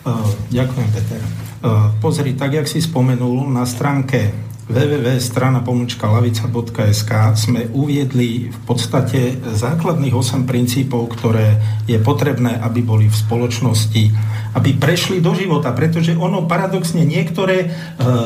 Uh, 0.02 0.26
ďakujem, 0.50 0.88
Peter. 0.90 1.22
Uh, 1.62 1.94
pozri, 2.02 2.34
tak, 2.34 2.58
jak 2.58 2.66
si 2.66 2.82
spomenul, 2.82 3.46
na 3.54 3.62
stránke 3.62 4.49
www.strana.lavica.sk 4.70 7.12
sme 7.34 7.66
uviedli 7.74 8.54
v 8.54 8.60
podstate 8.62 9.34
základných 9.42 10.14
8 10.14 10.46
princípov, 10.46 11.10
ktoré 11.18 11.58
je 11.90 11.98
potrebné, 11.98 12.62
aby 12.62 12.78
boli 12.78 13.10
v 13.10 13.16
spoločnosti, 13.18 14.14
aby 14.54 14.70
prešli 14.78 15.18
do 15.18 15.34
života, 15.34 15.74
pretože 15.74 16.14
ono 16.14 16.46
paradoxne 16.46 17.02
niektoré 17.02 17.66
e, 17.66 17.68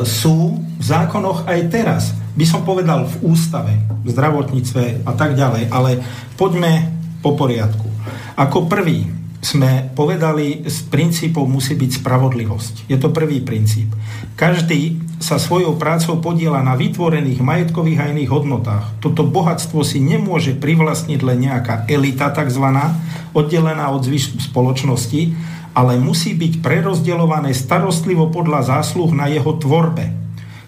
sú 0.05 0.61
v 0.61 0.85
zákonoch 0.85 1.49
aj 1.49 1.61
teraz. 1.73 2.13
By 2.37 2.45
som 2.45 2.61
povedal 2.61 3.09
v 3.09 3.33
ústave, 3.33 3.81
v 4.05 4.13
zdravotníctve 4.13 5.09
a 5.09 5.13
tak 5.17 5.41
ďalej, 5.41 5.73
ale 5.73 6.05
poďme 6.37 6.93
po 7.25 7.33
poriadku. 7.33 7.89
Ako 8.37 8.69
prvý, 8.69 9.09
sme 9.45 9.93
povedali, 9.93 10.65
z 10.65 10.89
princípov 10.89 11.45
musí 11.45 11.77
byť 11.77 12.01
spravodlivosť. 12.01 12.89
Je 12.89 12.97
to 12.97 13.13
prvý 13.13 13.45
princíp. 13.45 13.93
Každý 14.41 15.04
sa 15.23 15.41
svojou 15.41 15.79
prácou 15.79 16.19
podiela 16.19 16.61
na 16.61 16.75
vytvorených 16.75 17.41
majetkových 17.41 18.01
a 18.01 18.11
iných 18.11 18.31
hodnotách. 18.31 18.85
Toto 19.01 19.25
bohatstvo 19.25 19.81
si 19.87 20.03
nemôže 20.03 20.55
privlastniť 20.59 21.21
len 21.23 21.39
nejaká 21.49 21.87
elita 21.89 22.31
takzvaná, 22.35 22.95
oddelená 23.33 23.91
od 23.95 24.05
zvyšku 24.05 24.39
spoločnosti, 24.39 25.35
ale 25.75 25.99
musí 25.99 26.39
byť 26.39 26.63
prerozdeľované 26.63 27.51
starostlivo 27.51 28.31
podľa 28.31 28.79
zásluh 28.79 29.11
na 29.11 29.27
jeho 29.27 29.59
tvorbe. 29.59 30.25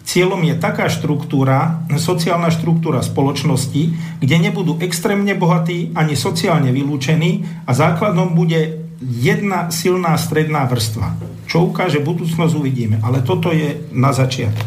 Cieľom 0.07 0.39
je 0.47 0.55
taká 0.55 0.87
štruktúra, 0.87 1.83
sociálna 1.91 2.55
štruktúra 2.55 3.03
spoločnosti, 3.03 3.83
kde 4.23 4.37
nebudú 4.39 4.79
extrémne 4.79 5.35
bohatí 5.35 5.91
ani 5.99 6.15
sociálne 6.15 6.71
vylúčení 6.71 7.43
a 7.67 7.75
základom 7.75 8.39
bude 8.39 8.86
jedna 9.01 9.69
silná 9.69 10.17
stredná 10.17 10.65
vrstva. 10.65 11.17
Čo 11.47 11.71
ukáže 11.71 12.03
budúcnosť, 12.03 12.55
uvidíme. 12.57 12.97
Ale 13.05 13.23
toto 13.23 13.53
je 13.53 13.87
na 13.93 14.11
začiatok. 14.11 14.67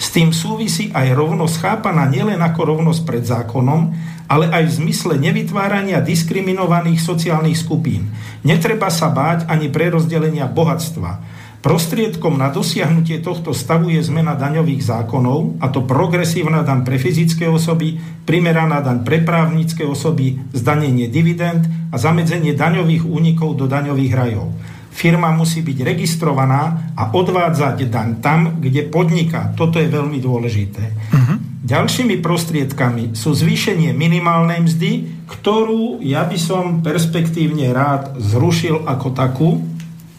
S 0.00 0.12
tým 0.12 0.32
súvisí 0.32 0.92
aj 0.92 1.12
rovnosť 1.16 1.56
chápaná 1.60 2.08
nielen 2.08 2.40
ako 2.40 2.76
rovnosť 2.76 3.00
pred 3.04 3.24
zákonom, 3.24 3.92
ale 4.30 4.46
aj 4.48 4.62
v 4.68 4.76
zmysle 4.84 5.14
nevytvárania 5.18 5.98
diskriminovaných 6.04 7.00
sociálnych 7.02 7.58
skupín. 7.58 8.12
Netreba 8.46 8.88
sa 8.88 9.10
báť 9.10 9.48
ani 9.50 9.66
prerozdelenia 9.72 10.46
bohatstva 10.46 11.39
Prostriedkom 11.60 12.40
na 12.40 12.48
dosiahnutie 12.48 13.20
tohto 13.20 13.52
stavu 13.52 13.92
je 13.92 14.00
zmena 14.00 14.32
daňových 14.32 14.80
zákonov, 14.80 15.60
a 15.60 15.68
to 15.68 15.84
progresívna 15.84 16.64
daň 16.64 16.88
pre 16.88 16.96
fyzické 16.96 17.44
osoby, 17.52 18.00
primeraná 18.24 18.80
daň 18.80 19.04
pre 19.04 19.20
právnické 19.20 19.84
osoby, 19.84 20.40
zdanenie 20.56 21.12
dividend 21.12 21.68
a 21.92 22.00
zamedzenie 22.00 22.56
daňových 22.56 23.04
únikov 23.04 23.60
do 23.60 23.68
daňových 23.68 24.12
rajov. 24.16 24.56
Firma 24.88 25.36
musí 25.36 25.60
byť 25.60 25.78
registrovaná 25.84 26.96
a 26.96 27.12
odvádzať 27.12 27.92
daň 27.92 28.08
tam, 28.24 28.56
kde 28.56 28.88
podniká. 28.88 29.52
Toto 29.52 29.76
je 29.76 29.92
veľmi 29.92 30.16
dôležité. 30.16 30.84
Uh-huh. 31.12 31.36
Ďalšími 31.60 32.24
prostriedkami 32.24 33.12
sú 33.12 33.36
zvýšenie 33.36 33.92
minimálnej 33.92 34.64
mzdy, 34.64 34.92
ktorú 35.28 36.00
ja 36.00 36.24
by 36.24 36.38
som 36.40 36.80
perspektívne 36.80 37.68
rád 37.70 38.16
zrušil 38.16 38.88
ako 38.88 39.08
takú, 39.12 39.50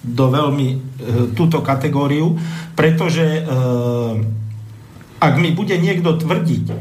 do 0.02 0.34
veľmi 0.34 0.68
e, 0.74 0.78
túto 1.38 1.62
kategóriu, 1.62 2.34
pretože 2.74 3.22
e, 3.22 3.41
ak 5.22 5.34
mi 5.38 5.54
bude 5.54 5.78
niekto 5.78 6.18
tvrdiť, 6.18 6.66
e, 6.70 6.76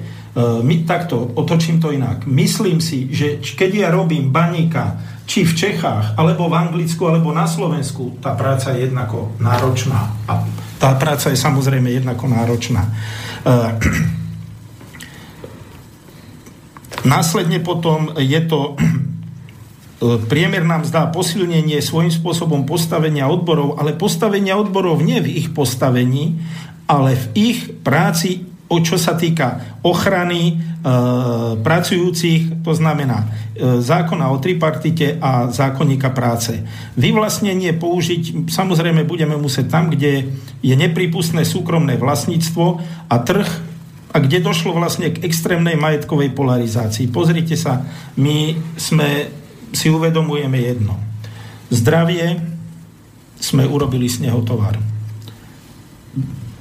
my 0.65 0.75
takto 0.89 1.37
otočím 1.37 1.77
to 1.77 1.93
inak. 1.93 2.25
Myslím 2.25 2.81
si, 2.81 3.13
že 3.13 3.45
keď 3.45 3.71
ja 3.77 3.89
robím 3.93 4.33
baníka, 4.33 4.97
či 5.31 5.47
v 5.47 5.55
Čechách, 5.55 6.19
alebo 6.19 6.51
v 6.51 6.59
Anglicku, 6.59 7.07
alebo 7.07 7.31
na 7.31 7.47
Slovensku, 7.47 8.19
tá 8.19 8.35
práca 8.35 8.75
je 8.75 8.91
jednako 8.91 9.31
náročná. 9.39 10.11
A 10.27 10.43
tá 10.81 10.97
práca 10.99 11.31
je 11.31 11.39
samozrejme 11.39 11.87
jednako 11.93 12.27
náročná. 12.27 12.89
E, 12.89 13.53
následne 17.13 17.61
potom 17.61 18.17
je 18.17 18.41
to 18.49 18.81
E, 20.01 20.17
priemer 20.25 20.65
nám 20.65 20.89
zdá 20.89 21.13
posilnenie 21.13 21.85
svojím 21.85 22.09
spôsobom 22.09 22.65
postavenia 22.65 23.29
odborov, 23.29 23.77
ale 23.77 23.93
postavenia 23.93 24.57
odborov 24.57 25.05
nie 25.05 25.21
v 25.21 25.45
ich 25.45 25.49
postavení, 25.53 26.41
ale 26.89 27.15
v 27.15 27.25
ich 27.37 27.59
práci, 27.85 28.49
o 28.73 28.81
čo 28.81 28.97
sa 28.97 29.13
týka 29.13 29.79
ochrany 29.85 30.41
e, 30.41 30.65
pracujúcich, 31.61 32.65
to 32.65 32.73
znamená 32.73 33.29
e, 33.53 33.85
zákona 33.85 34.33
o 34.33 34.41
tripartite 34.41 35.21
a 35.21 35.53
zákonníka 35.53 36.09
práce. 36.17 36.57
Vyvlastnenie 36.97 37.77
použiť 37.77 38.49
samozrejme 38.49 39.05
budeme 39.05 39.37
musieť 39.37 39.69
tam, 39.69 39.93
kde 39.93 40.33
je 40.65 40.75
nepripustné 40.81 41.45
súkromné 41.45 42.01
vlastníctvo 42.01 42.65
a 43.13 43.17
trh 43.21 43.49
a 44.11 44.17
kde 44.19 44.43
došlo 44.43 44.75
vlastne 44.75 45.13
k 45.13 45.23
extrémnej 45.23 45.79
majetkovej 45.79 46.35
polarizácii. 46.35 47.13
Pozrite 47.15 47.55
sa, 47.55 47.87
my 48.19 48.59
sme 48.75 49.40
si 49.71 49.87
uvedomujeme 49.91 50.59
jedno. 50.59 50.99
Zdravie 51.71 52.43
sme 53.41 53.65
urobili 53.65 54.11
z 54.11 54.29
neho 54.29 54.43
tovar. 54.43 54.77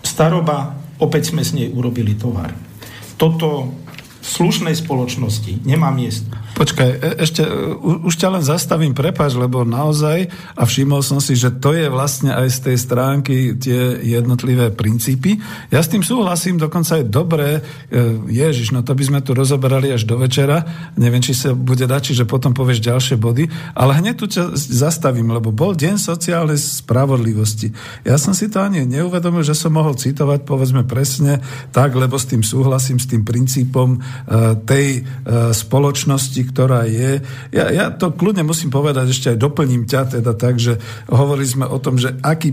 Staroba, 0.05 0.79
opäť 1.01 1.33
sme 1.33 1.43
z 1.43 1.51
nej 1.55 1.67
urobili 1.73 2.15
tovar. 2.15 2.53
Toto 3.19 3.73
v 4.19 4.27
slušnej 4.27 4.75
spoločnosti 4.77 5.65
nemá 5.65 5.91
miesto. 5.91 6.31
Počkaj, 6.59 6.89
e, 6.91 7.23
ešte 7.23 7.39
u, 7.79 8.11
už 8.11 8.19
ťa 8.19 8.35
len 8.35 8.43
zastavím, 8.43 8.91
prepáč, 8.91 9.39
lebo 9.39 9.63
naozaj, 9.63 10.27
a 10.59 10.67
všimol 10.67 10.99
som 10.99 11.23
si, 11.23 11.39
že 11.39 11.55
to 11.55 11.71
je 11.71 11.87
vlastne 11.87 12.35
aj 12.35 12.51
z 12.51 12.59
tej 12.67 12.77
stránky 12.83 13.35
tie 13.55 13.95
jednotlivé 14.03 14.67
princípy. 14.67 15.39
Ja 15.71 15.79
s 15.79 15.87
tým 15.87 16.03
súhlasím, 16.03 16.59
dokonca 16.59 16.99
je 16.99 17.07
dobré, 17.07 17.63
e, 17.87 18.11
ježiš, 18.27 18.75
no 18.75 18.83
to 18.83 18.91
by 18.91 19.07
sme 19.07 19.19
tu 19.23 19.31
rozoberali 19.31 19.87
až 19.87 20.03
do 20.03 20.19
večera, 20.19 20.67
neviem, 20.99 21.23
či 21.23 21.31
sa 21.31 21.55
bude 21.55 21.87
dať, 21.87 22.11
čiže 22.11 22.27
potom 22.27 22.51
povieš 22.51 22.83
ďalšie 22.83 23.15
body, 23.15 23.47
ale 23.71 23.95
hneď 23.95 24.15
tu 24.19 24.27
ťa 24.27 24.51
zastavím, 24.59 25.31
lebo 25.31 25.55
bol 25.55 25.71
Deň 25.79 25.95
sociálnej 25.95 26.59
spravodlivosti. 26.59 27.71
Ja 28.03 28.19
som 28.19 28.35
si 28.35 28.51
to 28.51 28.59
ani 28.59 28.83
neuvedomil, 28.83 29.47
že 29.47 29.55
som 29.55 29.79
mohol 29.79 29.95
citovať, 29.95 30.43
povedzme 30.43 30.83
presne 30.83 31.39
tak, 31.71 31.95
lebo 31.95 32.19
s 32.19 32.27
tým 32.27 32.43
súhlasím, 32.43 32.99
s 32.99 33.07
tým 33.07 33.23
princípom 33.23 33.95
e, 33.95 33.99
tej 34.67 35.07
spoločnosti, 35.29 36.48
ktorá 36.49 36.89
je. 36.89 37.21
Ja, 37.53 37.69
ja 37.69 37.85
to 37.93 38.09
kľudne 38.09 38.41
musím 38.41 38.73
povedať, 38.73 39.13
ešte 39.13 39.37
aj 39.37 39.37
doplním 39.37 39.85
ťa 39.85 40.17
teda 40.17 40.33
tak, 40.33 40.57
že 40.57 40.81
hovorili 41.05 41.45
sme 41.45 41.65
o 41.69 41.77
tom, 41.77 42.01
že 42.01 42.17
aký 42.25 42.51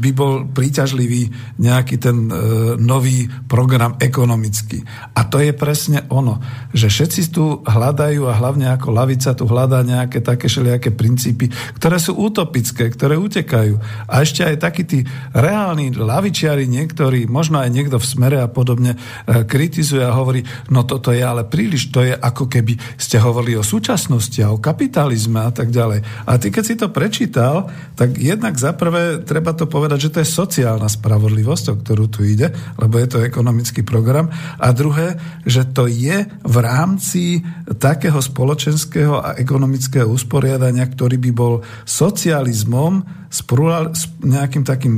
by 0.00 0.10
bol 0.16 0.48
príťažlivý 0.48 1.28
nejaký 1.60 2.00
ten 2.00 2.16
e, 2.26 2.32
nový 2.80 3.28
program 3.44 4.00
ekonomický. 4.00 4.80
A 5.12 5.28
to 5.28 5.38
je 5.44 5.52
presne 5.52 6.08
ono, 6.08 6.40
že 6.72 6.88
všetci 6.88 7.20
tu 7.28 7.60
hľadajú 7.60 8.24
a 8.26 8.38
hlavne 8.40 8.72
ako 8.72 8.88
lavica 8.90 9.36
tu 9.36 9.44
hľadá 9.44 9.84
nejaké 9.84 10.24
také 10.24 10.48
všelijaké 10.48 10.96
princípy, 10.96 11.52
ktoré 11.76 12.00
sú 12.00 12.16
utopické, 12.16 12.88
ktoré 12.88 13.20
utekajú. 13.20 13.76
A 14.08 14.24
ešte 14.24 14.46
aj 14.46 14.56
takí 14.64 14.82
tí 14.88 14.98
reálni 15.36 15.92
lavičiari 15.92 16.64
niektorí, 16.64 17.28
možno 17.28 17.60
aj 17.60 17.68
niekto 17.68 18.00
v 18.00 18.06
smere 18.08 18.38
a 18.40 18.48
podobne, 18.48 18.96
e, 18.96 19.44
kritizuje 19.44 20.00
a 20.00 20.16
hovorí, 20.16 20.46
no 20.72 20.88
toto 20.88 21.12
je 21.12 21.20
ale 21.20 21.44
príliš, 21.44 21.92
to 21.92 22.00
je 22.00 22.14
ako 22.14 22.48
keby 22.48 22.78
ste 22.96 23.20
hovorili 23.20 23.33
hovorili 23.34 23.58
o 23.58 23.66
súčasnosti 23.66 24.38
a 24.46 24.54
o 24.54 24.62
kapitalizme 24.62 25.42
a 25.42 25.50
tak 25.50 25.74
ďalej. 25.74 26.06
A 26.30 26.38
ty, 26.38 26.54
keď 26.54 26.62
si 26.62 26.78
to 26.78 26.94
prečítal, 26.94 27.66
tak 27.98 28.14
jednak 28.14 28.54
za 28.54 28.70
prvé 28.78 29.26
treba 29.26 29.50
to 29.50 29.66
povedať, 29.66 30.06
že 30.06 30.12
to 30.14 30.22
je 30.22 30.28
sociálna 30.30 30.86
spravodlivosť, 30.86 31.74
o 31.74 31.78
ktorú 31.82 32.06
tu 32.06 32.22
ide, 32.22 32.54
lebo 32.78 33.02
je 33.02 33.10
to 33.10 33.26
ekonomický 33.26 33.82
program. 33.82 34.30
A 34.62 34.70
druhé, 34.70 35.18
že 35.42 35.66
to 35.66 35.90
je 35.90 36.30
v 36.30 36.56
rámci 36.62 37.42
takého 37.82 38.22
spoločenského 38.22 39.18
a 39.18 39.34
ekonomického 39.34 40.06
usporiadania, 40.06 40.86
ktorý 40.86 41.18
by 41.18 41.30
bol 41.34 41.66
socializmom 41.82 43.24
s, 43.34 43.42
plural, 43.42 43.90
s 43.90 44.06
nejakým 44.22 44.62
takým 44.62 44.94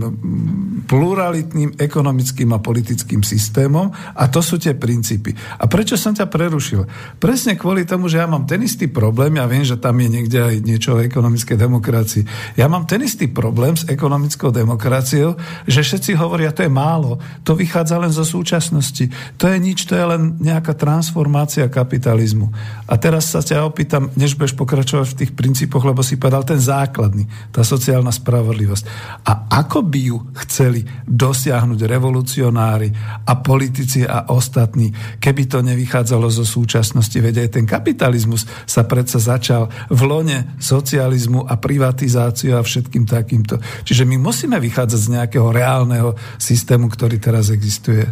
pluralitným 0.85 1.81
ekonomickým 1.81 2.53
a 2.53 2.61
politickým 2.61 3.25
systémom 3.25 3.89
a 4.13 4.25
to 4.29 4.45
sú 4.45 4.61
tie 4.61 4.77
princípy. 4.77 5.33
A 5.57 5.65
prečo 5.65 5.97
som 5.97 6.13
ťa 6.13 6.29
prerušil? 6.29 6.85
Presne 7.17 7.57
kvôli 7.57 7.89
tomu, 7.89 8.13
že 8.13 8.16
ja 8.17 8.27
mám 8.27 8.49
ten 8.49 8.65
istý 8.65 8.89
problém, 8.89 9.37
ja 9.37 9.45
viem, 9.45 9.63
že 9.63 9.77
tam 9.77 10.01
je 10.01 10.09
niekde 10.09 10.39
aj 10.41 10.55
niečo 10.65 10.97
o 10.97 11.03
ekonomickej 11.03 11.57
demokracii. 11.61 12.23
Ja 12.57 12.67
mám 12.67 12.89
ten 12.89 13.05
istý 13.05 13.29
problém 13.29 13.77
s 13.77 13.85
ekonomickou 13.87 14.51
demokraciou, 14.51 15.37
že 15.69 15.85
všetci 15.85 16.17
hovoria, 16.17 16.57
to 16.57 16.65
je 16.65 16.73
málo, 16.73 17.21
to 17.45 17.53
vychádza 17.53 18.01
len 18.01 18.13
zo 18.13 18.25
súčasnosti, 18.25 19.09
to 19.37 19.45
je 19.47 19.57
nič, 19.61 19.85
to 19.85 19.95
je 19.95 20.05
len 20.05 20.41
nejaká 20.41 20.73
transformácia 20.73 21.69
kapitalizmu. 21.69 22.49
A 22.89 22.95
teraz 22.97 23.29
sa 23.31 23.45
ťa 23.45 23.69
opýtam, 23.69 24.09
než 24.17 24.39
budeš 24.39 24.57
pokračovať 24.57 25.07
v 25.13 25.19
tých 25.25 25.33
princípoch, 25.37 25.85
lebo 25.85 26.01
si 26.01 26.17
povedal 26.17 26.47
ten 26.47 26.61
základný, 26.63 27.29
tá 27.53 27.61
sociálna 27.61 28.11
spravodlivosť. 28.15 28.85
A 29.27 29.51
ako 29.63 29.85
by 29.85 30.01
ju 30.01 30.19
chceli 30.47 30.87
dosiahnuť 31.07 31.81
revolucionári 31.85 32.89
a 33.27 33.33
politici 33.41 34.07
a 34.07 34.31
ostatní, 34.33 34.91
keby 35.21 35.43
to 35.51 35.59
nevychádzalo 35.61 36.31
zo 36.31 36.47
súčasnosti. 36.47 37.19
Veď 37.19 37.47
aj 37.47 37.51
ten 37.59 37.65
kapitalizmus 38.07 38.47
sa 38.71 38.87
predsa 38.87 39.19
začal 39.19 39.67
v 39.91 40.01
lone 40.07 40.39
socializmu 40.63 41.43
a 41.43 41.59
privatizáciu 41.59 42.55
a 42.55 42.63
všetkým 42.63 43.03
takýmto. 43.03 43.59
Čiže 43.83 44.07
my 44.07 44.15
musíme 44.23 44.63
vychádzať 44.63 45.01
z 45.03 45.13
nejakého 45.19 45.51
reálneho 45.51 46.15
systému, 46.39 46.87
ktorý 46.87 47.19
teraz 47.19 47.51
existuje. 47.51 48.07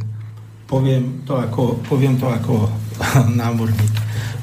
Poviem 0.67 1.23
to 1.23 1.39
ako, 1.39 1.79
poviem 1.87 2.19
to 2.19 2.27
ako 2.27 2.67
námorník. 3.39 3.95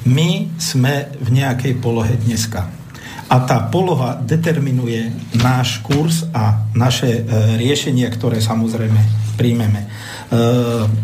My 0.08 0.48
sme 0.56 1.12
v 1.20 1.28
nejakej 1.36 1.76
polohe 1.84 2.16
dneska 2.16 2.72
a 3.28 3.36
tá 3.44 3.68
poloha 3.68 4.16
determinuje 4.24 5.12
náš 5.36 5.84
kurz 5.84 6.24
a 6.32 6.64
naše 6.72 7.08
e, 7.12 7.20
riešenia, 7.60 8.08
ktoré 8.08 8.40
samozrejme 8.40 9.00
príjmeme. 9.36 9.88
E, 10.32 10.38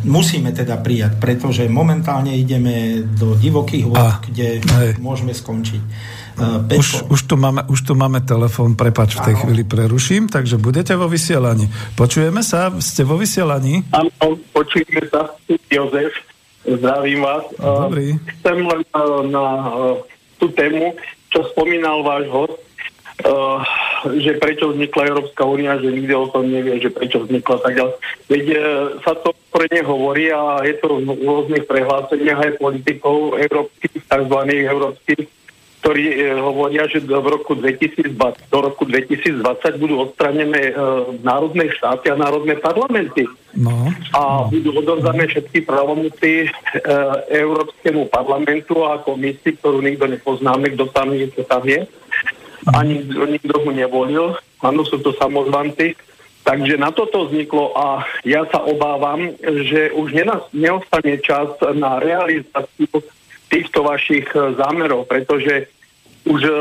musíme 0.08 0.56
teda 0.56 0.80
prijať, 0.80 1.20
pretože 1.20 1.68
momentálne 1.68 2.32
ideme 2.32 3.04
do 3.04 3.36
divokých 3.36 3.84
vod, 3.84 4.24
kde 4.32 4.64
hej. 4.64 4.92
môžeme 4.96 5.36
skončiť. 5.36 5.82
E, 6.72 6.80
už, 6.80 7.12
už, 7.12 7.20
tu 7.28 7.36
máme, 7.36 7.68
už 7.68 7.80
tu 7.84 7.92
máme 7.92 8.24
telefón, 8.24 8.72
prepač, 8.72 9.20
v 9.20 9.28
tej 9.28 9.34
Áno. 9.36 9.42
chvíli 9.44 9.62
preruším, 9.68 10.32
takže 10.32 10.56
budete 10.56 10.96
vo 10.96 11.12
vysielaní. 11.12 11.68
Počujeme 11.92 12.40
sa? 12.40 12.72
Ste 12.80 13.04
vo 13.04 13.20
vysielaní? 13.20 13.84
Áno, 13.92 14.08
počujeme 14.56 15.04
sa. 15.12 15.28
Jozef, 15.68 16.16
zdravím 16.64 17.20
vás. 17.20 17.44
Dobrý. 17.60 18.16
Chcem 18.40 18.64
len 18.64 18.80
na 19.28 19.44
tú 20.40 20.48
tému 20.56 20.96
čo 21.28 21.44
spomínal 21.52 22.00
váš 22.00 22.24
host, 22.32 22.56
uh, 23.26 23.58
že 24.14 24.38
prečo 24.38 24.70
vznikla 24.70 25.10
Európska 25.10 25.42
únia, 25.42 25.80
že 25.80 25.90
nikdy 25.90 26.12
o 26.14 26.30
tom 26.30 26.46
nevie, 26.46 26.78
že 26.78 26.92
prečo 26.92 27.24
vznikla 27.24 27.56
tak 27.58 27.74
ďalej. 27.74 27.94
Veď 28.30 28.44
uh, 28.54 28.58
sa 29.02 29.12
to 29.18 29.34
pre 29.50 29.66
ne 29.72 29.82
hovorí 29.82 30.30
a 30.30 30.62
je 30.62 30.74
to 30.78 31.02
v 31.02 31.22
rôznych 31.24 31.64
prehláseniach 31.66 32.38
aj 32.38 32.52
politikov 32.62 33.40
európskych, 33.40 34.06
tzv. 34.06 34.36
európskych, 34.46 35.22
ktorí 35.82 36.04
uh, 36.14 36.42
hovoria, 36.44 36.86
že 36.86 37.02
v 37.02 37.26
roku 37.26 37.58
2020, 37.58 38.14
do 38.52 38.58
roku 38.62 38.86
2020 38.86 39.42
budú 39.82 39.94
odstranené 40.06 40.74
uh, 40.74 41.10
národné 41.24 41.74
štáty 41.74 42.12
a 42.12 42.20
národné 42.20 42.54
parlamenty. 42.60 43.26
No, 43.58 43.90
a 44.14 44.46
no. 44.46 44.52
budú 44.52 44.70
odovzdané 44.76 45.24
všetky 45.26 45.64
právomoci 45.64 46.46
e, 46.46 46.48
Európskemu 47.32 48.06
parlamentu 48.12 48.84
a 48.84 49.00
komisii, 49.00 49.56
ktorú 49.58 49.80
nikto 49.80 50.04
nepoznáme, 50.04 50.76
kto 50.76 50.92
tam 50.92 51.16
je, 51.16 51.26
kto 51.32 51.42
tam 51.48 51.64
je. 51.64 51.88
Ani 52.74 53.06
nikto 53.06 53.62
ho 53.62 53.70
nevolil. 53.70 54.34
Áno, 54.62 54.82
sú 54.82 54.98
to 54.98 55.14
samozvanci. 55.14 55.94
Takže 56.42 56.80
na 56.80 56.88
toto 56.90 57.28
vzniklo 57.28 57.76
a 57.76 58.08
ja 58.24 58.48
sa 58.48 58.64
obávam, 58.64 59.36
že 59.42 59.92
už 59.92 60.16
neostane 60.56 61.20
čas 61.20 61.52
na 61.76 62.00
realizáciu 62.00 63.04
týchto 63.52 63.84
vašich 63.84 64.28
e, 64.32 64.56
zámerov, 64.56 65.08
pretože 65.08 65.68
už, 66.24 66.40
e, 66.48 66.56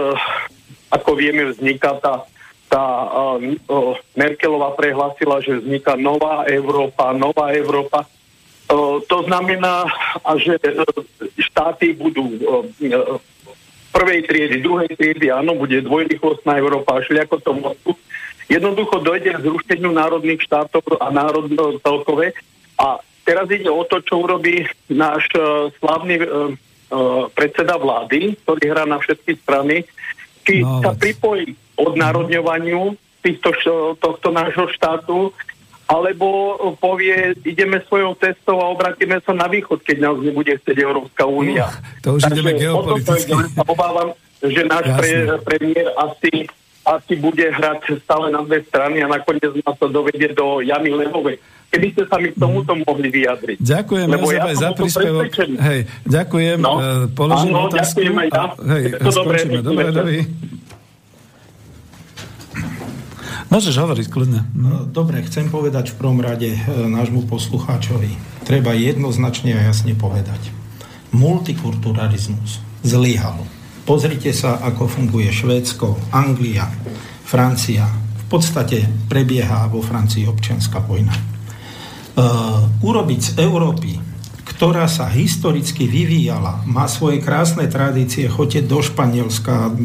ako 0.91 1.09
vieme, 1.15 1.55
vzniká 1.55 1.99
tá 2.03 2.27
tá 2.67 2.83
uh, 2.83 3.39
uh, 3.71 3.95
Merkelová 4.15 4.75
prehlásila, 4.75 5.39
že 5.39 5.63
vzniká 5.63 5.95
nová 5.95 6.43
Európa, 6.51 7.15
nová 7.15 7.55
Európa. 7.55 8.03
Uh, 8.67 8.99
to 9.07 9.23
znamená, 9.23 9.87
že 10.35 10.59
štáty 11.39 11.95
budú 11.95 12.27
uh, 12.43 12.67
prvej 13.97 14.21
triedy, 14.29 14.55
druhej 14.61 14.93
triedy, 14.93 15.33
áno, 15.33 15.57
bude 15.57 15.81
dvojrychlostná 15.81 16.61
Európa, 16.61 17.01
šli 17.01 17.25
ako 17.25 17.35
to 17.41 17.51
mostu. 17.57 17.91
Jednoducho 18.45 19.01
dojde 19.01 19.33
k 19.33 19.43
zrušeniu 19.43 19.89
národných 19.89 20.39
štátov 20.45 20.85
a 21.01 21.09
národného 21.09 21.81
celkové. 21.81 22.37
A 22.77 23.01
teraz 23.25 23.49
ide 23.49 23.67
o 23.67 23.81
to, 23.89 23.99
čo 24.05 24.21
urobí 24.21 24.69
náš 24.87 25.25
uh, 25.33 25.73
slavný 25.81 26.21
uh, 26.21 26.53
uh, 26.93 27.25
predseda 27.33 27.75
vlády, 27.75 28.37
ktorý 28.45 28.63
hrá 28.69 28.85
na 28.85 29.01
všetky 29.01 29.35
strany, 29.41 29.83
či 30.45 30.61
no, 30.61 30.79
sa 30.79 30.93
pripojí 30.93 31.57
odnárodňovaniu 31.75 32.95
týchto, 33.25 33.51
tohto 33.99 34.29
nášho 34.31 34.69
štátu, 34.71 35.33
alebo 35.87 36.59
povie, 36.83 37.31
ideme 37.47 37.79
svojou 37.87 38.19
cestou 38.19 38.59
a 38.59 38.75
obratíme 38.75 39.23
sa 39.23 39.31
na 39.31 39.47
východ, 39.47 39.79
keď 39.87 39.97
nás 40.03 40.15
nebude 40.19 40.51
chcieť 40.59 40.77
Európska 40.83 41.23
únia. 41.23 41.71
Uh, 41.71 42.03
to 42.03 42.09
už 42.19 42.27
Takže 42.27 42.35
ideme 42.35 42.51
geopoliticky. 42.59 43.31
sa 43.55 43.63
obávam, 43.63 44.11
že 44.43 44.61
náš 44.67 44.85
pre, 44.99 45.11
premiér 45.47 45.87
asi, 45.95 46.51
asi 46.83 47.13
bude 47.15 47.47
hrať 47.47 48.03
stále 48.03 48.27
na 48.35 48.43
dve 48.43 48.67
strany 48.67 48.99
a 48.99 49.07
nakoniec 49.07 49.47
nás 49.63 49.75
to 49.79 49.87
dovedie 49.87 50.35
do 50.35 50.59
jamy 50.59 50.91
levovej. 50.91 51.39
Keby 51.67 51.87
ste 51.95 52.03
sa 52.07 52.15
mi 52.19 52.31
k 52.31 52.39
tomuto 52.39 52.75
mm. 52.75 52.83
mohli 52.87 53.07
vyjadriť. 53.11 53.57
Ďakujem 53.59 54.07
Lebo 54.07 54.27
ja 54.31 54.43
za 54.55 54.71
príspevok. 54.71 55.27
Hej, 55.59 55.79
ďakujem. 56.07 56.57
No. 56.63 56.79
Uh, 56.79 57.11
položím 57.11 57.55
Áno, 57.55 57.67
otázku. 57.71 58.03
Ďakujem 58.03 58.15
aj 58.15 58.27
ja. 58.31 58.43
Hej, 58.75 58.83
skončíme. 59.03 59.59
Dobre, 59.63 59.85
dobre. 59.91 60.11
Môžeš 63.47 63.79
hovoriť 63.79 64.07
kľudne. 64.11 64.43
No. 64.51 64.83
Dobre, 64.83 65.23
chcem 65.23 65.47
povedať 65.47 65.95
v 65.95 65.97
prvom 66.03 66.19
rade 66.19 66.51
e, 66.51 66.59
nášmu 66.67 67.31
poslucháčovi. 67.31 68.43
Treba 68.43 68.75
jednoznačne 68.75 69.55
a 69.55 69.71
jasne 69.71 69.95
povedať. 69.95 70.51
Multikulturalizmus 71.15 72.59
zlyhal. 72.83 73.47
Pozrite 73.87 74.35
sa, 74.35 74.59
ako 74.59 74.91
funguje 74.91 75.31
Švédsko, 75.31 75.95
Anglia, 76.11 76.67
Francia. 77.23 77.87
V 77.87 78.25
podstate 78.27 78.83
prebieha 79.07 79.71
vo 79.71 79.79
Francii 79.79 80.27
občianská 80.27 80.83
vojna. 80.83 81.15
Uh, 82.17 82.67
urobiť 82.83 83.19
z 83.23 83.31
Európy 83.39 84.06
ktorá 84.47 84.87
sa 84.87 85.11
historicky 85.11 85.85
vyvíjala, 85.85 86.63
má 86.63 86.87
svoje 86.87 87.19
krásne 87.19 87.67
tradície, 87.67 88.31
choďte 88.31 88.63
do 88.63 88.79
Španielska, 88.79 89.75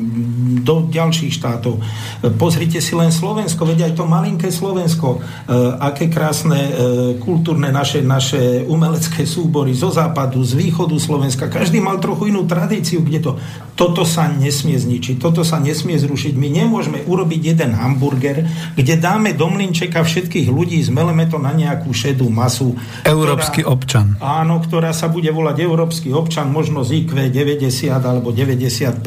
do 0.63 0.87
ďalších 0.87 1.33
štátov. 1.35 1.83
Pozrite 2.39 2.79
si 2.79 2.95
len 2.95 3.11
Slovensko, 3.11 3.67
veď 3.67 3.91
aj 3.91 3.93
to 3.99 4.05
malinké 4.07 4.49
Slovensko, 4.55 5.19
e, 5.19 5.57
aké 5.83 6.07
krásne 6.07 6.61
e, 6.61 6.73
kultúrne 7.19 7.75
naše, 7.75 8.05
naše 8.05 8.63
umelecké 8.63 9.27
súbory 9.27 9.75
zo 9.75 9.91
západu, 9.91 10.45
z 10.47 10.55
východu 10.55 10.95
Slovenska. 11.01 11.51
Každý 11.51 11.83
mal 11.83 11.99
trochu 11.99 12.31
inú 12.31 12.47
tradíciu, 12.47 13.03
kde 13.03 13.19
to... 13.19 13.33
Toto 13.73 14.05
sa 14.05 14.29
nesmie 14.29 14.77
zničiť, 14.77 15.17
toto 15.17 15.49
sa 15.49 15.57
nesmie 15.57 15.97
zrušiť. 15.97 16.37
My 16.37 16.53
nemôžeme 16.53 17.09
urobiť 17.09 17.57
jeden 17.57 17.73
hamburger, 17.73 18.45
kde 18.77 19.01
dáme 19.01 19.33
do 19.33 19.49
mlinčeka 19.49 20.05
všetkých 20.05 20.53
ľudí, 20.53 20.77
zmeleme 20.85 21.25
to 21.25 21.41
na 21.41 21.57
nejakú 21.57 21.89
šedú 21.89 22.29
masu. 22.29 22.77
Európsky 23.09 23.65
ktorá, 23.65 23.73
občan. 23.73 24.07
Áno, 24.21 24.52
ktorá 24.59 24.91
sa 24.91 25.07
bude 25.07 25.31
volať 25.31 25.63
Európsky 25.63 26.11
občan, 26.11 26.51
možno 26.51 26.83
z 26.83 27.07
IQ 27.07 27.31
90 27.31 27.63
alebo 27.95 28.35
95, 28.35 29.01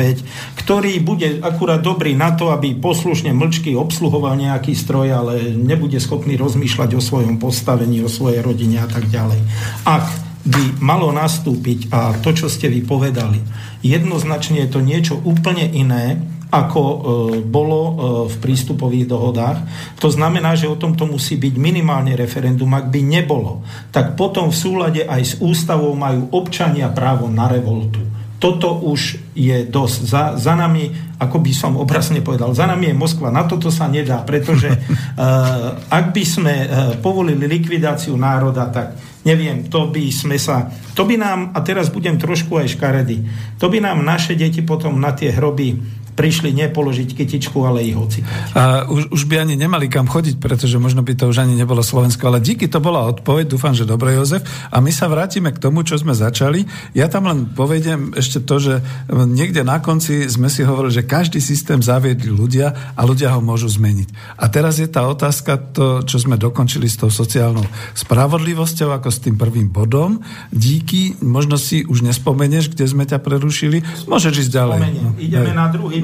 ktorý 0.63 0.93
bude 1.03 1.43
akurát 1.43 1.83
dobrý 1.83 2.15
na 2.15 2.33
to, 2.33 2.49
aby 2.49 2.73
poslušne 2.79 3.35
mlčky 3.35 3.75
obsluhoval 3.75 4.39
nejaký 4.39 4.71
stroj, 4.71 5.11
ale 5.11 5.53
nebude 5.53 5.99
schopný 5.99 6.39
rozmýšľať 6.39 6.95
o 6.97 7.01
svojom 7.03 7.37
postavení, 7.37 7.99
o 8.01 8.09
svojej 8.09 8.39
rodine 8.39 8.81
a 8.81 8.87
tak 8.87 9.11
ďalej. 9.11 9.39
Ak 9.83 10.07
by 10.45 10.77
malo 10.77 11.09
nastúpiť, 11.09 11.89
a 11.89 12.13
to, 12.21 12.29
čo 12.31 12.45
ste 12.45 12.69
vy 12.69 12.85
povedali, 12.85 13.41
jednoznačne 13.81 14.61
je 14.65 14.69
to 14.69 14.79
niečo 14.79 15.17
úplne 15.25 15.65
iné, 15.65 16.21
ako 16.49 16.81
e, 16.81 16.97
bolo 17.45 17.79
e, 17.81 17.91
v 18.29 18.35
prístupových 18.41 19.09
dohodách. 19.09 19.57
To 19.99 20.09
znamená, 20.09 20.53
že 20.53 20.69
o 20.69 20.79
tomto 20.79 21.09
musí 21.09 21.35
byť 21.35 21.53
minimálne 21.57 22.13
referendum. 22.13 22.69
Ak 22.73 22.89
by 22.89 23.01
nebolo, 23.01 23.65
tak 23.89 24.13
potom 24.13 24.53
v 24.53 24.57
súlade 24.57 25.01
aj 25.05 25.21
s 25.21 25.33
ústavou 25.41 25.93
majú 25.97 26.29
občania 26.33 26.91
právo 26.93 27.27
na 27.31 27.49
revoltu. 27.49 28.01
Toto 28.35 28.77
už 28.83 29.33
je 29.33 29.63
dosť. 29.65 29.99
Za, 30.05 30.23
za 30.35 30.53
nami, 30.53 30.91
ako 31.17 31.39
by 31.39 31.51
som 31.55 31.79
obrazne 31.79 32.19
povedal, 32.19 32.51
za 32.51 32.67
nami 32.67 32.91
je 32.91 32.99
Moskva. 32.99 33.31
Na 33.31 33.47
toto 33.47 33.71
sa 33.71 33.87
nedá, 33.87 34.21
pretože 34.21 34.69
uh, 34.69 35.79
ak 36.03 36.11
by 36.11 36.23
sme 36.27 36.53
uh, 36.53 36.67
povolili 36.99 37.47
likvidáciu 37.47 38.13
národa, 38.19 38.67
tak 38.69 38.99
neviem, 39.25 39.65
to 39.65 39.89
by 39.89 40.13
sme 40.13 40.37
sa, 40.37 40.69
to 40.93 41.03
by 41.03 41.17
nám, 41.17 41.51
a 41.57 41.59
teraz 41.65 41.89
budem 41.89 42.21
trošku 42.21 42.61
aj 42.61 42.77
škaredy, 42.77 43.25
to 43.57 43.65
by 43.67 43.81
nám 43.81 44.05
naše 44.05 44.37
deti 44.37 44.61
potom 44.61 45.01
na 45.01 45.11
tie 45.17 45.33
hroby 45.33 45.81
prišli 46.15 46.55
nepoložiť 46.55 47.11
kytičku, 47.11 47.59
ale 47.67 47.83
ich 47.83 47.93
hoci. 47.93 48.23
A 48.55 48.87
už, 48.87 49.11
už 49.11 49.21
by 49.27 49.43
ani 49.43 49.59
nemali 49.59 49.91
kam 49.91 50.07
chodiť, 50.07 50.39
pretože 50.39 50.79
možno 50.79 51.03
by 51.03 51.13
to 51.13 51.27
už 51.27 51.43
ani 51.43 51.59
nebolo 51.59 51.83
Slovensko, 51.83 52.31
ale 52.31 52.39
díky 52.39 52.71
to 52.71 52.79
bola 52.79 53.03
odpoveď, 53.11 53.51
dúfam, 53.51 53.75
že 53.75 53.83
dobre, 53.83 54.15
Jozef. 54.15 54.47
A 54.71 54.79
my 54.79 54.89
sa 54.95 55.11
vrátime 55.11 55.51
k 55.51 55.59
tomu, 55.59 55.83
čo 55.83 55.99
sme 55.99 56.15
začali. 56.15 56.63
Ja 56.95 57.11
tam 57.11 57.27
len 57.27 57.51
povedem 57.51 58.15
ešte 58.15 58.39
to, 58.39 58.55
že 58.63 58.73
niekde 59.11 59.67
na 59.67 59.83
konci 59.83 60.31
sme 60.31 60.47
si 60.47 60.63
hovorili, 60.63 61.03
že 61.03 61.03
každý 61.03 61.43
systém 61.43 61.83
zaviedli 61.83 62.31
ľudia 62.31 62.95
a 62.95 63.01
ľudia 63.03 63.35
ho 63.35 63.43
môžu 63.43 63.67
zmeniť. 63.67 64.39
A 64.39 64.47
teraz 64.47 64.79
je 64.79 64.87
tá 64.87 65.03
otázka, 65.03 65.59
to, 65.75 66.07
čo 66.07 66.23
sme 66.23 66.39
dokončili 66.39 66.87
s 66.87 66.95
tou 66.95 67.11
sociálnou 67.11 67.67
spravodlivosťou, 67.91 68.95
ako 68.95 69.09
s 69.11 69.19
tým 69.19 69.35
prvým 69.35 69.67
bodom. 69.67 70.23
Díky, 70.55 71.19
možno 71.19 71.59
si 71.59 71.83
už 71.83 72.07
nespomenieš, 72.07 72.71
kde 72.71 72.87
sme 72.87 73.03
ťa 73.03 73.19
prerušili. 73.19 73.83
Môžeš 74.07 74.47
ísť 74.47 74.51
ďalej. 74.55 74.79
Spomeniem. 74.79 75.11
Ideme 75.19 75.51
Hej. 75.51 75.59
na 75.59 75.67
druhý 75.67 75.99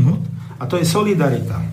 a 0.62 0.64
to 0.70 0.78
je 0.78 0.86
solidarita. 0.86 1.58
E, 1.58 1.66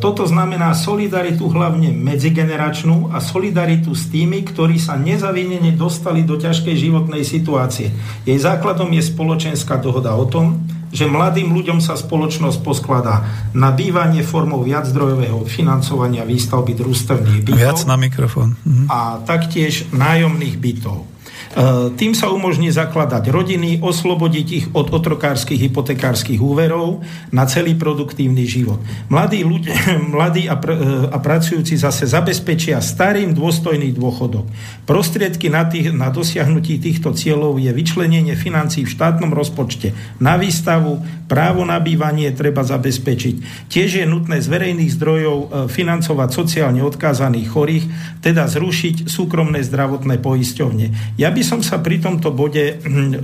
toto 0.00 0.24
znamená 0.24 0.72
solidaritu 0.72 1.46
hlavne 1.52 1.92
medzigeneračnú 1.92 3.12
a 3.12 3.20
solidaritu 3.20 3.92
s 3.92 4.08
tými, 4.08 4.42
ktorí 4.42 4.80
sa 4.80 4.96
nezavinene 4.96 5.76
dostali 5.76 6.24
do 6.24 6.40
ťažkej 6.40 6.74
životnej 6.74 7.22
situácie. 7.22 7.92
Jej 8.24 8.38
základom 8.40 8.88
je 8.96 9.02
spoločenská 9.04 9.78
dohoda 9.78 10.16
o 10.16 10.24
tom, 10.26 10.64
že 10.90 11.06
mladým 11.06 11.54
ľuďom 11.54 11.78
sa 11.78 11.94
spoločnosť 11.94 12.66
poskladá 12.66 13.22
na 13.54 13.70
bývanie 13.70 14.26
formou 14.26 14.66
viaczdrojového 14.66 15.46
financovania 15.46 16.26
výstavby 16.26 16.74
družstevných 16.74 17.46
bytov. 17.46 17.62
Viac 17.62 17.80
na 17.86 17.94
mikrofón. 17.94 18.58
Mhm. 18.66 18.84
A 18.90 19.22
taktiež 19.22 19.86
nájomných 19.94 20.58
bytov. 20.58 21.06
E, 21.50 21.90
tým 21.98 22.14
sa 22.14 22.30
umožní 22.30 22.70
zakladať 22.70 23.26
rodiny, 23.26 23.82
oslobodiť 23.82 24.46
ich 24.54 24.66
od 24.70 24.94
otrokárskych 24.94 25.58
hypotekárskych 25.66 26.38
úverov 26.38 27.02
na 27.34 27.42
celý 27.42 27.74
produktívny 27.74 28.46
život. 28.46 28.78
Mladí, 29.10 29.42
ľudia, 29.42 29.74
mladí 30.14 30.46
a, 30.46 30.54
pr- 30.54 30.78
e, 30.78 31.10
a 31.10 31.18
pracujúci 31.18 31.74
zase 31.74 32.06
zabezpečia 32.06 32.78
starým 32.78 33.34
dôstojný 33.34 33.90
dôchodok. 33.90 34.46
Prostriedky 34.86 35.50
na, 35.50 35.66
tých, 35.66 35.90
na 35.90 36.14
dosiahnutí 36.14 36.78
týchto 36.78 37.18
cieľov 37.18 37.58
je 37.58 37.74
vyčlenenie 37.74 38.38
financí 38.38 38.86
v 38.86 38.94
štátnom 38.94 39.34
rozpočte 39.34 39.90
na 40.22 40.38
výstavu, 40.38 41.02
právo 41.26 41.66
na 41.66 41.82
bývanie 41.82 42.30
treba 42.30 42.62
zabezpečiť. 42.62 43.66
Tiež 43.66 44.02
je 44.02 44.06
nutné 44.06 44.38
z 44.38 44.46
verejných 44.46 44.94
zdrojov 44.94 45.38
e, 45.38 45.46
financovať 45.66 46.30
sociálne 46.30 46.86
odkázaných 46.86 47.50
chorých, 47.50 47.84
teda 48.22 48.46
zrušiť 48.46 49.10
súkromné 49.10 49.66
zdravotné 49.66 50.22
poisťovne. 50.22 51.18
Ja 51.18 51.34
by 51.34 51.39
by 51.40 51.44
som 51.48 51.64
sa 51.64 51.80
pri 51.80 51.96
tomto 52.04 52.36
bode 52.36 52.84
hm, 52.84 52.84
e, 52.84 53.16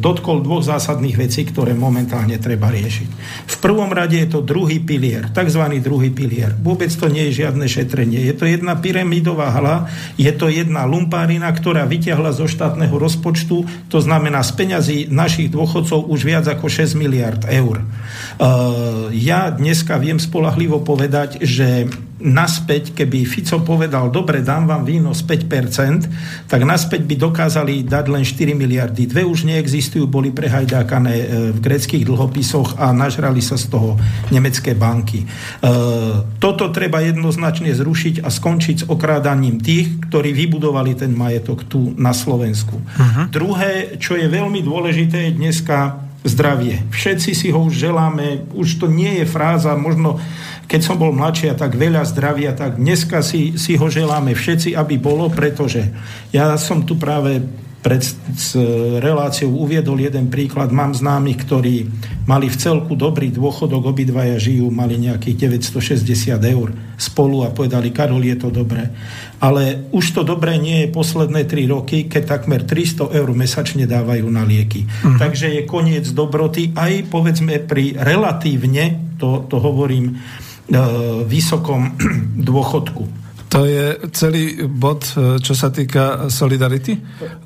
dotkol 0.00 0.40
dvoch 0.40 0.64
zásadných 0.64 1.20
vecí, 1.20 1.44
ktoré 1.44 1.76
momentálne 1.76 2.40
treba 2.40 2.72
riešiť. 2.72 3.08
V 3.52 3.56
prvom 3.60 3.92
rade 3.92 4.16
je 4.16 4.32
to 4.32 4.40
druhý 4.40 4.80
pilier, 4.80 5.28
tzv. 5.28 5.60
druhý 5.84 6.08
pilier. 6.08 6.56
Vôbec 6.56 6.88
to 6.88 7.12
nie 7.12 7.28
je 7.28 7.44
žiadne 7.44 7.68
šetrenie. 7.68 8.24
Je 8.24 8.32
to 8.32 8.48
jedna 8.48 8.80
pyramidová 8.80 9.52
hala, 9.52 9.92
je 10.16 10.32
to 10.32 10.48
jedna 10.48 10.88
lumpárina, 10.88 11.52
ktorá 11.52 11.84
vyťahla 11.84 12.32
zo 12.32 12.48
štátneho 12.48 12.96
rozpočtu, 12.96 13.68
to 13.92 13.98
znamená 14.00 14.40
z 14.40 14.56
peňazí 14.56 14.98
našich 15.12 15.52
dôchodcov 15.52 16.08
už 16.08 16.24
viac 16.24 16.48
ako 16.48 16.64
6 16.64 16.96
miliard 16.96 17.44
eur. 17.44 17.84
E, 17.84 17.86
ja 19.20 19.52
dneska 19.52 20.00
viem 20.00 20.16
spolahlivo 20.16 20.80
povedať, 20.80 21.44
že 21.44 21.92
naspäť, 22.20 22.92
keby 22.92 23.24
Fico 23.24 23.64
povedal, 23.64 24.12
dobre, 24.12 24.44
dám 24.44 24.68
vám 24.68 24.84
výnos 24.84 25.24
5%, 25.24 26.46
tak 26.46 26.60
naspäť 26.62 27.08
by 27.08 27.14
dokázali 27.16 27.74
dať 27.88 28.04
len 28.12 28.22
4 28.22 28.52
miliardy. 28.52 29.08
Dve 29.08 29.24
už 29.24 29.48
neexistujú, 29.48 30.04
boli 30.04 30.28
prehajdákané 30.30 31.14
e, 31.16 31.26
v 31.56 31.58
greckých 31.58 32.04
dlhopisoch 32.04 32.76
a 32.76 32.92
nažrali 32.92 33.40
sa 33.40 33.56
z 33.56 33.72
toho 33.72 33.96
nemecké 34.28 34.76
banky. 34.76 35.24
E, 35.24 35.26
toto 36.36 36.68
treba 36.68 37.00
jednoznačne 37.00 37.72
zrušiť 37.72 38.20
a 38.20 38.28
skončiť 38.28 38.76
s 38.84 38.88
okrádaním 38.88 39.58
tých, 39.58 40.04
ktorí 40.12 40.36
vybudovali 40.36 40.94
ten 40.94 41.16
majetok 41.16 41.64
tu 41.66 41.96
na 41.96 42.12
Slovensku. 42.12 42.76
Uh-huh. 42.76 43.24
Druhé, 43.32 43.96
čo 43.96 44.14
je 44.14 44.28
veľmi 44.28 44.60
dôležité, 44.60 45.32
je 45.32 45.38
dneska 45.40 46.10
zdravie. 46.24 46.84
Všetci 46.92 47.32
si 47.32 47.48
ho 47.48 47.64
už 47.64 47.80
želáme, 47.80 48.44
už 48.52 48.76
to 48.76 48.86
nie 48.92 49.24
je 49.24 49.26
fráza, 49.26 49.72
možno 49.72 50.20
keď 50.70 50.80
som 50.86 50.94
bol 50.94 51.10
mladší 51.10 51.50
a 51.50 51.58
tak 51.58 51.74
veľa 51.74 52.06
zdravia, 52.06 52.54
tak 52.54 52.78
dneska 52.78 53.26
si, 53.26 53.58
si 53.58 53.74
ho 53.74 53.90
želáme 53.90 54.38
všetci, 54.38 54.78
aby 54.78 55.02
bolo, 55.02 55.26
pretože 55.26 55.82
ja 56.30 56.54
som 56.54 56.86
tu 56.86 56.94
práve 56.94 57.42
pred 57.80 58.04
s 58.36 58.52
reláciou 59.00 59.56
uviedol 59.56 59.96
jeden 60.04 60.28
príklad. 60.28 60.68
Mám 60.68 60.92
známych, 61.00 61.48
ktorí 61.48 61.88
mali 62.28 62.52
v 62.52 62.60
celku 62.60 62.92
dobrý 62.92 63.32
dôchodok, 63.32 63.88
obidvaja 63.88 64.36
žijú, 64.36 64.68
mali 64.68 65.00
nejakých 65.00 65.48
960 65.48 66.36
eur 66.44 66.76
spolu 67.00 67.40
a 67.42 67.48
povedali, 67.48 67.88
Karol, 67.88 68.20
je 68.20 68.36
to 68.36 68.52
dobré. 68.52 68.92
Ale 69.40 69.88
už 69.96 70.12
to 70.12 70.22
dobré 70.28 70.60
nie 70.60 70.84
je 70.86 70.92
posledné 70.92 71.48
3 71.48 71.72
roky, 71.72 72.04
keď 72.04 72.36
takmer 72.36 72.68
300 72.68 73.16
eur 73.16 73.28
mesačne 73.32 73.88
dávajú 73.88 74.28
na 74.28 74.44
lieky. 74.44 74.84
Uh-huh. 74.84 75.16
Takže 75.16 75.48
je 75.48 75.64
koniec 75.64 76.04
dobroty 76.12 76.76
aj 76.76 77.08
povedzme 77.08 77.64
pri 77.64 77.96
relatívne, 77.96 79.16
to, 79.16 79.48
to 79.48 79.56
hovorím, 79.56 80.20
E, 80.20 80.49
vysokom 81.26 81.98
dôchodku. 82.48 83.20
To 83.50 83.66
je 83.66 83.98
celý 84.14 84.62
bod, 84.70 85.02
e, 85.18 85.42
čo 85.42 85.58
sa 85.58 85.74
týka 85.74 86.30
solidarity? 86.30 86.94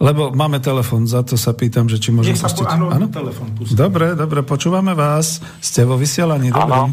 Lebo 0.04 0.36
máme 0.36 0.60
telefon, 0.60 1.08
za 1.08 1.24
to 1.24 1.40
sa 1.40 1.56
pýtam, 1.56 1.88
že 1.88 1.96
či 1.96 2.12
môžem 2.12 2.36
Nech 2.36 2.44
pustiť. 2.44 2.68
Áno, 2.68 2.92
áno? 2.92 3.08
telefon 3.08 3.48
pustiť. 3.56 3.72
Dobre, 3.72 4.12
dobre, 4.12 4.44
počúvame 4.44 4.92
vás. 4.92 5.40
Ste 5.64 5.88
vo 5.88 5.96
vysielaní, 5.96 6.52
dobre. 6.52 6.92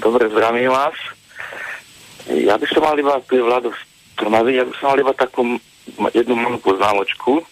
Dobre, 0.00 0.32
zdravím 0.32 0.72
vás. 0.72 0.96
Ja 2.24 2.56
by 2.56 2.66
som 2.72 2.80
mal 2.88 2.96
iba, 2.96 3.20
tu 3.28 3.36
je 3.36 3.44
Vlado 3.44 3.68
Trnavy, 4.16 4.56
ja 4.56 4.64
by 4.64 4.72
som 4.80 4.96
mal 4.96 4.98
iba 5.04 5.12
takú 5.12 5.40
jednu 6.16 6.34
malú 6.40 6.56
poznámočku. 6.64 7.36
E, 7.36 7.44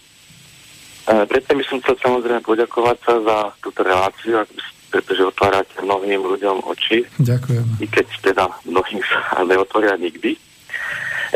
predtým 1.29 1.61
by 1.61 1.65
som 1.69 1.77
chcel 1.85 2.01
samozrejme 2.01 2.41
poďakovať 2.41 2.97
sa 3.05 3.15
za 3.21 3.37
túto 3.61 3.85
reláciu, 3.85 4.41
ak 4.41 4.49
by 4.49 4.61
pretože 4.89 5.25
otvárate 5.25 5.77
mnohým 5.85 6.25
ľuďom 6.25 6.65
oči. 6.65 7.05
Ďakujem. 7.21 7.65
I 7.81 7.87
keď 7.87 8.07
teda 8.25 8.45
mnohým 8.65 9.01
sa 9.05 9.41
neotvoria 9.51 9.95
nikdy. 10.01 10.35
E, 10.35 10.41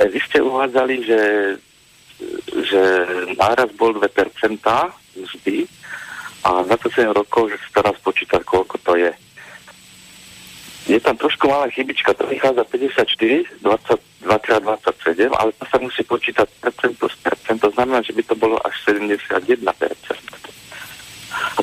vy 0.09 0.19
ste 0.25 0.41
uvádzali, 0.41 0.95
že, 1.05 1.21
že 2.67 2.83
náraz 3.37 3.69
bol 3.77 3.93
2% 3.97 4.09
vždy 5.13 5.69
a 6.43 6.51
za 6.67 6.77
to 6.77 6.91
7 6.91 7.13
rokov, 7.15 7.55
že 7.55 7.61
sa 7.69 7.83
teraz 7.83 7.97
počítať, 8.03 8.43
koľko 8.43 8.77
to 8.83 8.99
je. 8.99 9.13
je 10.91 10.99
tam 10.99 11.15
trošku 11.15 11.47
malá 11.47 11.71
chybička, 11.71 12.17
to 12.19 12.27
vychádza 12.27 12.67
54, 12.67 13.63
20, 13.63 14.01
20 14.27 14.63
27, 14.63 15.31
ale 15.31 15.51
to 15.55 15.65
sa 15.71 15.79
musí 15.79 16.03
počítať 16.03 16.47
percento 16.59 17.07
z 17.07 17.17
percent, 17.23 17.59
to 17.63 17.71
znamená, 17.75 18.03
že 18.03 18.15
by 18.15 18.23
to 18.27 18.35
bolo 18.35 18.59
až 18.67 18.75
71%. 18.91 19.63
A 19.63 20.32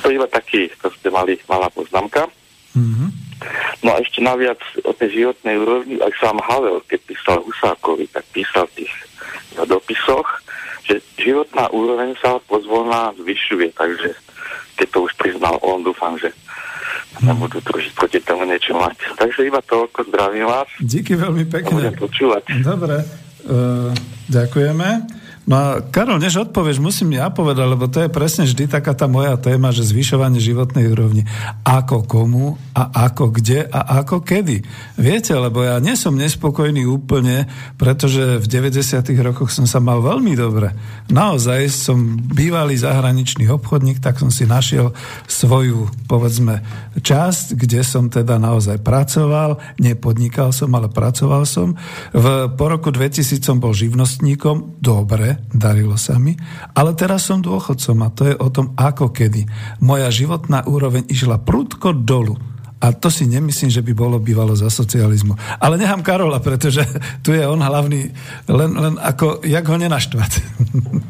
to 0.10 0.18
iba 0.18 0.26
taký, 0.26 0.74
to 0.82 0.90
ste 0.98 1.14
mali, 1.14 1.38
malá 1.46 1.70
poznámka. 1.70 2.26
Mm-hmm. 2.74 3.10
No 3.86 3.94
a 3.94 4.02
ešte 4.02 4.26
naviac 4.26 4.58
o 4.82 4.90
tej 4.98 5.22
životnej 5.22 5.62
úrovni, 5.62 6.02
aj 6.02 6.18
sám 6.18 6.42
Havel, 6.42 6.82
keď 6.90 7.00
písal 7.06 7.38
Husákovi, 7.46 8.10
tak 8.10 8.26
písal 8.34 8.66
v 8.74 8.84
tých 8.84 8.94
dopisoch, 9.70 10.26
že 10.90 10.98
životná 11.22 11.70
úroveň 11.70 12.18
sa 12.18 12.42
pozvolná 12.50 13.14
zvyšuje, 13.22 13.70
takže 13.78 14.18
keď 14.82 14.88
to 14.90 14.98
už 15.06 15.14
priznal 15.22 15.62
on, 15.62 15.86
dúfam, 15.86 16.18
že 16.18 16.34
nebudú 17.22 17.62
trošiť 17.62 17.94
proti 17.94 18.20
tomu 18.26 18.50
niečo 18.50 18.74
mať. 18.74 19.14
Takže 19.14 19.46
iba 19.46 19.62
toľko, 19.62 20.10
zdravím 20.10 20.50
vás. 20.50 20.66
Díky 20.82 21.14
veľmi 21.14 21.46
pekne. 21.46 21.94
počúvať. 21.94 22.50
Dobre, 22.66 22.98
uh, 23.46 23.94
ďakujeme. 24.26 24.90
No 25.50 25.58
a 25.58 25.68
Karol, 25.82 26.22
než 26.22 26.46
odpovieš, 26.46 26.78
musím 26.78 27.18
ja 27.18 27.34
povedať, 27.34 27.66
lebo 27.66 27.90
to 27.90 28.06
je 28.06 28.14
presne 28.14 28.46
vždy 28.46 28.70
taká 28.70 28.94
tá 28.94 29.10
moja 29.10 29.34
téma, 29.34 29.74
že 29.74 29.82
zvyšovanie 29.82 30.38
životnej 30.38 30.86
úrovni. 30.86 31.26
Ako 31.66 32.06
komu 32.06 32.54
a 32.78 33.10
ako 33.10 33.34
kde 33.34 33.66
a 33.66 34.06
ako 34.06 34.22
kedy. 34.22 34.62
Viete, 35.02 35.34
lebo 35.34 35.66
ja 35.66 35.82
nie 35.82 35.98
som 35.98 36.14
nespokojný 36.14 36.86
úplne, 36.86 37.50
pretože 37.82 38.38
v 38.38 38.46
90. 38.46 39.02
rokoch 39.26 39.50
som 39.50 39.66
sa 39.66 39.82
mal 39.82 40.06
veľmi 40.06 40.38
dobre. 40.38 40.70
Naozaj 41.10 41.66
som 41.74 42.22
bývalý 42.22 42.78
zahraničný 42.78 43.50
obchodník, 43.50 43.98
tak 44.06 44.22
som 44.22 44.30
si 44.30 44.46
našiel 44.46 44.94
svoju, 45.26 45.90
povedzme, 46.06 46.62
časť, 46.94 47.58
kde 47.58 47.82
som 47.82 48.06
teda 48.14 48.38
naozaj 48.38 48.86
pracoval, 48.86 49.58
nepodnikal 49.82 50.54
som, 50.54 50.70
ale 50.78 50.94
pracoval 50.94 51.50
som. 51.50 51.74
V, 52.14 52.54
po 52.54 52.66
roku 52.70 52.94
2000 52.94 53.42
som 53.42 53.58
bol 53.58 53.74
živnostníkom, 53.74 54.78
dobre, 54.78 55.39
darilo 55.50 55.96
sa 55.96 56.20
mi, 56.20 56.36
ale 56.76 56.94
teraz 56.94 57.28
som 57.28 57.40
dôchodcom 57.40 57.98
a 58.04 58.10
to 58.14 58.24
je 58.30 58.36
o 58.36 58.48
tom, 58.52 58.76
ako 58.76 59.12
kedy. 59.14 59.48
Moja 59.82 60.12
životná 60.12 60.68
úroveň 60.68 61.08
išla 61.08 61.42
prudko 61.42 61.96
dolu. 61.96 62.38
A 62.80 62.96
to 62.96 63.12
si 63.12 63.28
nemyslím, 63.28 63.68
že 63.68 63.84
by 63.84 63.92
bolo 63.92 64.24
bývalo 64.24 64.56
za 64.56 64.72
socializmu. 64.72 65.36
Ale 65.60 65.76
nechám 65.76 66.00
Karola, 66.00 66.40
pretože 66.40 66.80
tu 67.26 67.36
je 67.36 67.44
on 67.44 67.60
hlavný, 67.60 68.12
len, 68.48 68.72
len 68.72 68.96
ako, 68.96 69.44
jak 69.44 69.68
ho 69.68 69.76
nenaštvať. 69.76 70.32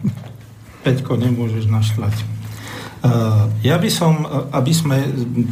Peťko, 0.86 1.13
nemôžeš 1.19 1.69
naštvať. 1.69 2.15
Uh, 2.99 3.47
ja 3.63 3.80
by 3.80 3.88
som, 3.88 4.27
aby 4.51 4.75
sme 4.75 4.97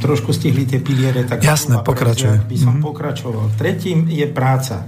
trošku 0.03 0.35
stihli 0.35 0.67
tie 0.67 0.83
piliere, 0.83 1.23
tak 1.23 1.39
Jasné, 1.39 1.79
pokračuj. 1.79 2.43
by 2.43 2.57
som 2.59 2.75
mm-hmm. 2.75 2.87
pokračoval. 2.91 3.55
Tretím 3.55 4.11
je 4.11 4.27
práca. 4.27 4.83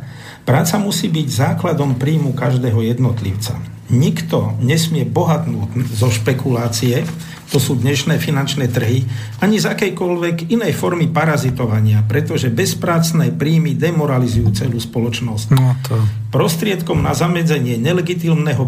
Práca 0.50 0.82
musí 0.82 1.14
byť 1.14 1.28
základom 1.30 2.02
príjmu 2.02 2.34
každého 2.34 2.82
jednotlivca. 2.82 3.54
Nikto 3.94 4.58
nesmie 4.58 5.06
bohatnúť 5.06 5.94
zo 5.94 6.10
špekulácie, 6.10 7.06
to 7.54 7.62
sú 7.62 7.78
dnešné 7.78 8.18
finančné 8.18 8.66
trhy, 8.66 9.06
ani 9.46 9.62
z 9.62 9.70
akejkoľvek 9.70 10.50
inej 10.50 10.74
formy 10.74 11.06
parazitovania, 11.06 12.02
pretože 12.02 12.50
bezprácne 12.50 13.30
príjmy 13.30 13.78
demoralizujú 13.78 14.50
celú 14.58 14.82
spoločnosť. 14.82 15.48
No 15.54 15.78
to... 15.86 16.02
Prostriedkom 16.34 16.98
na 16.98 17.14
zamedzenie 17.14 17.78
nelegitímneho 17.78 18.66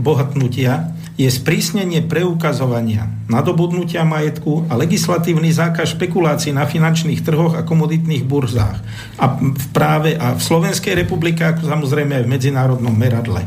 bohatnutia 0.00 0.92
je 1.16 1.28
sprísnenie 1.32 2.04
preukazovania 2.04 3.08
nadobudnutia 3.26 4.06
majetku 4.06 4.70
a 4.70 4.78
legislatívny 4.78 5.50
zákaz 5.50 5.98
špekulácií 5.98 6.54
na 6.54 6.68
finančných 6.68 7.24
trhoch 7.26 7.58
a 7.58 7.66
komoditných 7.66 8.22
burzách. 8.22 8.78
A 9.18 9.24
v 9.40 9.66
práve 9.74 10.14
a 10.14 10.38
v 10.38 10.40
Slovenskej 10.40 10.94
republike, 10.94 11.42
ako 11.42 11.66
samozrejme 11.66 12.22
aj 12.22 12.24
v 12.24 12.32
medzinárodnom 12.32 12.94
meradle. 12.94 13.42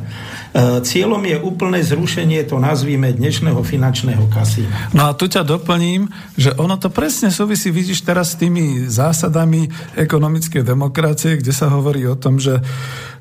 E, 0.50 0.82
cieľom 0.82 1.22
je 1.22 1.38
úplné 1.38 1.86
zrušenie, 1.86 2.42
to 2.50 2.58
nazvíme, 2.58 3.14
dnešného 3.14 3.62
finančného 3.62 4.26
kasína. 4.34 4.90
No 4.98 5.06
a 5.06 5.14
tu 5.14 5.30
ťa 5.30 5.46
doplním, 5.46 6.10
že 6.34 6.58
ono 6.58 6.74
to 6.82 6.90
presne 6.90 7.30
súvisí, 7.30 7.70
vidíš 7.70 8.02
teraz 8.02 8.34
s 8.34 8.42
tými 8.42 8.90
zásadami 8.90 9.70
ekonomickej 9.94 10.66
demokracie, 10.66 11.38
kde 11.38 11.54
sa 11.54 11.70
hovorí 11.70 12.02
o 12.10 12.18
tom, 12.18 12.42
že 12.42 12.66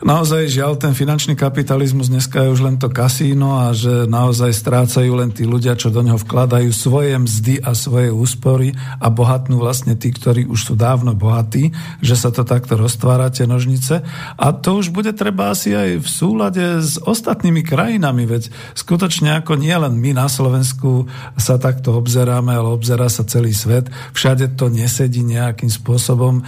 naozaj 0.00 0.48
žiaľ 0.48 0.80
ten 0.80 0.96
finančný 0.96 1.36
kapitalizmus 1.36 2.08
dneska 2.08 2.48
je 2.48 2.52
už 2.54 2.64
len 2.64 2.76
to 2.80 2.88
kasíno 2.88 3.60
a 3.60 3.76
že 3.76 4.08
naozaj 4.08 4.48
strácajú 4.54 5.12
len 5.12 5.28
tí 5.28 5.44
ľudia, 5.44 5.76
čo 5.76 5.92
do 5.92 6.00
neho 6.00 6.16
vkladajú 6.16 6.70
svoje 6.72 7.12
mzdy 7.12 7.60
a 7.60 7.76
svoje 7.76 8.08
úspory 8.08 8.72
a 9.02 9.12
bohatnú 9.12 9.60
vlastne 9.60 9.98
tí, 10.00 10.14
ktorí 10.14 10.48
už 10.48 10.72
sú 10.72 10.74
dávno 10.78 11.12
bohatí, 11.12 11.76
že 12.00 12.16
sa 12.16 12.32
to 12.32 12.46
takto 12.46 12.78
roztvára 12.78 13.28
tie 13.28 13.44
nožnice. 13.44 14.00
A 14.38 14.46
to 14.56 14.80
už 14.80 14.94
bude 14.94 15.12
treba 15.12 15.52
asi 15.52 15.76
aj 15.76 16.00
v 16.00 16.08
súlade 16.08 16.64
s 16.80 16.96
ostatnými 17.18 17.66
krajinami, 17.66 18.24
veď 18.30 18.48
skutočne 18.78 19.42
ako 19.42 19.58
nie 19.58 19.74
len 19.74 19.98
my 19.98 20.14
na 20.14 20.30
Slovensku 20.30 21.10
sa 21.34 21.58
takto 21.58 21.98
obzeráme, 21.98 22.54
ale 22.54 22.70
obzerá 22.70 23.10
sa 23.10 23.26
celý 23.26 23.50
svet. 23.50 23.90
Všade 24.14 24.54
to 24.54 24.70
nesedí 24.70 25.26
nejakým 25.26 25.68
spôsobom. 25.68 26.40
E, 26.40 26.42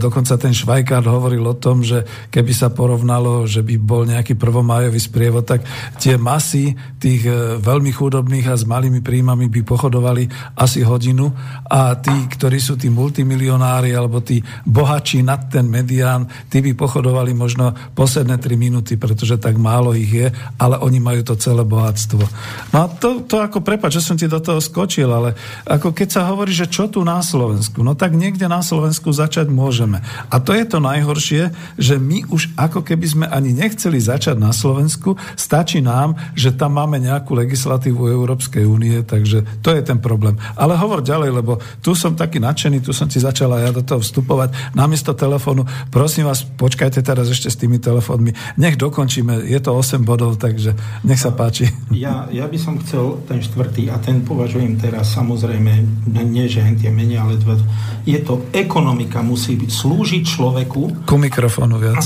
dokonca 0.00 0.40
ten 0.40 0.56
Švajkár 0.56 1.04
hovoril 1.04 1.44
o 1.44 1.56
tom, 1.56 1.84
že 1.84 2.02
keby 2.32 2.52
sa 2.56 2.72
porovnal 2.72 2.94
porovnalo, 2.94 3.44
že 3.50 3.66
by 3.66 3.74
bol 3.74 4.06
nejaký 4.06 4.38
prvomájový 4.38 5.02
sprievod, 5.02 5.42
tak 5.42 5.66
tie 5.98 6.14
masy 6.14 6.78
tých 7.02 7.26
e, 7.26 7.58
veľmi 7.58 7.90
chudobných 7.90 8.46
a 8.48 8.54
s 8.54 8.62
malými 8.62 9.02
príjmami 9.02 9.50
by 9.50 9.60
pochodovali 9.66 10.54
asi 10.54 10.86
hodinu 10.86 11.26
a 11.66 11.98
tí, 11.98 12.14
ktorí 12.14 12.62
sú 12.62 12.78
tí 12.78 12.86
multimilionári 12.94 13.90
alebo 13.98 14.22
tí 14.22 14.38
bohači 14.62 15.26
nad 15.26 15.50
ten 15.50 15.66
medián, 15.66 16.30
tí 16.46 16.62
by 16.62 16.78
pochodovali 16.78 17.34
možno 17.34 17.74
posledné 17.98 18.38
3 18.38 18.54
minúty, 18.54 18.94
pretože 18.94 19.42
tak 19.42 19.58
málo 19.58 19.90
ich 19.90 20.13
je, 20.14 20.28
ale 20.56 20.78
oni 20.78 21.02
majú 21.02 21.26
to 21.26 21.34
celé 21.34 21.66
bohatstvo. 21.66 22.22
No 22.70 22.76
a 22.76 22.86
to, 22.86 23.26
to 23.26 23.42
ako 23.42 23.58
prepač, 23.60 23.98
že 23.98 24.06
som 24.06 24.14
ti 24.14 24.30
do 24.30 24.38
toho 24.38 24.62
skočil, 24.62 25.10
ale 25.10 25.34
ako 25.66 25.90
keď 25.90 26.08
sa 26.08 26.22
hovorí, 26.30 26.54
že 26.54 26.70
čo 26.70 26.86
tu 26.86 27.02
na 27.02 27.18
Slovensku, 27.18 27.82
no 27.82 27.98
tak 27.98 28.14
niekde 28.14 28.46
na 28.46 28.62
Slovensku 28.62 29.10
začať 29.10 29.50
môžeme. 29.50 30.00
A 30.30 30.38
to 30.38 30.54
je 30.54 30.64
to 30.64 30.78
najhoršie, 30.78 31.50
že 31.74 31.98
my 31.98 32.28
už 32.30 32.54
ako 32.54 32.86
keby 32.86 33.06
sme 33.06 33.26
ani 33.26 33.50
nechceli 33.50 33.98
začať 33.98 34.38
na 34.38 34.54
Slovensku, 34.54 35.18
stačí 35.34 35.82
nám, 35.82 36.14
že 36.38 36.54
tam 36.54 36.78
máme 36.78 37.02
nejakú 37.02 37.34
legislatívu 37.34 38.06
Európskej 38.06 38.62
únie, 38.62 39.02
takže 39.02 39.42
to 39.64 39.74
je 39.74 39.82
ten 39.82 39.98
problém. 39.98 40.38
Ale 40.54 40.78
hovor 40.78 41.02
ďalej, 41.02 41.30
lebo 41.34 41.58
tu 41.82 41.96
som 41.98 42.14
taký 42.14 42.38
nadšený, 42.38 42.84
tu 42.84 42.94
som 42.94 43.10
ti 43.10 43.18
začala 43.18 43.64
ja 43.64 43.74
do 43.74 43.82
toho 43.82 43.98
vstupovať. 43.98 44.76
Namiesto 44.76 45.16
telefónu, 45.16 45.64
prosím 45.88 46.28
vás, 46.28 46.44
počkajte 46.44 47.00
teraz 47.00 47.26
ešte 47.32 47.48
s 47.48 47.56
tými 47.58 47.80
telefónmi. 47.80 48.60
Nech 48.60 48.76
dokončíme, 48.76 49.48
je 49.48 49.58
to 49.58 49.74
8 49.74 50.03
bodov, 50.04 50.36
takže 50.38 50.76
nech 51.02 51.18
sa 51.18 51.32
páči. 51.32 51.66
Ja, 51.90 52.28
ja 52.28 52.44
by 52.44 52.58
som 52.60 52.78
chcel 52.84 53.24
ten 53.24 53.40
štvrtý 53.40 53.88
a 53.88 53.96
ten 53.98 54.22
považujem 54.22 54.76
teraz 54.76 55.16
samozrejme, 55.16 56.04
nie 56.28 56.46
že 56.46 56.60
hen 56.60 56.76
tie 56.76 56.92
menej, 56.92 57.18
ale 57.18 57.34
dve. 57.40 57.56
Je 58.04 58.20
to 58.20 58.46
ekonomika 58.52 59.24
musí 59.24 59.56
slúžiť 59.56 60.22
človeku. 60.22 61.08
Ku 61.08 61.16
mikrofónu 61.16 61.80
viac 61.80 62.04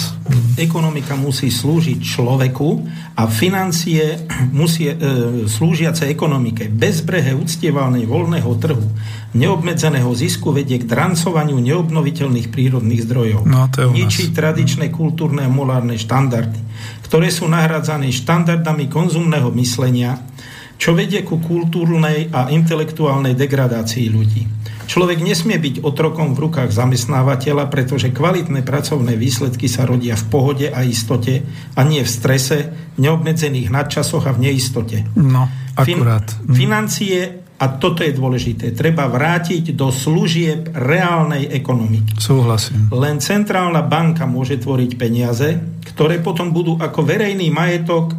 ekonomika 0.58 1.14
musí 1.14 1.48
slúžiť 1.48 2.02
človeku 2.02 2.68
a 3.14 3.30
financie 3.30 4.26
musí, 4.50 4.90
e, 4.90 4.94
slúžiace 5.46 6.10
ekonomike 6.10 6.66
bezbrehe 6.68 7.32
uctievalnej 7.38 8.04
voľného 8.04 8.50
trhu 8.58 8.86
neobmedzeného 9.38 10.08
zisku 10.16 10.50
vedie 10.50 10.80
k 10.80 10.88
drancovaniu 10.88 11.60
neobnoviteľných 11.60 12.48
prírodných 12.48 13.04
zdrojov. 13.04 13.42
No, 13.44 13.68
to 13.68 13.86
je 13.86 13.86
Ničí 13.92 14.32
tradičné 14.32 14.88
kultúrne 14.88 15.44
a 15.44 15.52
morálne 15.52 16.00
štandardy, 16.00 16.58
ktoré 17.08 17.32
sú 17.32 17.48
nahradzané 17.48 18.12
štandardami 18.12 18.86
konzumného 18.92 19.48
myslenia, 19.56 20.20
čo 20.78 20.94
vedie 20.94 21.24
ku 21.26 21.40
kultúrnej 21.42 22.30
a 22.30 22.52
intelektuálnej 22.52 23.34
degradácii 23.34 24.06
ľudí. 24.12 24.42
Človek 24.88 25.20
nesmie 25.20 25.60
byť 25.60 25.84
otrokom 25.84 26.32
v 26.32 26.48
rukách 26.48 26.72
zamestnávateľa, 26.72 27.68
pretože 27.68 28.08
kvalitné 28.08 28.64
pracovné 28.64 29.20
výsledky 29.20 29.68
sa 29.68 29.84
rodia 29.84 30.16
v 30.16 30.24
pohode 30.32 30.66
a 30.72 30.80
istote 30.80 31.44
a 31.76 31.80
nie 31.84 32.00
v 32.00 32.08
strese, 32.08 32.56
neobmedzených 32.96 33.68
nadčasoch 33.68 34.24
a 34.24 34.32
v 34.32 34.48
neistote. 34.48 35.04
No, 35.12 35.44
akurát. 35.76 36.24
Fin- 36.32 36.56
financie 36.56 37.48
a 37.58 37.66
toto 37.74 38.06
je 38.06 38.14
dôležité, 38.14 38.70
treba 38.70 39.10
vrátiť 39.10 39.74
do 39.74 39.90
služieb 39.90 40.72
reálnej 40.72 41.50
ekonomiky. 41.50 42.14
Súhlasím. 42.16 42.86
Len 42.94 43.18
centrálna 43.18 43.82
banka 43.82 44.30
môže 44.30 44.62
tvoriť 44.62 44.90
peniaze, 44.94 45.58
ktoré 45.98 46.22
potom 46.22 46.54
budú 46.54 46.78
ako 46.78 47.02
verejný 47.02 47.50
majetok 47.50 48.14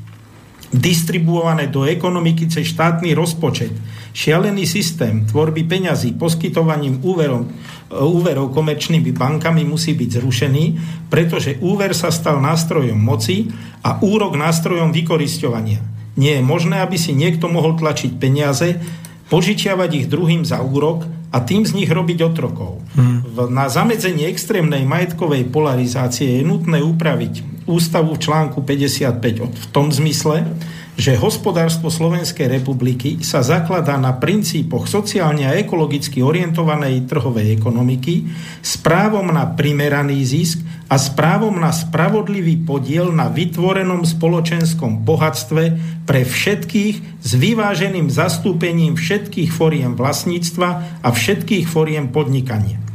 distribuované 0.86 1.72
do 1.72 1.88
ekonomiky 1.88 2.44
cez 2.52 2.68
štátny 2.76 3.16
rozpočet 3.16 3.72
Šialený 4.16 4.64
systém 4.64 5.28
tvorby 5.28 5.68
peňazí 5.68 6.16
poskytovaním 6.16 7.04
úverov, 7.04 7.44
e, 7.44 8.00
úverov 8.00 8.48
komerčnými 8.48 9.12
bankami 9.12 9.60
musí 9.68 9.92
byť 9.92 10.08
zrušený, 10.16 10.64
pretože 11.12 11.60
úver 11.60 11.92
sa 11.92 12.08
stal 12.08 12.40
nástrojom 12.40 12.96
moci 12.96 13.52
a 13.84 14.00
úrok 14.00 14.40
nástrojom 14.40 14.88
vykorisťovania. 14.88 15.84
Nie 16.16 16.40
je 16.40 16.48
možné, 16.48 16.80
aby 16.80 16.96
si 16.96 17.12
niekto 17.12 17.52
mohol 17.52 17.76
tlačiť 17.76 18.16
peniaze, 18.16 18.80
požičiavať 19.28 19.90
ich 19.92 20.06
druhým 20.08 20.48
za 20.48 20.64
úrok 20.64 21.04
a 21.28 21.44
tým 21.44 21.68
z 21.68 21.76
nich 21.76 21.92
robiť 21.92 22.24
otrokov. 22.24 22.80
Hmm. 22.96 23.20
Na 23.36 23.68
zamedzenie 23.68 24.32
extrémnej 24.32 24.88
majetkovej 24.88 25.52
polarizácie 25.52 26.40
je 26.40 26.42
nutné 26.48 26.80
upraviť 26.80 27.44
ústavu 27.68 28.16
v 28.16 28.22
článku 28.24 28.64
55 28.64 29.20
v 29.52 29.66
tom 29.76 29.92
zmysle, 29.92 30.48
že 30.96 31.12
hospodárstvo 31.20 31.92
Slovenskej 31.92 32.48
republiky 32.48 33.20
sa 33.20 33.44
zakladá 33.44 34.00
na 34.00 34.16
princípoch 34.16 34.88
sociálne 34.88 35.44
a 35.44 35.52
ekologicky 35.52 36.24
orientovanej 36.24 37.04
trhovej 37.04 37.52
ekonomiky 37.52 38.24
s 38.64 38.80
právom 38.80 39.28
na 39.28 39.44
primeraný 39.52 40.24
zisk 40.24 40.64
a 40.88 40.96
s 40.96 41.12
právom 41.12 41.60
na 41.60 41.76
spravodlivý 41.76 42.64
podiel 42.64 43.12
na 43.12 43.28
vytvorenom 43.28 44.08
spoločenskom 44.08 45.04
bohatstve 45.04 45.64
pre 46.08 46.24
všetkých 46.24 47.20
s 47.20 47.30
vyváženým 47.36 48.08
zastúpením 48.08 48.96
všetkých 48.96 49.52
foriem 49.52 49.92
vlastníctva 49.92 50.68
a 51.04 51.08
všetkých 51.12 51.68
foriem 51.68 52.08
podnikania. 52.08 52.85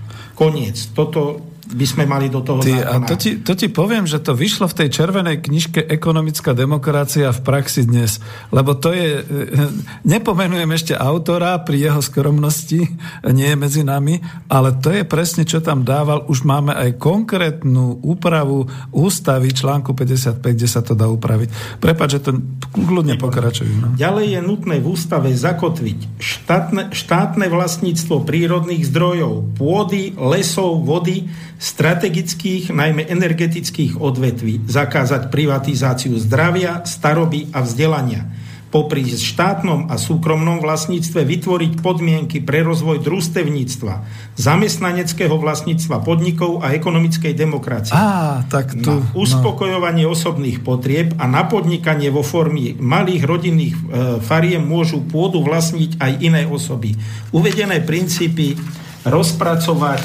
Koniec. 0.41 0.89
Toto 0.97 1.37
by 1.71 1.85
sme 1.87 2.03
mali 2.05 2.27
do 2.27 2.43
toho 2.43 2.59
Ty, 2.59 2.73
a 2.83 2.93
to 3.03 3.15
ti, 3.15 3.39
to 3.39 3.55
ti 3.55 3.71
poviem, 3.71 4.05
že 4.05 4.19
to 4.19 4.35
vyšlo 4.35 4.67
v 4.67 4.77
tej 4.83 4.89
červenej 4.91 5.41
knižke 5.41 5.79
Ekonomická 5.87 6.51
demokracia 6.51 7.31
v 7.31 7.41
praxi 7.41 7.87
dnes, 7.87 8.19
lebo 8.51 8.75
to 8.75 8.91
je, 8.91 9.19
e, 9.19 9.63
nepomenujem 10.05 10.69
ešte 10.75 10.93
autora 10.95 11.57
pri 11.63 11.89
jeho 11.89 12.01
skromnosti, 12.03 12.87
nie 13.31 13.47
je 13.47 13.57
medzi 13.57 13.81
nami, 13.81 14.19
ale 14.51 14.75
to 14.77 14.91
je 14.91 15.03
presne, 15.07 15.47
čo 15.47 15.63
tam 15.63 15.87
dával, 15.87 16.27
už 16.27 16.43
máme 16.43 16.75
aj 16.75 16.99
konkrétnu 16.99 18.03
úpravu 18.03 18.67
ústavy 18.91 19.55
článku 19.55 19.95
55, 19.95 20.41
kde 20.43 20.67
sa 20.67 20.83
to 20.83 20.93
dá 20.93 21.07
upraviť. 21.07 21.79
Prepač, 21.79 22.19
že 22.19 22.23
to 22.23 22.31
kľudne 22.71 23.15
pokračujú. 23.17 23.73
No. 23.79 23.87
Ďalej 23.95 24.37
je 24.37 24.41
nutné 24.43 24.75
v 24.79 24.87
ústave 24.91 25.31
zakotviť 25.31 26.19
štátne, 26.19 26.83
štátne 26.91 27.47
vlastníctvo 27.47 28.23
prírodných 28.23 28.87
zdrojov, 28.87 29.55
pôdy, 29.55 30.13
lesov, 30.17 30.83
vody, 30.83 31.27
strategických, 31.61 32.73
najmä 32.73 33.05
energetických 33.05 34.01
odvetví, 34.01 34.65
zakázať 34.65 35.29
privatizáciu 35.29 36.17
zdravia, 36.17 36.81
staroby 36.89 37.53
a 37.53 37.61
vzdelania. 37.61 38.25
Popri 38.71 39.03
štátnom 39.03 39.91
a 39.91 39.99
súkromnom 39.99 40.63
vlastníctve 40.63 41.27
vytvoriť 41.27 41.83
podmienky 41.83 42.39
pre 42.39 42.63
rozvoj 42.63 43.03
družstevníctva, 43.03 43.93
zamestnaneckého 44.39 45.35
vlastníctva 45.35 45.99
podnikov 45.99 46.63
a 46.63 46.71
ekonomickej 46.71 47.35
demokracie. 47.35 47.91
Á, 47.91 48.47
tak 48.47 48.71
tu, 48.79 49.03
na 49.03 49.11
uspokojovanie 49.11 50.07
no. 50.07 50.15
osobných 50.15 50.63
potrieb 50.63 51.11
a 51.19 51.27
na 51.27 51.43
podnikanie 51.43 52.15
vo 52.15 52.23
formy 52.23 52.71
malých 52.79 53.23
rodinných 53.27 53.75
e, 53.75 53.81
fariem 54.23 54.63
môžu 54.63 55.03
pôdu 55.03 55.43
vlastniť 55.43 55.99
aj 55.99 56.11
iné 56.23 56.47
osoby. 56.47 56.95
Uvedené 57.35 57.83
princípy 57.83 58.55
rozpracovať 59.03 60.01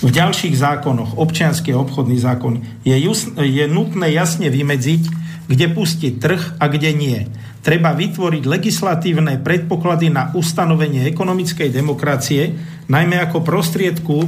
v 0.00 0.08
ďalších 0.08 0.56
zákonoch, 0.56 1.20
občianský 1.20 1.76
a 1.76 1.80
obchodný 1.84 2.16
zákon, 2.16 2.64
je, 2.84 2.96
just, 2.96 3.36
je 3.36 3.64
nutné 3.68 4.16
jasne 4.16 4.48
vymedziť, 4.48 5.02
kde 5.48 5.66
pustiť 5.76 6.12
trh 6.16 6.42
a 6.56 6.64
kde 6.72 6.90
nie. 6.96 7.18
Treba 7.60 7.92
vytvoriť 7.92 8.48
legislatívne 8.48 9.36
predpoklady 9.44 10.08
na 10.08 10.32
ustanovenie 10.32 11.04
ekonomickej 11.12 11.68
demokracie, 11.68 12.56
najmä 12.88 13.20
ako 13.20 13.44
prostriedku 13.44 14.24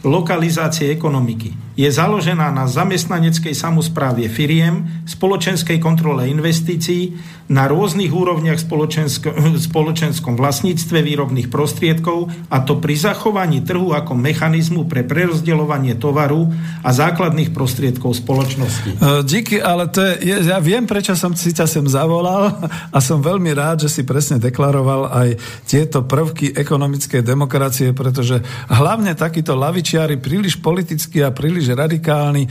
lokalizácie 0.00 0.88
ekonomiky. 0.88 1.69
Je 1.80 1.88
založená 1.88 2.52
na 2.52 2.68
zamestnaneckej 2.68 3.56
samozpráve 3.56 4.28
firiem, 4.28 4.84
spoločenskej 5.08 5.80
kontrole 5.80 6.28
investícií, 6.28 7.16
na 7.50 7.66
rôznych 7.66 8.14
úrovniach 8.14 8.62
spoločensko, 8.62 9.34
spoločenskom 9.68 10.38
vlastníctve 10.38 11.02
výrobných 11.02 11.50
prostriedkov 11.50 12.30
a 12.46 12.62
to 12.62 12.78
pri 12.78 12.94
zachovaní 12.94 13.58
trhu 13.66 13.90
ako 13.90 14.14
mechanizmu 14.14 14.86
pre 14.86 15.02
prerozdeľovanie 15.02 15.98
tovaru 15.98 16.46
a 16.86 16.90
základných 16.94 17.50
prostriedkov 17.50 18.22
spoločnosti. 18.22 18.90
E, 18.94 19.26
díky, 19.26 19.58
ale 19.58 19.90
to 19.90 19.98
je, 19.98 20.46
ja 20.46 20.62
viem, 20.62 20.86
prečo 20.86 21.18
som 21.18 21.34
si 21.34 21.50
ťa 21.50 21.66
sem 21.66 21.82
zavolal 21.90 22.54
a 22.94 22.98
som 23.02 23.18
veľmi 23.18 23.50
rád, 23.50 23.90
že 23.90 23.98
si 23.98 24.02
presne 24.06 24.38
deklaroval 24.38 25.10
aj 25.10 25.28
tieto 25.66 26.06
prvky 26.06 26.54
ekonomickej 26.54 27.26
demokracie, 27.26 27.90
pretože 27.90 28.38
hlavne 28.70 29.18
takíto 29.18 29.58
lavičiari 29.58 30.22
príliš 30.22 30.62
politickí 30.62 31.18
a 31.26 31.34
príliš 31.34 31.69
radikálni 31.72 32.44
e, 32.44 32.48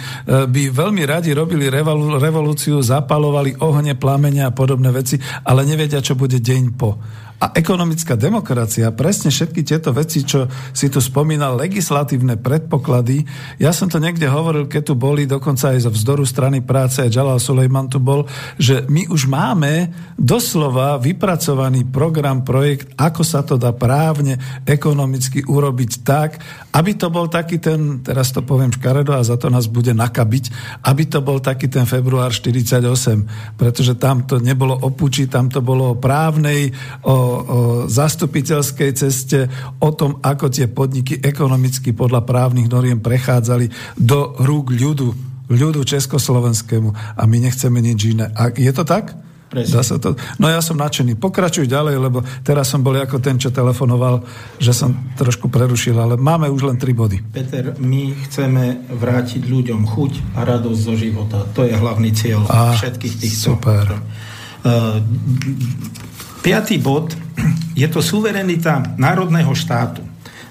by 0.49 0.61
veľmi 0.73 1.03
radi 1.05 1.31
robili 1.31 1.69
revolúciu, 1.69 2.81
zapalovali 2.81 3.61
ohne, 3.63 3.95
plamenia 3.95 4.49
a 4.49 4.55
podobné 4.55 4.89
veci, 4.89 5.19
ale 5.45 5.63
nevedia, 5.63 6.03
čo 6.03 6.17
bude 6.17 6.41
deň 6.41 6.63
po. 6.75 6.97
A 7.39 7.55
ekonomická 7.55 8.19
demokracia, 8.19 8.91
presne 8.91 9.31
všetky 9.31 9.63
tieto 9.63 9.95
veci, 9.95 10.27
čo 10.27 10.51
si 10.75 10.91
tu 10.91 10.99
spomínal, 10.99 11.55
legislatívne 11.55 12.35
predpoklady, 12.35 13.23
ja 13.63 13.71
som 13.71 13.87
to 13.87 13.95
niekde 13.95 14.27
hovoril, 14.27 14.67
keď 14.67 14.91
tu 14.91 14.93
boli, 14.99 15.23
dokonca 15.23 15.71
aj 15.71 15.87
zo 15.87 15.91
vzdoru 15.95 16.27
strany 16.27 16.59
práce, 16.59 16.99
aj 16.99 17.15
Jalal 17.15 17.39
Sulejman 17.39 17.87
tu 17.87 18.03
bol, 18.03 18.27
že 18.59 18.83
my 18.91 19.07
už 19.07 19.31
máme 19.31 19.87
doslova 20.19 20.99
vypracovaný 20.99 21.87
program, 21.87 22.43
projekt, 22.43 22.91
ako 22.99 23.23
sa 23.23 23.39
to 23.39 23.55
dá 23.55 23.71
právne, 23.71 24.35
ekonomicky 24.67 25.39
urobiť 25.47 25.91
tak, 26.03 26.43
aby 26.75 26.91
to 26.99 27.07
bol 27.07 27.31
taký 27.31 27.55
ten, 27.63 28.03
teraz 28.03 28.35
to 28.35 28.43
poviem 28.43 28.75
škaredo 28.75 29.15
a 29.15 29.23
za 29.23 29.39
to 29.39 29.47
nás 29.47 29.71
bude 29.71 29.95
nakabiť, 29.95 30.51
aby 30.83 31.07
to 31.07 31.23
bol 31.23 31.39
taký 31.39 31.71
ten 31.71 31.87
február 31.87 32.35
48, 32.35 32.83
pretože 33.55 33.95
tam 33.95 34.27
to 34.27 34.43
nebolo 34.43 34.75
o 34.75 34.91
puči, 34.91 35.31
tam 35.31 35.47
to 35.47 35.63
bolo 35.63 35.95
o 35.95 35.99
právnej, 35.99 36.75
o 37.07 37.28
zastupiteľskej 37.87 38.91
ceste, 38.95 39.49
o 39.79 39.89
tom, 39.93 40.19
ako 40.21 40.51
tie 40.51 40.67
podniky 40.69 41.19
ekonomicky 41.21 41.95
podľa 41.95 42.25
právnych 42.25 42.69
noriem 42.69 42.99
prechádzali 42.99 43.97
do 43.97 44.35
rúk 44.39 44.71
ľudu, 44.73 45.09
ľudu 45.49 45.81
československému 45.83 47.17
a 47.17 47.21
my 47.25 47.37
nechceme 47.41 47.79
nič 47.81 47.99
iné. 48.13 48.29
A 48.37 48.53
je 48.53 48.69
to 48.69 48.85
tak? 48.85 49.17
Dá 49.49 49.81
sa 49.81 49.97
to? 49.97 50.13
No 50.37 50.45
ja 50.45 50.61
som 50.61 50.77
nadšený. 50.77 51.17
Pokračuj 51.17 51.65
ďalej, 51.65 51.97
lebo 51.97 52.21
teraz 52.45 52.69
som 52.69 52.85
bol 52.85 52.93
ako 52.93 53.17
ten, 53.17 53.41
čo 53.41 53.49
telefonoval, 53.49 54.21
že 54.61 54.77
som 54.77 54.93
trošku 55.17 55.49
prerušil, 55.49 55.97
ale 55.97 56.21
máme 56.21 56.45
už 56.53 56.69
len 56.69 56.77
tri 56.77 56.93
body. 56.93 57.33
Peter, 57.33 57.73
my 57.81 58.13
chceme 58.29 58.85
vrátiť 58.93 59.41
ľuďom 59.49 59.89
chuť 59.89 60.37
a 60.37 60.45
radosť 60.45 60.79
zo 60.85 60.93
života. 60.93 61.37
To 61.57 61.65
je 61.65 61.73
hlavný 61.73 62.13
cieľ 62.13 62.45
a, 62.45 62.77
všetkých 62.77 63.15
týchto. 63.25 63.57
Super. 63.57 63.97
Uh, 64.61 65.01
Piatý 66.39 66.79
bod 66.79 67.11
je 67.75 67.87
to 67.91 67.99
suverenita 67.99 68.95
národného 68.95 69.51
štátu. 69.51 70.07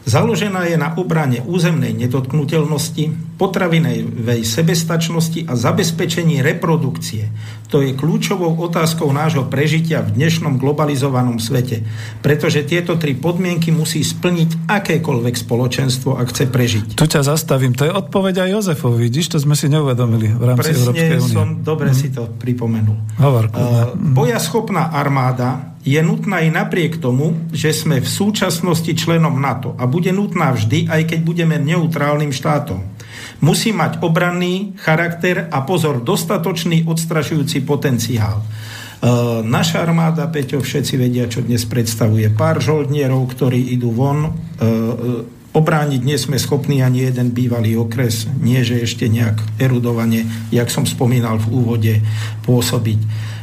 Založená 0.09 0.64
je 0.64 0.80
na 0.80 0.97
obrane 0.97 1.45
územnej 1.45 1.93
nedotknutelnosti, 1.93 3.36
potravinovej 3.36 4.41
sebestačnosti 4.41 5.45
a 5.45 5.53
zabezpečení 5.53 6.41
reprodukcie. 6.41 7.28
To 7.68 7.84
je 7.84 7.93
kľúčovou 7.93 8.57
otázkou 8.57 9.12
nášho 9.12 9.45
prežitia 9.53 10.01
v 10.01 10.16
dnešnom 10.16 10.57
globalizovanom 10.57 11.36
svete, 11.36 11.84
pretože 12.24 12.64
tieto 12.64 12.97
tri 12.97 13.12
podmienky 13.12 13.68
musí 13.68 14.01
splniť 14.01 14.64
akékoľvek 14.64 15.34
spoločenstvo, 15.36 16.16
ak 16.16 16.26
chce 16.32 16.45
prežiť. 16.49 16.86
Tu 16.97 17.05
ťa 17.05 17.28
zastavím, 17.28 17.76
to 17.76 17.84
je 17.84 17.93
odpoveď 17.93 18.49
aj 18.49 18.53
Jozefovi, 18.57 19.12
vidíš, 19.12 19.36
to 19.36 19.39
sme 19.45 19.53
si 19.53 19.68
neuvedomili 19.68 20.32
v 20.32 20.43
rámci 20.49 20.72
Presne 20.72 20.80
Európskej 20.89 21.18
únie. 21.20 21.36
som 21.36 21.49
dobre 21.61 21.93
hmm. 21.93 21.99
si 22.01 22.09
to 22.09 22.24
pripomenul. 22.32 22.97
Hovor, 23.20 23.53
uh, 23.53 23.93
bojaschopná 23.93 24.89
armáda 24.89 25.78
je 25.89 26.01
nutná 26.05 26.45
aj 26.45 26.53
napriek 26.53 27.01
tomu, 27.01 27.49
že 27.49 27.72
sme 27.72 28.05
v 28.05 28.09
súčasnosti 28.09 28.93
členom 28.93 29.40
NATO 29.40 29.73
a 29.81 29.89
bude 29.89 30.12
nutná 30.12 30.52
vždy, 30.52 30.85
aj 30.85 31.16
keď 31.16 31.20
budeme 31.24 31.56
neutrálnym 31.56 32.28
štátom. 32.28 32.85
Musí 33.40 33.73
mať 33.73 34.05
obranný 34.05 34.77
charakter 34.77 35.48
a 35.48 35.65
pozor, 35.65 36.05
dostatočný 36.05 36.85
odstrašujúci 36.85 37.65
potenciál. 37.65 38.43
E, 38.43 38.44
naša 39.47 39.81
armáda, 39.81 40.28
Peťo, 40.28 40.60
všetci 40.60 40.94
vedia, 40.98 41.31
čo 41.31 41.40
dnes 41.40 41.65
predstavuje. 41.65 42.28
Pár 42.35 42.59
žoldnierov, 42.60 43.31
ktorí 43.32 43.73
idú 43.73 43.94
von, 43.94 44.27
e, 44.27 44.31
e 44.60 45.39
obrániť 45.48 46.02
nie 46.05 46.19
sme 46.20 46.36
schopní 46.36 46.85
ani 46.85 47.09
jeden 47.09 47.32
bývalý 47.32 47.74
okres, 47.81 48.28
nie 48.39 48.60
že 48.62 48.85
ešte 48.85 49.09
nejak 49.09 49.59
erudovane, 49.59 50.23
jak 50.52 50.69
som 50.69 50.85
spomínal 50.85 51.40
v 51.40 51.51
úvode, 51.51 51.94
pôsobiť. 52.44 53.01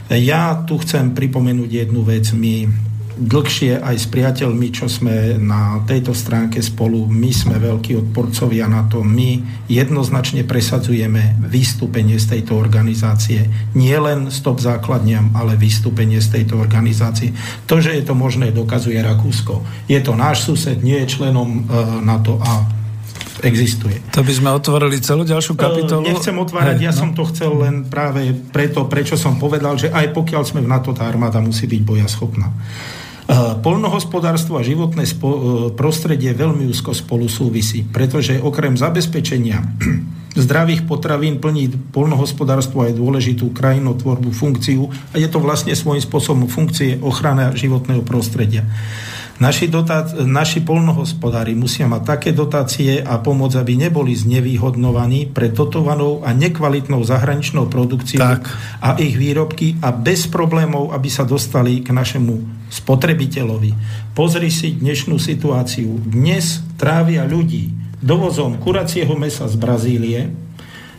Ja 0.09 0.61
tu 0.65 0.77
chcem 0.77 1.17
pripomenúť 1.17 1.69
jednu 1.85 2.05
vec. 2.05 2.29
My 2.37 2.69
dlhšie 3.15 3.79
aj 3.79 3.95
s 3.95 4.05
priateľmi, 4.11 4.67
čo 4.75 4.91
sme 4.91 5.39
na 5.39 5.79
tejto 5.87 6.11
stránke 6.11 6.59
spolu, 6.59 7.07
my 7.07 7.31
sme 7.31 7.55
veľkí 7.57 7.95
odporcovia 7.95 8.67
na 8.67 8.83
to. 8.85 9.01
My 9.01 9.39
jednoznačne 9.71 10.43
presadzujeme 10.43 11.39
vystúpenie 11.47 12.19
z 12.19 12.37
tejto 12.37 12.59
organizácie. 12.59 13.47
Nie 13.73 13.97
len 14.03 14.27
stop 14.29 14.59
základniam, 14.59 15.31
ale 15.31 15.55
vystúpenie 15.55 16.19
z 16.19 16.41
tejto 16.41 16.59
organizácie. 16.59 17.31
To, 17.65 17.79
že 17.79 17.95
je 17.95 18.03
to 18.03 18.13
možné, 18.13 18.51
dokazuje 18.51 18.99
Rakúsko. 18.99 19.63
Je 19.87 19.99
to 20.03 20.13
náš 20.13 20.43
sused, 20.43 20.83
nie 20.83 20.99
je 21.03 21.11
členom 21.15 21.49
e, 21.49 21.59
NATO 22.03 22.37
a 22.43 22.67
existuje. 23.43 23.99
To 24.15 24.21
by 24.23 24.33
sme 24.33 24.49
otvorili 24.53 25.01
celú 25.03 25.27
ďalšiu 25.27 25.57
kapitolu? 25.57 26.05
Nechcem 26.05 26.35
otvárať, 26.37 26.77
Hej, 26.79 26.85
ja 26.87 26.93
no. 26.93 26.99
som 27.03 27.09
to 27.11 27.23
chcel 27.33 27.51
len 27.59 27.87
práve 27.89 28.31
preto, 28.53 28.87
prečo 28.87 29.19
som 29.19 29.35
povedal, 29.35 29.75
že 29.75 29.91
aj 29.91 30.15
pokiaľ 30.15 30.43
sme 30.45 30.63
v 30.63 30.71
NATO, 30.71 30.95
tá 30.95 31.09
armáda 31.09 31.43
musí 31.43 31.67
byť 31.67 31.81
bojaschopná. 31.83 32.47
Polnohospodárstvo 33.65 34.61
a 34.61 34.61
životné 34.61 35.01
prostredie 35.73 36.29
veľmi 36.37 36.69
úzko 36.69 36.93
spolu 36.93 37.25
súvisí, 37.25 37.81
pretože 37.81 38.37
okrem 38.37 38.77
zabezpečenia 38.77 39.65
zdravých 40.45 40.85
potravín 40.85 41.41
plní 41.41 41.73
polnohospodárstvo 41.89 42.85
aj 42.85 42.93
dôležitú 42.93 43.49
krajinotvorbu 43.49 44.29
funkciu 44.29 44.93
a 45.09 45.15
je 45.17 45.25
to 45.25 45.41
vlastne 45.41 45.73
svojím 45.73 46.05
spôsobom 46.05 46.45
funkcie 46.45 47.01
ochrana 47.01 47.49
životného 47.57 48.05
prostredia. 48.05 48.61
Naši, 49.35 49.67
dotá- 49.67 50.15
naši 50.23 50.63
polnohospodári 50.63 51.59
musia 51.59 51.91
mať 51.91 52.01
také 52.07 52.29
dotácie 52.31 53.03
a 53.03 53.19
pomoc, 53.19 53.51
aby 53.59 53.75
neboli 53.75 54.15
znevýhodnovaní 54.15 55.27
pre 55.35 55.51
dotovanou 55.51 56.23
a 56.23 56.31
nekvalitnou 56.31 57.03
zahraničnou 57.03 57.67
produkciou 57.67 58.23
tak. 58.23 58.47
a 58.79 58.95
ich 58.95 59.19
výrobky 59.19 59.75
a 59.83 59.91
bez 59.91 60.31
problémov, 60.31 60.95
aby 60.95 61.11
sa 61.11 61.27
dostali 61.27 61.83
k 61.83 61.91
našemu 61.91 62.63
spotrebiteľovi. 62.71 63.71
Pozri 64.15 64.47
si 64.47 64.79
dnešnú 64.79 65.19
situáciu. 65.19 65.99
Dnes 65.99 66.63
trávia 66.79 67.27
ľudí 67.27 67.75
dovozom 67.99 68.55
kuracieho 68.63 69.19
mesa 69.19 69.51
z 69.51 69.55
Brazílie, 69.59 70.31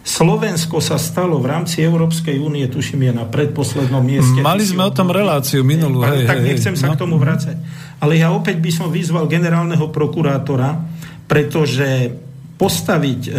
Slovensko 0.07 0.79
sa 0.79 1.03
stalo 1.03 1.43
v 1.43 1.51
rámci 1.51 1.83
Európskej 1.83 2.39
únie, 2.39 2.63
tuším, 2.71 3.11
je 3.11 3.13
na 3.19 3.27
predposlednom 3.27 4.07
mieste. 4.07 4.39
Mali 4.39 4.63
sme 4.63 4.87
o 4.87 4.95
tom 4.95 5.11
reláciu 5.11 5.67
minulú. 5.67 6.07
Hej, 6.07 6.31
tak 6.31 6.47
nechcem 6.47 6.79
hej, 6.79 6.81
sa 6.81 6.87
no. 6.89 6.93
k 6.95 7.03
tomu 7.03 7.19
vrácať. 7.19 7.59
Ale 7.99 8.15
ja 8.15 8.31
opäť 8.31 8.63
by 8.63 8.71
som 8.71 8.87
vyzval 8.87 9.27
generálneho 9.27 9.91
prokurátora, 9.91 10.79
pretože 11.27 12.15
postaviť 12.55 13.21
e, 13.27 13.31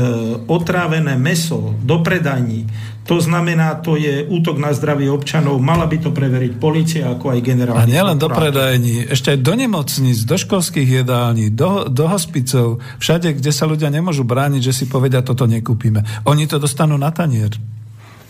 otrávené 0.45 1.15
meso 1.15 1.71
do 1.81 2.03
predaní, 2.03 2.67
to 3.07 3.23
znamená, 3.23 3.79
to 3.79 3.95
je 3.95 4.27
útok 4.27 4.59
na 4.59 4.75
zdravie 4.75 5.07
občanov. 5.07 5.63
Mala 5.63 5.87
by 5.87 5.97
to 6.03 6.09
preveriť 6.11 6.59
policia, 6.59 7.15
ako 7.15 7.31
aj 7.31 7.39
generálny. 7.39 7.87
A 7.87 7.87
nielen 7.87 8.19
do 8.19 8.27
predajní, 8.27 9.07
ešte 9.07 9.31
aj 9.31 9.39
do 9.39 9.53
nemocníc, 9.55 10.27
do 10.27 10.35
školských 10.35 11.01
jedální, 11.01 11.47
do, 11.55 11.87
do 11.87 12.11
hospicov, 12.11 12.83
všade, 12.99 13.39
kde 13.39 13.51
sa 13.55 13.63
ľudia 13.63 13.87
nemôžu 13.87 14.27
brániť, 14.27 14.61
že 14.61 14.83
si 14.83 14.85
povedia, 14.91 15.23
toto 15.23 15.47
nekúpime. 15.47 16.03
Oni 16.27 16.51
to 16.51 16.59
dostanú 16.59 16.99
na 16.99 17.15
tanier. 17.15 17.55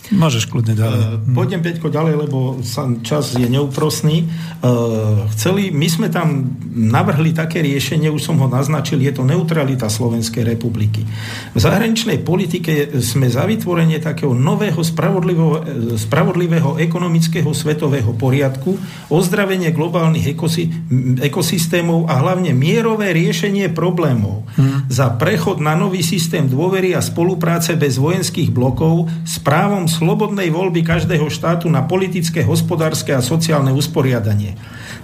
Môžeš 0.08 0.48
kľudne 0.48 0.72
ďalej. 0.72 1.00
Uh, 1.00 1.36
pôjdem 1.36 1.60
Peťko 1.60 1.92
ďalej, 1.92 2.14
lebo 2.28 2.38
sa, 2.64 2.88
čas 3.04 3.36
je 3.36 3.44
neúprosný. 3.44 4.24
Uh, 4.64 5.28
chceli, 5.36 5.68
my 5.68 5.88
sme 5.88 6.08
tam 6.08 6.56
navrhli 6.72 7.36
také 7.36 7.60
riešenie, 7.60 8.08
už 8.08 8.22
som 8.22 8.40
ho 8.40 8.48
naznačil, 8.48 9.02
je 9.04 9.12
to 9.12 9.26
neutralita 9.26 9.90
Slovenskej 9.90 10.46
republiky. 10.46 11.04
V 11.52 11.58
zahraničnej 11.60 12.24
politike 12.24 13.00
sme 13.04 13.28
za 13.28 13.44
vytvorenie 13.44 14.00
takého 14.00 14.32
nového 14.32 14.80
spravodlivého, 14.80 15.64
spravodlivého 16.00 16.80
ekonomického 16.80 17.50
svetového 17.52 18.14
poriadku, 18.16 18.80
ozdravenie 19.12 19.74
globálnych 19.74 20.32
ekosy, 20.32 20.70
ekosystémov 21.20 22.08
a 22.08 22.20
hlavne 22.22 22.56
mierové 22.56 23.12
riešenie 23.12 23.68
problémov. 23.74 24.48
Hmm. 24.56 24.88
Za 24.88 25.12
prechod 25.20 25.60
na 25.60 25.76
nový 25.76 26.00
systém 26.00 26.48
dôvery 26.48 26.96
a 26.96 27.04
spolupráce 27.04 27.76
bez 27.76 28.00
vojenských 28.00 28.48
blokov 28.48 29.10
s 29.26 29.36
právom 29.42 29.90
slobodnej 29.98 30.54
voľby 30.54 30.86
každého 30.86 31.26
štátu 31.26 31.66
na 31.66 31.82
politické, 31.82 32.46
hospodárske 32.46 33.10
a 33.10 33.18
sociálne 33.18 33.74
usporiadanie. 33.74 34.54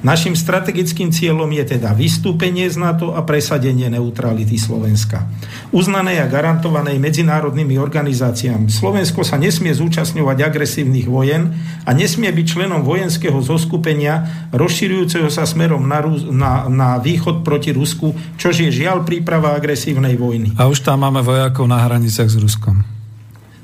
Našim 0.04 0.36
strategickým 0.36 1.08
cieľom 1.08 1.48
je 1.48 1.64
teda 1.74 1.96
vystúpenie 1.96 2.68
z 2.68 2.76
NATO 2.76 3.16
a 3.16 3.24
presadenie 3.24 3.88
neutrality 3.88 4.60
Slovenska. 4.60 5.24
Uznané 5.72 6.20
a 6.20 6.28
garantovanej 6.28 7.00
medzinárodnými 7.00 7.80
organizáciami 7.80 8.68
Slovensko 8.68 9.24
sa 9.24 9.40
nesmie 9.40 9.72
zúčastňovať 9.72 10.44
agresívnych 10.44 11.08
vojen 11.08 11.56
a 11.88 11.90
nesmie 11.96 12.28
byť 12.28 12.46
členom 12.46 12.84
vojenského 12.84 13.40
zoskupenia 13.40 14.28
rozširujúceho 14.52 15.32
sa 15.32 15.48
smerom 15.48 15.88
na, 15.88 16.04
na, 16.30 16.52
na 16.68 16.88
východ 17.00 17.40
proti 17.40 17.72
Rusku, 17.72 18.12
čož 18.36 18.68
je 18.68 18.70
žiaľ 18.84 19.08
príprava 19.08 19.56
agresívnej 19.56 20.20
vojny. 20.20 20.52
A 20.60 20.68
už 20.68 20.84
tam 20.84 21.00
máme 21.00 21.24
vojakov 21.24 21.64
na 21.64 21.80
hraniciach 21.80 22.28
s 22.28 22.36
Ruskom. 22.36 22.93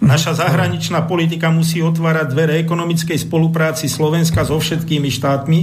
Naša 0.00 0.32
zahraničná 0.32 1.04
politika 1.04 1.52
musí 1.52 1.84
otvárať 1.84 2.32
dvere 2.32 2.54
ekonomickej 2.64 3.20
spolupráci 3.20 3.84
Slovenska 3.84 4.48
so 4.48 4.56
všetkými 4.56 5.12
štátmi 5.12 5.58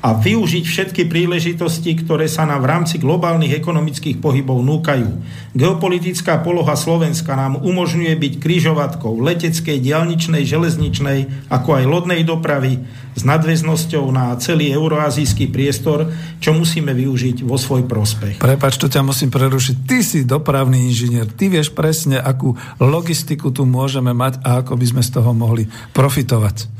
a 0.00 0.16
využiť 0.16 0.64
všetky 0.64 1.02
príležitosti, 1.12 1.92
ktoré 2.00 2.24
sa 2.24 2.48
nám 2.48 2.64
v 2.64 2.70
rámci 2.72 2.96
globálnych 2.96 3.52
ekonomických 3.52 4.16
pohybov 4.16 4.64
núkajú. 4.64 5.08
Geopolitická 5.52 6.40
poloha 6.40 6.72
Slovenska 6.72 7.36
nám 7.36 7.60
umožňuje 7.60 8.16
byť 8.16 8.32
krížovatkou 8.40 9.20
leteckej, 9.20 9.76
dialničnej, 9.76 10.48
železničnej, 10.48 11.52
ako 11.52 11.68
aj 11.76 11.84
lodnej 11.84 12.24
dopravy 12.24 12.80
s 13.12 13.22
nadväznosťou 13.28 14.08
na 14.08 14.32
celý 14.40 14.72
euroazijský 14.72 15.52
priestor, 15.52 16.08
čo 16.40 16.56
musíme 16.56 16.96
využiť 16.96 17.44
vo 17.44 17.60
svoj 17.60 17.84
prospech. 17.84 18.40
Prepač, 18.40 18.80
to 18.80 18.88
ťa 18.88 19.04
musím 19.04 19.28
prerušiť. 19.28 19.76
Ty 19.84 19.98
si 20.00 20.24
dopravný 20.24 20.88
inžinier, 20.88 21.28
ty 21.28 21.52
vieš 21.52 21.76
presne, 21.76 22.16
akú 22.16 22.56
logistiku 22.80 23.52
tu 23.52 23.68
môžeme 23.68 24.16
mať 24.16 24.40
a 24.40 24.64
ako 24.64 24.80
by 24.80 24.86
sme 24.96 25.02
z 25.04 25.10
toho 25.12 25.36
mohli 25.36 25.68
profitovať. 25.92 26.70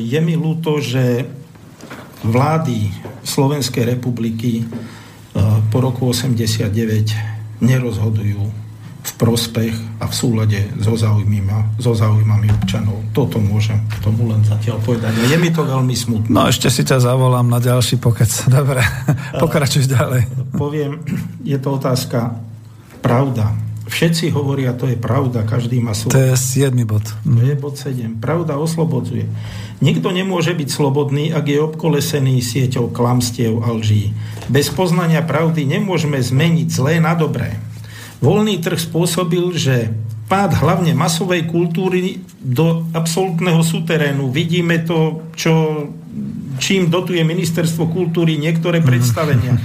Je 0.00 0.18
mi 0.24 0.32
ľúto, 0.38 0.80
že 0.80 1.26
vlády 2.24 2.90
Slovenskej 3.22 3.98
republiky 3.98 4.64
eh, 4.64 5.40
po 5.70 5.78
roku 5.82 6.10
89 6.10 6.72
nerozhodujú 7.62 8.68
v 9.08 9.12
prospech 9.16 9.74
a 10.02 10.04
v 10.04 10.14
súlade 10.14 10.60
so 10.84 10.92
záujmami, 10.92 11.80
so 11.80 11.96
záujmami 11.96 12.52
občanov. 12.60 13.00
Toto 13.16 13.40
môžem 13.40 13.80
k 13.88 14.04
tomu 14.04 14.28
len 14.28 14.44
zatiaľ 14.44 14.84
povedať. 14.84 15.16
Je 15.24 15.38
mi 15.40 15.48
to 15.48 15.64
veľmi 15.64 15.96
smutné. 15.96 16.28
No 16.28 16.44
ešte 16.44 16.68
si 16.68 16.84
ťa 16.84 17.00
zavolám 17.00 17.48
na 17.48 17.56
ďalší 17.56 17.96
pokec. 17.96 18.28
Dobre, 18.52 18.84
pokračuj 19.40 19.88
ďalej. 19.88 20.28
Poviem, 20.54 21.00
je 21.40 21.56
to 21.56 21.80
otázka 21.80 22.36
pravda. 23.00 23.56
Všetci 23.88 24.30
hovoria, 24.36 24.76
to 24.76 24.84
je 24.84 25.00
pravda, 25.00 25.48
každý 25.48 25.80
má 25.80 25.96
svoj. 25.96 26.12
To 26.12 26.20
je 26.20 26.36
7 26.36 26.76
bod. 26.84 27.08
To 27.24 27.40
je 27.40 27.56
bod 27.56 27.74
7. 27.80 28.20
Pravda 28.20 28.60
oslobodzuje. 28.60 29.24
Nikto 29.80 30.12
nemôže 30.12 30.52
byť 30.52 30.68
slobodný, 30.68 31.32
ak 31.32 31.44
je 31.48 31.58
obkolesený 31.58 32.44
sieťou 32.44 32.92
klamstiev 32.92 33.64
a 33.64 33.72
lží. 33.72 34.12
Bez 34.52 34.68
poznania 34.68 35.24
pravdy 35.24 35.64
nemôžeme 35.64 36.20
zmeniť 36.20 36.68
zlé 36.68 37.00
na 37.00 37.16
dobré. 37.16 37.56
Voľný 38.20 38.60
trh 38.60 38.76
spôsobil, 38.76 39.54
že 39.54 39.94
pád 40.28 40.60
hlavne 40.60 40.92
masovej 40.92 41.48
kultúry 41.48 42.20
do 42.42 42.84
absolútneho 42.92 43.64
suterénu. 43.64 44.28
Vidíme 44.28 44.84
to, 44.84 45.24
čo, 45.32 45.86
čím 46.58 46.90
dotuje 46.92 47.22
ministerstvo 47.22 47.88
kultúry 47.88 48.36
niektoré 48.36 48.82
predstavenia. 48.82 49.56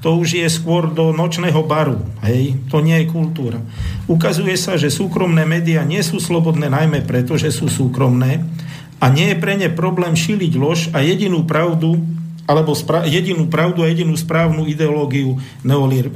To 0.00 0.16
už 0.16 0.40
je 0.40 0.48
skôr 0.48 0.88
do 0.90 1.12
nočného 1.12 1.60
baru. 1.64 2.00
Hej? 2.24 2.56
To 2.72 2.80
nie 2.80 3.04
je 3.04 3.12
kultúra. 3.12 3.60
Ukazuje 4.08 4.56
sa, 4.56 4.80
že 4.80 4.88
súkromné 4.88 5.44
médiá 5.44 5.84
nie 5.84 6.00
sú 6.00 6.16
slobodné 6.18 6.72
najmä 6.72 7.04
preto, 7.04 7.36
že 7.36 7.52
sú 7.52 7.68
súkromné 7.68 8.42
a 9.00 9.06
nie 9.08 9.32
je 9.32 9.40
pre 9.40 9.56
ne 9.56 9.68
problém 9.72 10.12
šíliť 10.12 10.52
lož 10.60 10.80
a 10.92 11.00
jedinú 11.00 11.48
pravdu 11.48 12.00
alebo 12.50 12.74
spra- 12.74 13.06
jedinú 13.06 13.46
pravdu 13.46 13.86
a 13.86 13.90
jedinú 13.94 14.18
správnu 14.18 14.66
ideológiu 14.66 15.38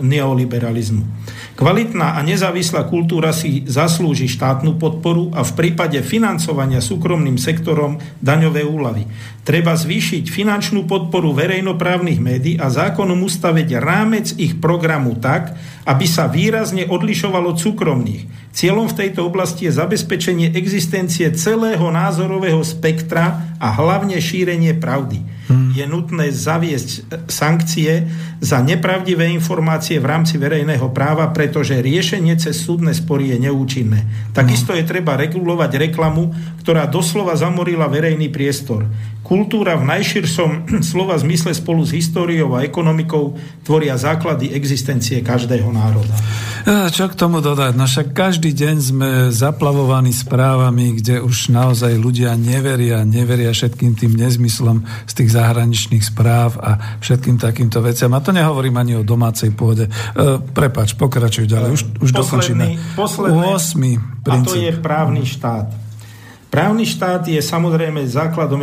neoliberalizmu. 0.02 1.06
Kvalitná 1.54 2.18
a 2.18 2.20
nezávislá 2.26 2.90
kultúra 2.90 3.30
si 3.30 3.62
zaslúži 3.70 4.26
štátnu 4.26 4.74
podporu 4.74 5.30
a 5.30 5.46
v 5.46 5.54
prípade 5.54 6.02
financovania 6.02 6.82
súkromným 6.82 7.38
sektorom 7.38 8.02
daňové 8.18 8.66
úlavy. 8.66 9.06
Treba 9.46 9.78
zvýšiť 9.78 10.26
finančnú 10.26 10.90
podporu 10.90 11.30
verejnoprávnych 11.30 12.18
médií 12.18 12.58
a 12.58 12.66
zákonom 12.74 13.22
ustaviť 13.22 13.70
rámec 13.78 14.34
ich 14.34 14.58
programu 14.58 15.14
tak, 15.14 15.54
aby 15.84 16.06
sa 16.08 16.28
výrazne 16.28 16.88
odlišovalo 16.88 17.52
od 17.52 17.58
súkromných. 17.60 18.52
Cieľom 18.54 18.88
v 18.88 18.98
tejto 19.04 19.28
oblasti 19.28 19.68
je 19.68 19.76
zabezpečenie 19.76 20.56
existencie 20.56 21.28
celého 21.36 21.84
názorového 21.92 22.62
spektra 22.64 23.54
a 23.60 23.68
hlavne 23.74 24.16
šírenie 24.16 24.78
pravdy. 24.80 25.20
Hmm. 25.44 25.76
Je 25.76 25.84
nutné 25.84 26.32
zaviesť 26.32 26.88
e, 26.88 27.00
sankcie 27.28 28.08
za 28.40 28.64
nepravdivé 28.64 29.28
informácie 29.28 30.00
v 30.00 30.08
rámci 30.08 30.40
verejného 30.40 30.88
práva, 30.96 31.28
pretože 31.36 31.84
riešenie 31.84 32.32
cez 32.40 32.64
súdne 32.64 32.96
spory 32.96 33.36
je 33.36 33.50
neúčinné. 33.50 34.32
Takisto 34.32 34.72
je 34.72 34.88
treba 34.88 35.20
regulovať 35.20 35.90
reklamu, 35.90 36.32
ktorá 36.64 36.88
doslova 36.88 37.36
zamorila 37.36 37.92
verejný 37.92 38.32
priestor. 38.32 38.88
Kultúra 39.24 39.80
v 39.80 39.88
najširšom 39.88 40.50
slova 40.92 41.16
zmysle 41.16 41.56
spolu 41.56 41.80
s 41.80 41.96
históriou 41.96 42.52
a 42.52 42.60
ekonomikou 42.60 43.40
tvoria 43.64 43.96
základy 43.96 44.52
existencie 44.52 45.24
každého 45.24 45.72
národa. 45.72 46.12
Čo 46.64 47.12
k 47.12 47.14
tomu 47.16 47.44
dodať? 47.44 47.76
No 47.76 47.84
však 47.84 48.16
každý 48.16 48.56
deň 48.56 48.76
sme 48.80 49.08
zaplavovaní 49.28 50.16
správami, 50.16 50.96
kde 50.96 51.20
už 51.20 51.52
naozaj 51.52 51.92
ľudia 51.96 52.32
neveria, 52.40 53.04
neveria 53.04 53.52
všetkým 53.52 53.92
tým 53.92 54.16
nezmyslom 54.16 54.80
z 55.04 55.12
tých 55.12 55.36
zahraničných 55.36 56.00
správ 56.00 56.56
a 56.60 57.00
všetkým 57.04 57.36
takýmto 57.36 57.84
veciam. 57.84 58.16
A 58.16 58.24
to 58.24 58.32
nehovorím 58.32 58.80
ani 58.80 58.96
o 58.96 59.04
domácej 59.04 59.52
pôde. 59.52 59.88
E, 59.88 60.40
prepač, 60.40 60.96
pokračuj 60.96 61.44
ďalej. 61.44 61.70
Už, 61.76 61.82
už 62.00 62.10
posledný, 62.16 62.80
dokončíme. 62.80 62.96
Posledný, 62.96 63.44
8. 63.44 64.24
princíp. 64.24 64.48
A 64.48 64.56
to 64.56 64.56
je 64.56 64.72
právny 64.80 65.22
štát. 65.28 65.83
Právny 66.54 66.86
štát 66.86 67.26
je 67.26 67.42
samozrejme 67.42 68.06
základom 68.06 68.62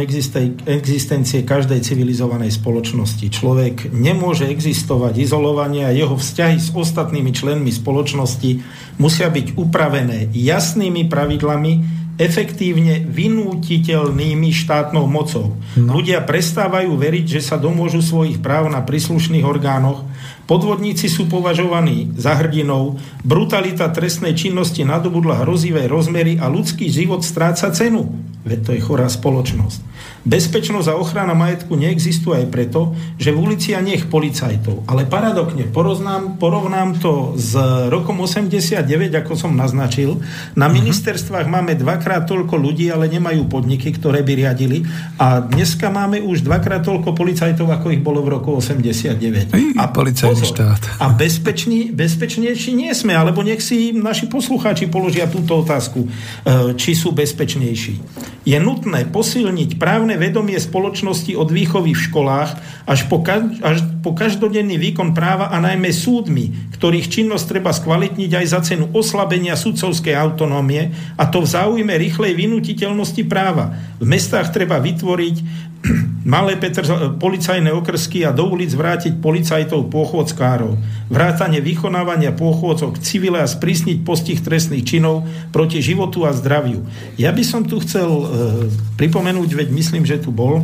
existencie 0.64 1.44
každej 1.44 1.84
civilizovanej 1.84 2.56
spoločnosti. 2.56 3.28
Človek 3.28 3.92
nemôže 3.92 4.48
existovať 4.48 5.20
izolovanie 5.20 5.84
a 5.84 5.92
jeho 5.92 6.16
vzťahy 6.16 6.56
s 6.56 6.72
ostatnými 6.72 7.36
členmi 7.36 7.68
spoločnosti 7.68 8.64
musia 8.96 9.28
byť 9.28 9.60
upravené 9.60 10.32
jasnými 10.32 11.12
pravidlami, 11.12 12.00
efektívne 12.16 13.04
vynútiteľnými 13.12 14.50
štátnou 14.56 15.04
mocou. 15.12 15.60
No. 15.76 16.00
Ľudia 16.00 16.24
prestávajú 16.24 16.96
veriť, 16.96 17.26
že 17.28 17.42
sa 17.44 17.60
domôžu 17.60 18.00
svojich 18.00 18.40
práv 18.40 18.72
na 18.72 18.80
príslušných 18.80 19.44
orgánoch, 19.44 20.08
Podvodníci 20.52 21.08
sú 21.08 21.32
považovaní 21.32 22.12
za 22.20 22.36
hrdinov, 22.36 23.00
brutalita 23.24 23.88
trestnej 23.88 24.36
činnosti 24.36 24.84
nadobudla 24.84 25.48
hrozivé 25.48 25.88
rozmery 25.88 26.36
a 26.44 26.52
ľudský 26.52 26.92
život 26.92 27.24
stráca 27.24 27.72
cenu. 27.72 28.12
Veď 28.42 28.60
to 28.66 28.72
je 28.74 28.82
chorá 28.82 29.06
spoločnosť. 29.06 29.92
Bezpečnosť 30.22 30.88
a 30.94 30.98
ochrana 31.02 31.34
majetku 31.34 31.74
neexistuje 31.74 32.46
aj 32.46 32.48
preto, 32.54 32.94
že 33.18 33.34
v 33.34 33.42
ulici 33.42 33.74
a 33.74 33.82
nech 33.82 34.06
policajtov. 34.06 34.86
Ale 34.86 35.10
paradoxne, 35.10 35.66
porovnám, 35.66 36.38
porovnám 36.38 37.02
to 37.02 37.34
s 37.38 37.58
rokom 37.90 38.22
89, 38.22 38.86
ako 39.18 39.34
som 39.34 39.58
naznačil. 39.58 40.22
Na 40.54 40.70
mhm. 40.70 40.74
ministerstvách 40.78 41.50
máme 41.50 41.74
dvakrát 41.74 42.30
toľko 42.30 42.54
ľudí, 42.54 42.94
ale 42.94 43.10
nemajú 43.10 43.50
podniky, 43.50 43.94
ktoré 43.98 44.22
by 44.22 44.34
riadili. 44.46 44.86
A 45.18 45.42
dneska 45.42 45.90
máme 45.90 46.22
už 46.22 46.46
dvakrát 46.46 46.86
toľko 46.86 47.18
policajtov, 47.18 47.70
ako 47.70 47.90
ich 47.90 48.02
bolo 48.02 48.22
v 48.22 48.38
roku 48.38 48.58
89. 48.58 49.54
A 49.78 49.86
policajný 49.90 50.46
štát. 50.46 51.02
A 51.02 51.10
bezpečný, 51.10 51.90
bezpečnejší 51.90 52.78
nie 52.78 52.94
sme, 52.94 53.18
alebo 53.18 53.42
nech 53.42 53.62
si 53.62 53.90
naši 53.94 54.30
poslucháči 54.30 54.86
položia 54.86 55.26
túto 55.26 55.66
otázku, 55.66 56.06
e, 56.06 56.10
či 56.78 56.94
sú 56.94 57.10
bezpečnejší. 57.10 57.94
Je 58.42 58.58
nutné 58.58 59.06
posilniť 59.06 59.78
právne 59.78 60.18
vedomie 60.18 60.58
spoločnosti 60.58 61.38
od 61.38 61.54
výchovy 61.54 61.94
v 61.94 62.04
školách 62.10 62.52
až 62.90 63.06
po, 63.06 63.22
až 63.62 63.86
po 64.02 64.18
každodenný 64.18 64.82
výkon 64.82 65.14
práva 65.14 65.54
a 65.54 65.62
najmä 65.62 65.94
súdmi, 65.94 66.74
ktorých 66.78 67.08
činnosť 67.08 67.46
treba 67.46 67.70
skvalitniť 67.70 68.32
aj 68.34 68.46
za 68.50 68.60
cenu 68.66 68.90
oslabenia 68.98 69.54
sudcovskej 69.54 70.18
autonómie 70.18 70.90
a 71.16 71.30
to 71.30 71.46
v 71.46 71.52
záujme 71.54 71.94
rýchlej 71.94 72.34
vynutiteľnosti 72.34 73.24
práva. 73.30 73.78
V 74.02 74.06
mestách 74.10 74.50
treba 74.50 74.82
vytvoriť 74.82 75.36
malé 76.34 76.58
Petr, 76.58 76.86
policajné 77.18 77.70
okrsky 77.74 78.26
a 78.26 78.34
do 78.34 78.50
ulic 78.50 78.74
vrátiť 78.74 79.18
policajtov 79.22 79.90
pôchodskárov. 79.90 80.78
Vrátanie 81.10 81.62
vykonávania 81.62 82.34
pôchodcov 82.34 83.02
civile 83.02 83.42
a 83.42 83.50
sprísniť 83.50 84.02
postih 84.02 84.42
trestných 84.42 84.86
činov 84.86 85.26
proti 85.50 85.82
životu 85.82 86.26
a 86.26 86.34
zdraviu. 86.34 86.86
Ja 87.18 87.34
by 87.34 87.44
som 87.46 87.62
tu 87.66 87.82
chcel 87.82 88.10
e, 88.10 88.26
pripomenúť, 88.98 89.50
veď 89.54 89.68
myslím, 89.74 90.06
že 90.06 90.22
tu 90.22 90.30
bol 90.30 90.62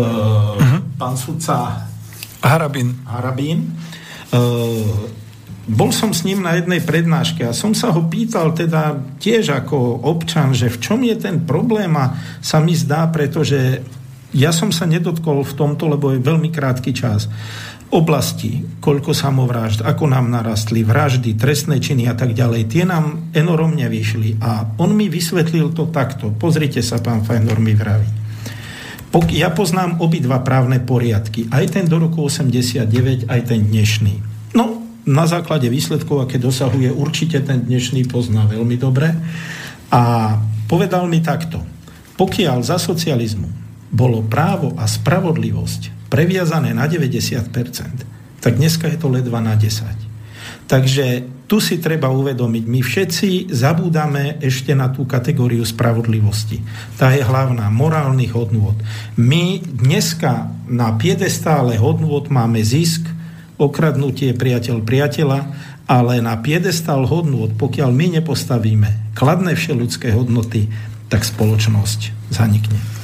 uh-huh. 0.00 0.80
pán 1.00 1.14
sudca 1.16 1.86
Harabín. 2.44 2.94
Harabín. 3.08 3.74
E, 4.30 4.40
bol 5.66 5.90
som 5.90 6.14
s 6.14 6.22
ním 6.22 6.46
na 6.46 6.54
jednej 6.54 6.78
prednáške 6.78 7.42
a 7.42 7.56
som 7.56 7.74
sa 7.74 7.90
ho 7.90 8.06
pýtal 8.06 8.54
teda 8.54 9.02
tiež 9.18 9.50
ako 9.50 10.06
občan, 10.06 10.54
že 10.54 10.70
v 10.70 10.78
čom 10.78 11.02
je 11.02 11.18
ten 11.18 11.42
problém 11.42 11.90
a 11.98 12.14
sa 12.38 12.62
mi 12.62 12.78
zdá, 12.78 13.10
pretože 13.10 13.82
ja 14.30 14.54
som 14.54 14.70
sa 14.70 14.86
nedotkol 14.86 15.42
v 15.42 15.56
tomto, 15.58 15.90
lebo 15.90 16.14
je 16.14 16.22
veľmi 16.22 16.54
krátky 16.54 16.94
čas 16.94 17.26
oblasti, 17.86 18.66
koľko 18.82 19.14
samovrážd, 19.14 19.86
ako 19.86 20.10
nám 20.10 20.26
narastli 20.26 20.82
vraždy, 20.82 21.38
trestné 21.38 21.78
činy 21.78 22.10
a 22.10 22.18
tak 22.18 22.34
ďalej, 22.34 22.66
tie 22.66 22.82
nám 22.82 23.30
enormne 23.30 23.86
vyšli. 23.86 24.42
A 24.42 24.74
on 24.82 24.90
mi 24.98 25.06
vysvetlil 25.06 25.70
to 25.70 25.86
takto. 25.94 26.34
Pozrite 26.34 26.82
sa, 26.82 26.98
pán 26.98 27.22
Fajnor 27.22 27.62
mi 27.62 27.78
vraví. 27.78 28.25
Ja 29.36 29.52
poznám 29.52 30.00
obidva 30.00 30.40
právne 30.40 30.80
poriadky, 30.80 31.44
aj 31.52 31.76
ten 31.76 31.84
do 31.84 32.00
roku 32.00 32.24
89, 32.24 33.28
aj 33.28 33.40
ten 33.44 33.68
dnešný. 33.68 34.16
No, 34.56 34.80
na 35.04 35.28
základe 35.28 35.68
výsledkov, 35.68 36.24
aké 36.24 36.40
dosahuje, 36.40 36.88
určite 36.88 37.44
ten 37.44 37.62
dnešný 37.62 38.08
pozná 38.08 38.48
veľmi 38.48 38.80
dobre. 38.80 39.12
A 39.92 40.34
povedal 40.66 41.04
mi 41.04 41.20
takto. 41.20 41.60
Pokiaľ 42.16 42.64
za 42.64 42.80
socializmu 42.80 43.46
bolo 43.92 44.24
právo 44.24 44.72
a 44.80 44.88
spravodlivosť 44.88 46.08
previazané 46.08 46.72
na 46.72 46.88
90%, 46.88 48.40
tak 48.40 48.56
dneska 48.56 48.88
je 48.88 48.96
to 48.96 49.12
ledva 49.12 49.44
na 49.44 49.52
10%. 49.52 50.05
Takže 50.66 51.22
tu 51.46 51.62
si 51.62 51.78
treba 51.78 52.10
uvedomiť, 52.10 52.64
my 52.66 52.80
všetci 52.82 53.54
zabúdame 53.54 54.42
ešte 54.42 54.74
na 54.74 54.90
tú 54.90 55.06
kategóriu 55.06 55.62
spravodlivosti. 55.62 56.58
Tá 56.98 57.14
je 57.14 57.22
hlavná, 57.22 57.70
morálnych 57.70 58.34
hodnôt. 58.34 58.74
My 59.14 59.62
dneska 59.62 60.50
na 60.66 60.90
piedestále 60.98 61.78
hodnôt 61.78 62.26
máme 62.26 62.58
zisk, 62.66 63.06
okradnutie 63.62 64.34
priateľ 64.34 64.82
priateľa, 64.82 65.40
ale 65.86 66.18
na 66.18 66.34
piedestal 66.42 67.06
hodnot, 67.06 67.54
pokiaľ 67.54 67.90
my 67.94 68.18
nepostavíme 68.18 69.14
kladné 69.14 69.54
všeludské 69.54 70.10
hodnoty, 70.10 70.66
tak 71.06 71.22
spoločnosť 71.22 72.25
zanikne. 72.30 72.96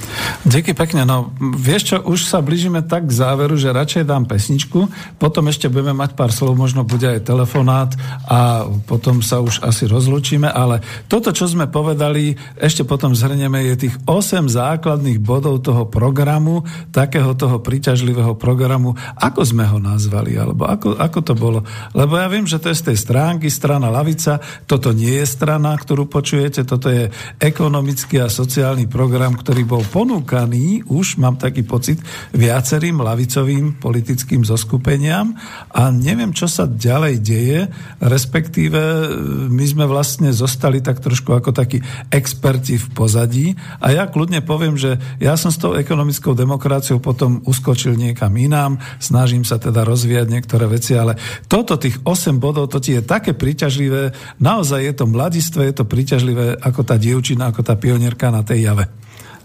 Díky 0.44 0.76
pekne. 0.76 1.08
No, 1.08 1.32
vieš 1.40 1.94
čo, 1.94 1.96
už 2.04 2.28
sa 2.28 2.44
blížime 2.44 2.84
tak 2.84 3.08
k 3.08 3.16
záveru, 3.16 3.56
že 3.56 3.72
radšej 3.72 4.04
dám 4.04 4.28
pesničku, 4.28 4.90
potom 5.16 5.48
ešte 5.48 5.72
budeme 5.72 5.96
mať 5.96 6.12
pár 6.18 6.34
slov, 6.34 6.58
možno 6.58 6.84
bude 6.84 7.08
aj 7.08 7.24
telefonát 7.24 7.90
a 8.28 8.68
potom 8.84 9.24
sa 9.24 9.40
už 9.40 9.64
asi 9.64 9.88
rozlučíme, 9.88 10.48
ale 10.50 10.84
toto, 11.08 11.32
čo 11.32 11.48
sme 11.48 11.70
povedali, 11.70 12.36
ešte 12.60 12.84
potom 12.84 13.16
zhrnieme, 13.16 13.64
je 13.72 13.88
tých 13.88 13.96
8 14.04 14.52
základných 14.52 15.22
bodov 15.22 15.64
toho 15.64 15.88
programu, 15.88 16.66
takého 16.92 17.32
toho 17.32 17.62
príťažlivého 17.62 18.36
programu. 18.36 18.98
Ako 19.16 19.46
sme 19.48 19.64
ho 19.64 19.80
nazvali, 19.80 20.36
alebo 20.36 20.68
ako, 20.68 20.98
ako 20.98 21.18
to 21.24 21.34
bolo? 21.38 21.64
Lebo 21.96 22.18
ja 22.20 22.28
viem, 22.28 22.44
že 22.44 22.60
to 22.60 22.68
je 22.68 22.76
z 22.76 22.92
tej 22.92 22.96
stránky, 22.98 23.48
strana 23.48 23.88
Lavica, 23.88 24.42
toto 24.68 24.92
nie 24.92 25.22
je 25.22 25.26
strana, 25.26 25.72
ktorú 25.72 26.04
počujete, 26.10 26.66
toto 26.66 26.92
je 26.92 27.08
ekonomický 27.40 28.20
a 28.20 28.28
sociálny 28.28 28.90
program, 28.90 29.11
ktorý 29.40 29.64
bol 29.64 29.80
po 29.88 30.02
ponúkaný, 30.02 30.82
už 30.90 31.22
mám 31.22 31.38
taký 31.38 31.62
pocit, 31.62 32.02
viacerým 32.34 32.98
lavicovým 32.98 33.78
politickým 33.78 34.42
zoskupeniam 34.42 35.30
a 35.70 35.94
neviem, 35.94 36.34
čo 36.34 36.50
sa 36.50 36.66
ďalej 36.66 37.22
deje, 37.22 37.60
respektíve 38.02 38.82
e, 38.82 39.06
my 39.46 39.62
sme 39.62 39.86
vlastne 39.86 40.34
zostali 40.34 40.82
tak 40.82 40.98
trošku 40.98 41.38
ako 41.38 41.54
takí 41.54 41.78
experti 42.10 42.82
v 42.82 42.86
pozadí 42.98 43.46
a 43.78 43.94
ja 43.94 44.10
kľudne 44.10 44.42
poviem, 44.42 44.74
že 44.74 44.98
ja 45.22 45.38
som 45.38 45.54
s 45.54 45.62
tou 45.62 45.78
ekonomickou 45.78 46.34
demokraciou 46.34 46.98
potom 46.98 47.38
uskočil 47.46 47.94
niekam 47.94 48.34
inám, 48.34 48.82
snažím 48.98 49.46
sa 49.46 49.62
teda 49.62 49.86
rozvíjať 49.86 50.26
niektoré 50.26 50.66
veci, 50.66 50.98
ale 50.98 51.14
toto 51.46 51.78
tých 51.78 52.02
8 52.02 52.42
bodov, 52.42 52.74
to 52.74 52.82
ti 52.82 52.98
je 52.98 53.06
také 53.06 53.38
príťažlivé, 53.38 54.10
naozaj 54.42 54.82
je 54.82 54.94
to 54.98 55.06
mladistve, 55.06 55.62
je 55.62 55.78
to 55.78 55.86
príťažlivé 55.86 56.58
ako 56.58 56.82
tá 56.82 56.98
dievčina, 56.98 57.54
ako 57.54 57.62
tá 57.62 57.78
pionierka 57.78 58.34
na 58.34 58.42
tej 58.42 58.66
jave. 58.66 59.01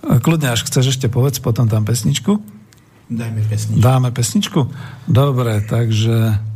Kľudne, 0.07 0.55
až 0.55 0.63
chceš 0.63 0.95
ešte 0.95 1.11
povedz, 1.11 1.43
potom 1.43 1.67
tam 1.67 1.84
pesničku. 1.84 2.39
Dajme 3.11 3.43
pesničku. 3.43 3.79
Dáme 3.84 4.09
pesničku? 4.15 4.59
Dobre, 5.07 5.63
takže... 5.63 6.47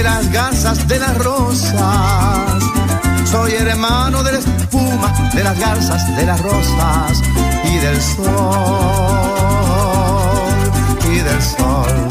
de 0.00 0.98
las 0.98 1.18
rosas. 1.18 1.74
Soy 3.30 3.52
hermano 3.52 4.22
de 4.22 4.32
la 4.32 4.38
espuma, 4.38 5.12
de 5.34 5.44
las 5.44 5.58
garzas, 5.58 6.16
de 6.16 6.24
las 6.24 6.40
rosas 6.40 7.20
y 7.64 7.76
del 7.76 8.00
sol, 8.00 8.26
y 11.04 11.18
del 11.18 11.42
sol. 11.42 12.08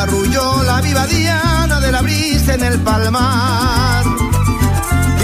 arrulló 0.00 0.64
la 0.64 0.80
viva 0.80 1.06
diana 1.06 1.78
de 1.78 1.92
la 1.92 2.02
brisa 2.02 2.54
en 2.54 2.64
el 2.64 2.80
palmar 2.80 4.04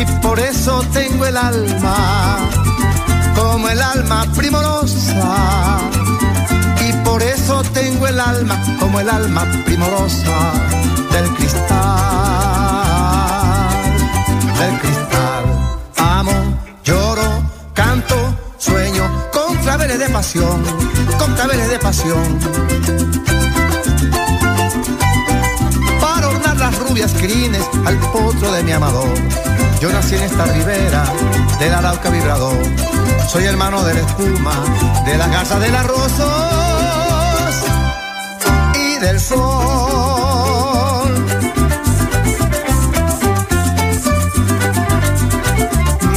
y 0.01 0.05
por 0.23 0.39
eso 0.39 0.81
tengo 0.93 1.27
el 1.27 1.37
alma 1.37 2.68
como 3.59 3.71
el 3.71 3.83
alma 3.83 4.25
primorosa. 4.37 5.81
Y 6.89 6.93
por 7.05 7.21
eso 7.21 7.61
tengo 7.75 8.07
el 8.07 8.21
alma 8.21 8.57
como 8.79 9.01
el 9.01 9.11
alma 9.11 9.45
primorosa 9.65 10.53
del 11.11 11.29
cristal, 11.35 11.67
del 14.61 14.79
cristal. 14.79 15.45
Amo, 15.97 16.31
lloro, 16.85 17.29
de 19.99 20.09
pasión, 20.11 20.63
con 21.19 21.35
claveles 21.35 21.69
de 21.69 21.79
pasión. 21.81 22.39
Para 26.01 26.29
ornar 26.29 26.57
las 26.59 26.79
rubias 26.79 27.13
crines 27.15 27.65
al 27.85 27.99
potro 28.13 28.53
de 28.53 28.63
mi 28.63 28.71
amador. 28.71 29.19
Yo 29.81 29.91
nací 29.93 30.15
en 30.15 30.23
esta 30.23 30.45
ribera 30.45 31.05
del 31.59 31.75
Arauca 31.75 32.11
vibrador. 32.11 32.98
Soy 33.29 33.45
hermano 33.45 33.85
de 33.85 33.93
la 33.93 34.01
espuma, 34.01 34.55
de 35.05 35.19
la 35.19 35.29
casa 35.29 35.59
de 35.59 35.71
las 35.71 35.87
rosas 35.87 37.63
y 38.75 38.99
del 39.01 39.21
sol. 39.21 39.39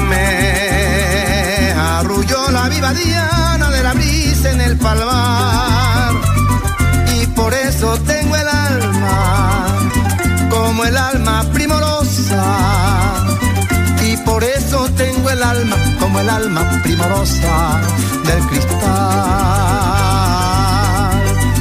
Me 0.10 1.74
arrulló 1.74 2.50
la 2.50 2.70
viva 2.70 2.94
diana 2.94 3.70
de 3.70 3.84
la 3.84 3.94
brisa 3.94 4.52
en 4.52 4.62
el 4.62 4.78
palmar 4.78 6.14
y 7.22 7.28
por 7.28 7.54
eso 7.54 8.00
tengo 8.08 8.38
el 8.38 8.48
alma 8.48 9.68
como 10.50 10.86
el 10.86 10.98
alma 10.98 11.44
primorosa 11.52 11.71
el 15.32 15.44
alma 15.44 15.78
como 16.00 16.20
el 16.20 16.30
alma 16.30 16.62
primorosa 16.84 17.80
del 18.26 18.44
cristal, 18.48 18.82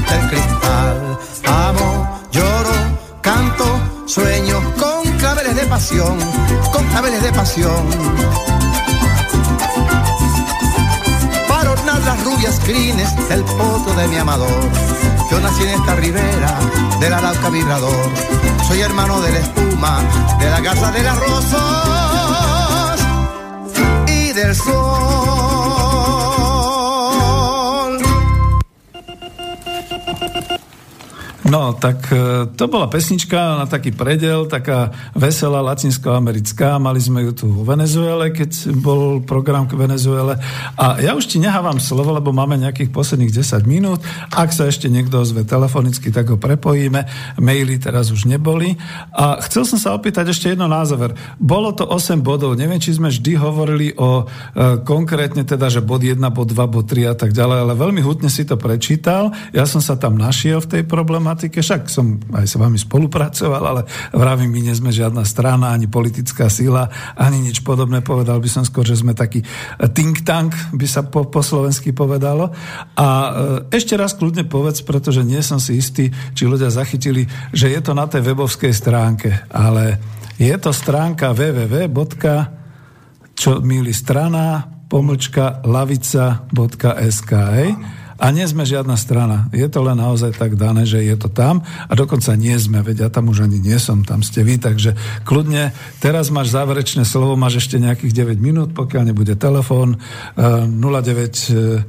del 0.09 0.29
cristal. 0.29 1.19
Amo, 1.47 2.21
lloro, 2.33 2.73
canto, 3.21 3.65
sueño 4.07 4.61
con 4.77 5.09
claveles 5.19 5.55
de 5.55 5.67
pasión, 5.67 6.19
con 6.73 6.85
claveles 6.87 7.23
de 7.23 7.33
pasión. 7.33 7.87
Para 11.49 11.71
ornar 11.71 12.01
las 12.01 12.25
rubias 12.25 12.59
crines 12.65 13.29
del 13.29 13.45
poto 13.45 13.95
de 13.95 14.09
mi 14.09 14.17
amador. 14.17 14.69
Yo 15.31 15.39
nací 15.39 15.63
en 15.63 15.81
esta 15.81 15.95
ribera 15.95 16.59
del 16.99 17.13
Arauca 17.13 17.51
vibrador. 17.51 18.11
Soy 18.67 18.81
hermano 18.81 19.21
de 19.21 19.31
la 19.33 19.39
espuma, 19.39 20.01
de 20.41 20.51
la 20.51 20.61
casa 20.61 20.91
de 20.91 21.03
las 21.05 21.17
rosas 21.19 22.10
beso 24.51 25.50
No, 31.51 31.75
tak 31.75 32.07
e, 32.15 32.47
to 32.55 32.71
bola 32.71 32.87
pesnička 32.87 33.59
na 33.59 33.67
taký 33.67 33.91
predel, 33.91 34.47
taká 34.47 34.95
veselá 35.19 35.59
latinskoamerická. 35.67 36.79
Mali 36.79 37.03
sme 37.03 37.27
ju 37.27 37.33
tu 37.35 37.47
v 37.51 37.67
Venezuele, 37.67 38.31
keď 38.31 38.71
bol 38.79 39.19
program 39.19 39.67
k 39.67 39.75
Venezuele. 39.75 40.39
A 40.79 41.03
ja 41.03 41.19
už 41.19 41.27
ti 41.27 41.43
nehávam 41.43 41.83
slovo, 41.83 42.15
lebo 42.15 42.31
máme 42.31 42.55
nejakých 42.55 42.95
posledných 42.95 43.35
10 43.35 43.67
minút. 43.67 43.99
Ak 44.31 44.55
sa 44.55 44.71
ešte 44.71 44.87
niekto 44.87 45.19
ozve 45.19 45.43
telefonicky, 45.43 46.15
tak 46.15 46.31
ho 46.31 46.39
prepojíme. 46.39 47.11
Maily 47.43 47.83
teraz 47.83 48.15
už 48.15 48.31
neboli. 48.31 48.79
A 49.11 49.43
chcel 49.43 49.67
som 49.67 49.83
sa 49.83 49.91
opýtať 49.99 50.31
ešte 50.31 50.55
jedno 50.55 50.71
na 50.71 50.87
záver. 50.87 51.19
Bolo 51.43 51.75
to 51.75 51.83
8 51.83 52.23
bodov. 52.23 52.55
Neviem, 52.55 52.79
či 52.79 52.95
sme 52.95 53.11
vždy 53.11 53.35
hovorili 53.35 53.91
o 53.99 54.23
e, 54.23 54.87
konkrétne 54.87 55.43
teda, 55.43 55.67
že 55.67 55.83
bod 55.83 56.07
1, 56.07 56.15
bod 56.31 56.47
2, 56.47 56.55
bod 56.71 56.87
3 56.87 57.11
a 57.11 57.15
tak 57.19 57.35
ďalej, 57.35 57.59
ale 57.67 57.75
veľmi 57.75 58.07
hutne 58.07 58.31
si 58.31 58.47
to 58.47 58.55
prečítal. 58.55 59.35
Ja 59.51 59.67
som 59.67 59.83
sa 59.83 59.99
tam 59.99 60.15
našiel 60.15 60.63
v 60.63 60.79
tej 60.79 60.83
problematike 60.87 61.40
problematike, 61.41 61.65
však 61.65 61.89
som 61.89 62.21
aj 62.37 62.45
s 62.45 62.55
vami 62.61 62.77
spolupracoval, 62.77 63.65
ale 63.65 63.83
vravím, 64.13 64.53
my 64.53 64.61
nie 64.69 64.75
sme 64.77 64.93
žiadna 64.93 65.25
strana, 65.25 65.73
ani 65.73 65.89
politická 65.89 66.53
sila, 66.53 66.93
ani 67.17 67.41
nič 67.41 67.65
podobné. 67.65 68.05
Povedal 68.05 68.37
by 68.45 68.49
som 68.53 68.65
skôr, 68.69 68.85
že 68.85 69.01
sme 69.01 69.17
taký 69.17 69.41
think 69.97 70.21
tank, 70.29 70.53
by 70.77 70.85
sa 70.85 71.09
po, 71.09 71.25
po 71.33 71.41
slovensky 71.41 71.97
povedalo. 71.97 72.53
A 73.01 73.07
e, 73.09 73.31
ešte 73.73 73.97
raz 73.97 74.13
kľudne 74.13 74.45
povedz, 74.45 74.85
pretože 74.85 75.25
nie 75.25 75.41
som 75.41 75.57
si 75.57 75.81
istý, 75.81 76.13
či 76.37 76.45
ľudia 76.45 76.69
zachytili, 76.69 77.25
že 77.57 77.73
je 77.73 77.81
to 77.81 77.97
na 77.97 78.05
tej 78.05 78.21
webovskej 78.21 78.73
stránke, 78.77 79.33
ale 79.49 79.97
je 80.37 80.53
to 80.61 80.77
stránka 80.77 81.33
www. 81.33 81.89
čo 83.33 83.65
milí 83.65 83.97
strana 83.97 84.69
pomlčka 84.91 85.65
lavica.sk. 85.65 87.33
Hej? 87.33 87.71
A 88.21 88.29
nie 88.37 88.45
sme 88.45 88.69
žiadna 88.69 89.01
strana. 89.01 89.49
Je 89.49 89.65
to 89.65 89.81
len 89.81 89.97
naozaj 89.97 90.37
tak 90.37 90.61
dané, 90.61 90.85
že 90.85 91.01
je 91.01 91.17
to 91.17 91.33
tam 91.33 91.65
a 91.89 91.93
dokonca 91.97 92.37
nie 92.37 92.53
sme, 92.61 92.85
veď 92.85 92.97
ja 93.01 93.11
tam 93.11 93.33
už 93.33 93.49
ani 93.49 93.57
nie 93.57 93.81
som, 93.81 94.05
tam 94.05 94.21
ste 94.21 94.45
vy, 94.45 94.61
takže 94.61 94.93
kľudne, 95.25 95.73
teraz 96.05 96.29
máš 96.29 96.53
záverečné 96.53 97.09
slovo, 97.09 97.41
máš 97.41 97.65
ešte 97.65 97.81
nejakých 97.81 98.37
9 98.37 98.45
minút, 98.45 98.77
pokiaľ 98.77 99.09
nebude 99.09 99.41
telefón, 99.41 99.97
091, 100.37 101.89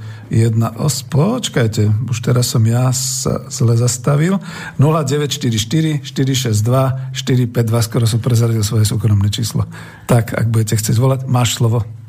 os, 0.80 0.96
počkajte, 1.04 2.08
už 2.08 2.18
teraz 2.24 2.48
som 2.48 2.64
ja 2.64 2.96
sa 2.96 3.52
zle 3.52 3.76
zastavil, 3.76 4.40
0944 4.80 6.00
462 6.08 7.12
452, 7.12 7.88
skoro 7.92 8.08
som 8.08 8.24
prezradil 8.24 8.64
svoje 8.64 8.88
súkromné 8.88 9.28
číslo. 9.28 9.68
Tak, 10.08 10.32
ak 10.32 10.48
budete 10.48 10.80
chcieť 10.80 10.96
volať, 10.96 11.28
máš 11.28 11.60
slovo. 11.60 12.01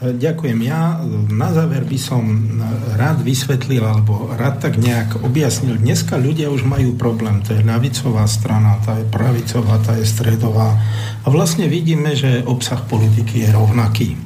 Ďakujem. 0.00 0.58
Ja 0.64 0.96
na 1.28 1.52
záver 1.52 1.84
by 1.84 1.98
som 2.00 2.24
rád 2.96 3.20
vysvetlil, 3.20 3.84
alebo 3.84 4.32
rád 4.32 4.64
tak 4.64 4.80
nejak 4.80 5.20
objasnil. 5.20 5.76
Dneska 5.76 6.16
ľudia 6.16 6.48
už 6.48 6.64
majú 6.64 6.96
problém. 6.96 7.44
To 7.44 7.52
je 7.52 7.60
ľavicová 7.60 8.24
strana, 8.24 8.80
tá 8.80 8.96
je 8.96 9.04
pravicová, 9.04 9.76
tá 9.84 10.00
je 10.00 10.08
stredová. 10.08 10.72
A 11.20 11.28
vlastne 11.28 11.68
vidíme, 11.68 12.16
že 12.16 12.40
obsah 12.48 12.80
politiky 12.80 13.44
je 13.44 13.48
rovnaký. 13.52 14.16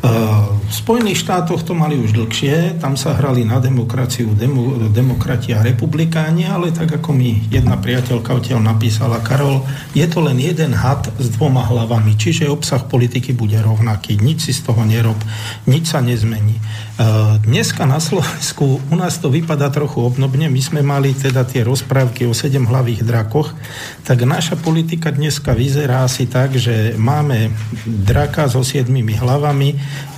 V 0.00 0.72
Spojených 0.72 1.26
štátoch 1.26 1.66
to 1.66 1.76
mali 1.76 1.98
už 1.98 2.16
dlhšie, 2.16 2.80
tam 2.80 2.96
sa 2.96 3.12
hrali 3.18 3.44
na 3.44 3.60
demokraciu 3.60 4.32
demo, 4.32 4.78
demokrati 4.88 5.52
a 5.52 5.60
republikáni, 5.60 6.46
ale 6.46 6.70
tak 6.72 7.02
ako 7.02 7.10
mi 7.12 7.42
jedna 7.50 7.76
priateľka 7.76 8.32
odtiaľ 8.32 8.64
napísala, 8.64 9.20
Karol, 9.20 9.66
je 9.92 10.06
to 10.08 10.24
len 10.24 10.40
jeden 10.40 10.72
had 10.72 11.10
s 11.20 11.34
dvoma 11.36 11.66
hlavami, 11.66 12.16
čiže 12.16 12.48
obsah 12.48 12.80
politiky 12.86 13.36
bude 13.36 13.58
rovnaký, 13.60 14.16
nič 14.22 14.48
si 14.48 14.52
z 14.56 14.64
toho 14.64 14.86
nerob, 14.88 15.18
nič 15.68 15.92
sa 15.92 16.00
nezmení. 16.00 16.56
Dneska 17.44 17.84
na 17.84 18.00
Slovensku 18.00 18.80
u 18.80 18.94
nás 18.96 19.20
to 19.20 19.28
vypadá 19.32 19.68
trochu 19.72 20.00
obnobne, 20.00 20.48
my 20.48 20.60
sme 20.64 20.80
mali 20.80 21.12
teda 21.12 21.44
tie 21.44 21.64
rozprávky 21.64 22.24
o 22.28 22.32
sedem 22.32 22.64
hlavých 22.64 23.04
drakoch, 23.04 23.52
tak 24.04 24.24
naša 24.24 24.56
politika 24.56 25.12
dneska 25.12 25.52
vyzerá 25.52 26.08
asi 26.08 26.24
tak, 26.24 26.56
že 26.56 26.96
máme 26.96 27.52
draka 27.84 28.48
so 28.48 28.64
siedmimi 28.64 29.16
hlavami, 29.16 29.59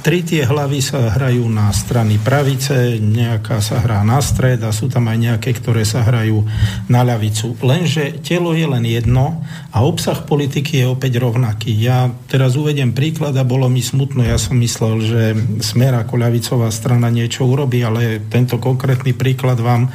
Tri 0.02 0.26
tie 0.26 0.42
hlavy 0.42 0.82
sa 0.82 1.14
hrajú 1.14 1.46
na 1.46 1.70
strany 1.70 2.18
pravice, 2.18 2.98
nejaká 2.98 3.62
sa 3.62 3.78
hrá 3.78 4.02
na 4.02 4.18
stred 4.18 4.58
a 4.66 4.74
sú 4.74 4.90
tam 4.90 5.06
aj 5.06 5.18
nejaké, 5.18 5.54
ktoré 5.54 5.86
sa 5.86 6.02
hrajú 6.02 6.42
na 6.90 7.06
ľavicu. 7.06 7.54
Lenže 7.62 8.18
telo 8.22 8.50
je 8.54 8.66
len 8.66 8.82
jedno 8.82 9.46
a 9.70 9.86
obsah 9.86 10.18
politiky 10.26 10.82
je 10.82 10.86
opäť 10.90 11.22
rovnaký. 11.22 11.70
Ja 11.70 12.10
teraz 12.26 12.58
uvediem 12.58 12.90
príklad 12.94 13.38
a 13.38 13.46
bolo 13.46 13.70
mi 13.70 13.78
smutno. 13.78 14.26
Ja 14.26 14.42
som 14.42 14.58
myslel, 14.58 14.94
že 15.02 15.20
Smer 15.62 15.94
ako 15.94 16.18
ľavicová 16.18 16.66
strana 16.74 17.06
niečo 17.10 17.46
urobí, 17.46 17.82
ale 17.86 18.18
tento 18.26 18.58
konkrétny 18.58 19.14
príklad 19.14 19.62
vám 19.62 19.86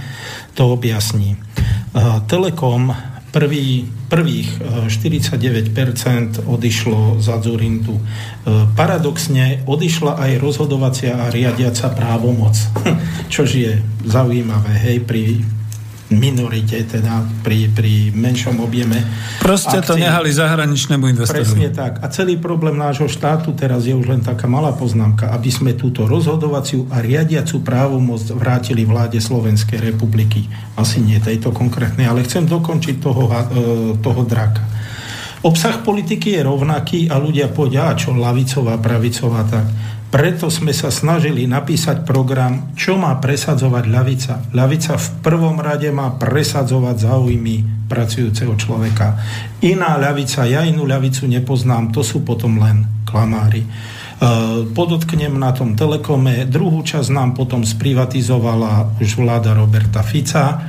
to 0.55 0.71
objasní. 0.71 1.35
Telekom 2.31 2.95
prvý, 3.31 3.85
prvých 4.07 4.49
49% 4.87 6.47
odišlo 6.47 7.19
za 7.19 7.41
Zurintu. 7.43 7.99
E, 7.99 8.01
paradoxne 8.73 9.67
odišla 9.67 10.17
aj 10.17 10.31
rozhodovacia 10.39 11.15
a 11.15 11.27
riadiaca 11.27 11.91
právomoc, 11.91 12.55
čož 13.33 13.49
je 13.51 13.73
zaujímavé, 14.07 14.73
hej, 14.87 14.97
pri 15.03 15.43
minorite, 16.07 16.87
teda 16.87 17.19
pri, 17.43 17.67
pri 17.67 18.15
menšom 18.15 18.63
objeme. 18.63 19.03
Proste 19.43 19.83
akcií. 19.83 19.87
to 19.91 19.93
nehali 19.99 20.31
zahraničnému 20.31 21.03
investorovi. 21.11 21.43
Presne 21.43 21.69
tak. 21.75 21.99
A 21.99 22.07
celý 22.07 22.39
problém 22.39 22.79
nášho 22.79 23.11
štátu 23.11 23.51
teraz 23.51 23.83
je 23.83 23.91
už 23.91 24.07
len 24.07 24.21
taká 24.23 24.47
malá 24.47 24.71
poznámka, 24.71 25.35
aby 25.35 25.51
sme 25.51 25.75
túto 25.75 26.07
rozhodovaciu 26.07 26.87
a 26.87 27.03
riadiacu 27.03 27.59
právomoc 27.59 28.23
vrátili 28.31 28.87
vláde 28.87 29.19
Slovenskej 29.19 29.83
republiky. 29.83 30.47
Asi 30.79 31.03
nie 31.03 31.19
tejto 31.19 31.51
konkrétnej, 31.51 32.07
ale 32.07 32.23
chcem 32.23 32.47
dokončiť 32.47 32.95
toho, 33.03 33.23
e, 33.27 33.43
toho 33.99 34.21
draka. 34.23 34.63
Obsah 35.43 35.85
politiky 35.85 36.33
je 36.33 36.41
rovnaký 36.41 36.99
a 37.13 37.21
ľudia 37.21 37.51
povedia, 37.53 37.93
čo 37.93 38.15
lavicová, 38.15 38.79
pravicová, 38.81 39.45
tak 39.45 39.65
preto 40.07 40.47
sme 40.47 40.71
sa 40.71 40.87
snažili 40.87 41.43
napísať 41.45 42.07
program, 42.07 42.71
čo 42.79 42.95
má 42.95 43.11
presadzovať 43.19 43.83
ľavica. 43.91 44.33
Ľavica 44.55 44.93
v 44.95 45.07
prvom 45.19 45.59
rade 45.59 45.91
má 45.91 46.15
presadzovať 46.15 46.95
záujmy 47.03 47.55
pracujúceho 47.91 48.55
človeka. 48.55 49.19
Iná 49.63 49.99
ľavica, 49.99 50.47
ja 50.47 50.63
inú 50.63 50.87
ľavicu 50.87 51.27
nepoznám, 51.27 51.91
to 51.91 52.03
sú 52.03 52.23
potom 52.23 52.59
len 52.59 52.87
klamári. 53.07 53.63
E, 53.63 53.69
podotknem 54.71 55.35
na 55.35 55.55
tom 55.55 55.75
Telekome, 55.75 56.47
druhú 56.47 56.83
časť 56.83 57.09
nám 57.11 57.35
potom 57.35 57.63
sprivatizovala 57.63 58.99
už 58.99 59.19
vláda 59.19 59.55
Roberta 59.55 60.03
Fica, 60.03 60.67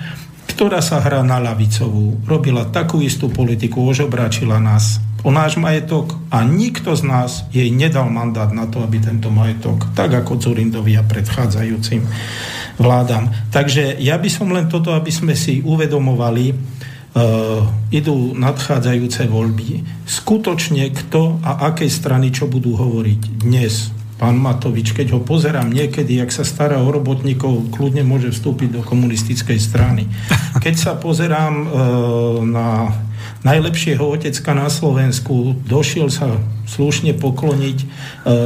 ktorá 0.50 0.82
sa 0.82 0.98
hrá 0.98 1.22
na 1.22 1.38
ľavicovú. 1.38 2.26
Robila 2.26 2.66
takú 2.70 2.98
istú 3.02 3.30
politiku, 3.30 3.86
ožobračila 3.86 4.58
nás 4.58 5.07
o 5.22 5.30
náš 5.34 5.58
majetok 5.58 6.14
a 6.30 6.46
nikto 6.46 6.94
z 6.94 7.02
nás 7.02 7.30
jej 7.50 7.68
nedal 7.74 8.06
mandát 8.06 8.50
na 8.54 8.70
to, 8.70 8.82
aby 8.82 9.02
tento 9.02 9.32
majetok, 9.32 9.90
tak 9.94 10.14
ako 10.14 10.38
Zurindovi 10.38 10.94
a 10.94 11.02
predchádzajúcim 11.02 12.06
vládam. 12.78 13.30
Takže 13.50 13.98
ja 13.98 14.14
by 14.14 14.30
som 14.30 14.54
len 14.54 14.70
toto, 14.70 14.94
aby 14.94 15.10
sme 15.10 15.34
si 15.34 15.58
uvedomovali, 15.66 16.54
uh, 16.54 17.66
idú 17.90 18.38
nadchádzajúce 18.38 19.26
voľby. 19.26 19.82
Skutočne 20.06 20.86
kto 20.94 21.42
a 21.42 21.74
akej 21.74 21.90
strany 21.90 22.30
čo 22.30 22.46
budú 22.46 22.78
hovoriť 22.78 23.42
dnes, 23.42 23.90
pán 24.18 24.34
Matovič, 24.34 24.94
keď 24.94 25.14
ho 25.14 25.20
pozerám 25.22 25.70
niekedy, 25.70 26.18
jak 26.18 26.34
sa 26.34 26.42
stará 26.42 26.82
o 26.82 26.90
robotníkov, 26.90 27.70
kľudne 27.70 28.02
môže 28.02 28.34
vstúpiť 28.34 28.78
do 28.78 28.82
komunistickej 28.82 29.58
strany. 29.62 30.10
Keď 30.64 30.74
sa 30.74 30.92
pozerám 30.98 31.54
e, 31.54 31.66
na 32.50 32.90
najlepšieho 33.46 34.02
otecka 34.02 34.50
na 34.54 34.66
Slovensku, 34.66 35.54
došiel 35.62 36.10
sa 36.10 36.38
slušne 36.66 37.14
pokloniť 37.14 37.78
e, 37.78 37.86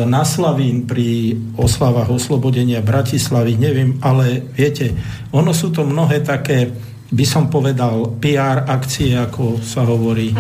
na 0.05 0.23
Slavín 0.25 0.85
pri 0.85 1.41
oslavách 1.57 2.13
oslobodenia 2.13 2.85
Bratislavy, 2.85 3.57
neviem, 3.57 3.97
ale 4.05 4.45
viete, 4.53 4.93
ono 5.33 5.57
sú 5.57 5.73
to 5.73 5.89
mnohé 5.89 6.21
také 6.21 6.73
by 7.13 7.29
som 7.29 7.53
povedal, 7.53 8.17
PR 8.25 8.65
akcie, 8.65 9.13
ako 9.13 9.61
sa 9.61 9.85
hovorí, 9.85 10.33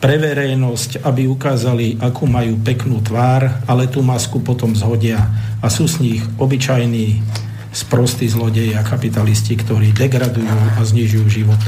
pre 0.00 0.16
verejnosť, 0.16 1.04
aby 1.04 1.28
ukázali, 1.28 2.00
akú 2.00 2.24
majú 2.24 2.56
peknú 2.64 3.04
tvár, 3.04 3.60
ale 3.68 3.92
tú 3.92 4.00
masku 4.00 4.40
potom 4.40 4.72
zhodia 4.72 5.20
a 5.60 5.68
sú 5.68 5.84
z 5.84 6.00
nich 6.00 6.22
obyčajní 6.40 7.20
sprostí 7.76 8.24
zlodeji 8.24 8.72
a 8.72 8.80
kapitalisti, 8.80 9.52
ktorí 9.60 9.92
degradujú 9.92 10.56
a 10.76 10.80
znižujú 10.80 11.26
život 11.28 11.60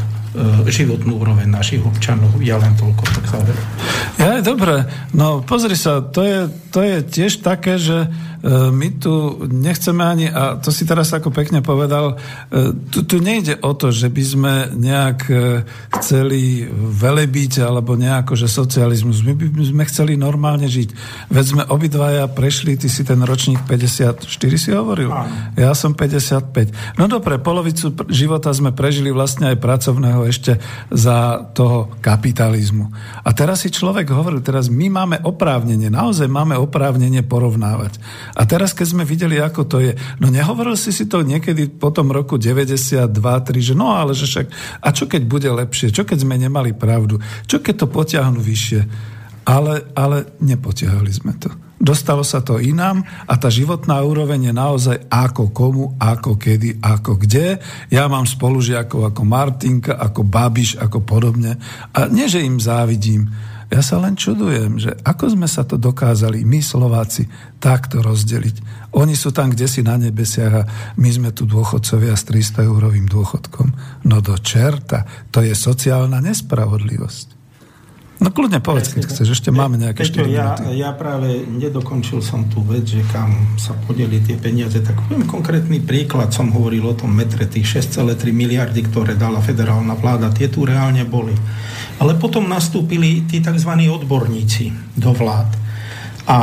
životnú 0.68 1.16
úroveň 1.20 1.48
našich 1.48 1.80
občanov. 1.80 2.36
Ja 2.44 2.60
len 2.60 2.76
toľko 2.76 3.02
tak 3.16 3.24
záver. 3.28 3.56
Ja, 4.27 4.43
dobre. 4.43 4.82
No 5.15 5.39
pozri 5.47 5.78
sa, 5.78 6.03
to 6.03 6.27
je, 6.27 6.51
to 6.74 6.82
je 6.82 6.97
tiež 7.07 7.47
také, 7.47 7.78
že 7.78 7.94
e, 7.94 8.09
my 8.74 8.98
tu 8.98 9.39
nechceme 9.47 10.03
ani, 10.03 10.27
a 10.27 10.59
to 10.59 10.74
si 10.74 10.82
teraz 10.82 11.15
ako 11.15 11.31
pekne 11.31 11.62
povedal, 11.62 12.19
e, 12.51 12.74
tu, 12.90 13.07
tu 13.07 13.23
nejde 13.23 13.55
o 13.62 13.70
to, 13.78 13.94
že 13.94 14.11
by 14.11 14.24
sme 14.27 14.53
nejak 14.74 15.31
chceli 16.03 16.66
velebiť 16.74 17.62
alebo 17.62 17.94
nejako, 17.94 18.35
že 18.35 18.51
socializmus. 18.51 19.23
My 19.23 19.39
by 19.39 19.62
sme 19.62 19.85
chceli 19.86 20.19
normálne 20.19 20.66
žiť. 20.66 20.89
Veď 21.31 21.44
sme 21.47 21.62
obidvaja 21.70 22.27
prešli, 22.27 22.74
ty 22.74 22.90
si 22.90 23.07
ten 23.07 23.23
ročník 23.23 23.62
54 23.62 24.27
si 24.59 24.74
hovoril? 24.74 25.15
Ja 25.55 25.70
som 25.78 25.94
55. 25.94 26.98
No 26.98 27.07
dobre, 27.07 27.39
polovicu 27.39 27.94
života 28.11 28.51
sme 28.51 28.74
prežili 28.74 29.15
vlastne 29.15 29.55
aj 29.55 29.62
pracovného 29.62 30.27
ešte 30.27 30.59
za 30.90 31.47
toho 31.55 31.94
kapitalizmu. 32.03 32.90
A 33.23 33.31
teraz 33.31 33.62
si 33.62 33.70
človek 33.70 34.15
hovoril, 34.16 34.40
teraz 34.40 34.72
my 34.72 34.88
máme 34.88 35.16
oprávnenie, 35.22 35.93
naozaj 35.93 36.26
máme 36.26 36.56
oprávnenie 36.56 37.20
porovnávať. 37.22 38.01
A 38.32 38.48
teraz, 38.48 38.72
keď 38.72 38.86
sme 38.97 39.05
videli, 39.05 39.36
ako 39.36 39.62
to 39.68 39.78
je, 39.84 39.93
no 40.18 40.32
nehovoril 40.32 40.74
si 40.74 40.90
si 40.90 41.05
to 41.05 41.20
niekedy 41.20 41.68
po 41.68 41.93
tom 41.93 42.09
roku 42.09 42.40
92, 42.40 43.12
3, 43.12 43.68
že 43.72 43.74
no 43.76 43.93
ale 43.93 44.16
že 44.16 44.24
však, 44.24 44.47
a 44.80 44.88
čo 44.90 45.05
keď 45.05 45.22
bude 45.28 45.51
lepšie, 45.52 45.93
čo 45.93 46.09
keď 46.09 46.24
sme 46.24 46.40
nemali 46.40 46.72
pravdu, 46.72 47.20
čo 47.44 47.60
keď 47.60 47.84
to 47.84 47.86
potiahnu 47.93 48.40
vyššie. 48.40 48.82
Ale, 49.47 49.94
ale 49.94 50.26
nepotiahli 50.43 51.12
sme 51.14 51.38
to. 51.38 51.66
Dostalo 51.76 52.24
sa 52.24 52.40
to 52.40 52.56
inám 52.56 53.05
a 53.28 53.36
tá 53.36 53.52
životná 53.52 54.01
úroveň 54.01 54.48
je 54.48 54.55
naozaj 54.56 54.97
ako 55.12 55.52
komu, 55.52 55.93
ako 56.01 56.40
kedy, 56.40 56.80
ako 56.80 57.20
kde. 57.20 57.60
Ja 57.93 58.09
mám 58.09 58.24
spolužiakov 58.24 59.12
ako 59.12 59.22
Martinka, 59.28 59.93
ako 59.93 60.24
Babiš, 60.24 60.80
ako 60.80 61.05
podobne. 61.05 61.60
A 61.93 62.09
nie, 62.09 62.32
že 62.32 62.40
im 62.40 62.56
závidím. 62.56 63.28
Ja 63.66 63.82
sa 63.82 63.98
len 63.98 64.14
čudujem, 64.14 64.78
že 64.78 64.94
ako 65.02 65.34
sme 65.34 65.51
sa 65.51 65.66
to 65.66 65.74
dokázali, 65.74 66.47
my 66.47 66.62
Slováci, 66.62 67.26
takto 67.59 67.98
rozdeliť. 67.98 68.88
Oni 68.94 69.18
sú 69.18 69.34
tam, 69.34 69.51
kde 69.51 69.66
si 69.66 69.82
na 69.82 69.98
nebesiach 69.98 70.55
a 70.55 70.66
my 70.97 71.10
sme 71.10 71.30
tu 71.34 71.44
dôchodcovia 71.51 72.14
s 72.14 72.24
300 72.30 72.62
eurovým 72.62 73.10
dôchodkom. 73.10 73.68
No 74.06 74.22
do 74.22 74.38
čerta, 74.38 75.05
to 75.34 75.43
je 75.43 75.52
sociálna 75.52 76.22
nespravodlivosť. 76.22 77.35
No 78.16 78.32
kľudne 78.32 78.64
povedz, 78.64 78.97
keď 78.97 79.12
chceš, 79.12 79.36
ešte 79.36 79.52
máme 79.52 79.76
nejaké 79.76 80.09
Peťo, 80.09 80.24
4 80.24 80.32
ja, 80.32 80.56
ja 80.72 80.90
práve 80.97 81.44
nedokončil 81.44 82.24
som 82.24 82.48
tú 82.48 82.64
vec, 82.64 82.88
že 82.88 83.05
kam 83.12 83.28
sa 83.60 83.76
podeli 83.84 84.24
tie 84.24 84.40
peniaze. 84.40 84.80
Tak 84.80 85.05
poviem 85.05 85.28
konkrétny 85.28 85.84
príklad, 85.84 86.32
som 86.32 86.48
hovoril 86.48 86.80
o 86.88 86.97
tom 86.97 87.12
metre, 87.12 87.44
tých 87.44 87.84
6,3 87.84 88.32
miliardy, 88.32 88.80
ktoré 88.88 89.20
dala 89.20 89.44
federálna 89.44 89.93
vláda, 89.93 90.32
tie 90.32 90.48
tu 90.48 90.64
reálne 90.64 91.05
boli. 91.05 91.36
Ale 92.01 92.16
potom 92.16 92.48
nastúpili 92.48 93.28
tí 93.28 93.44
tzv. 93.44 93.72
odborníci 93.84 94.97
do 94.97 95.12
vlád 95.12 95.65
a 96.27 96.39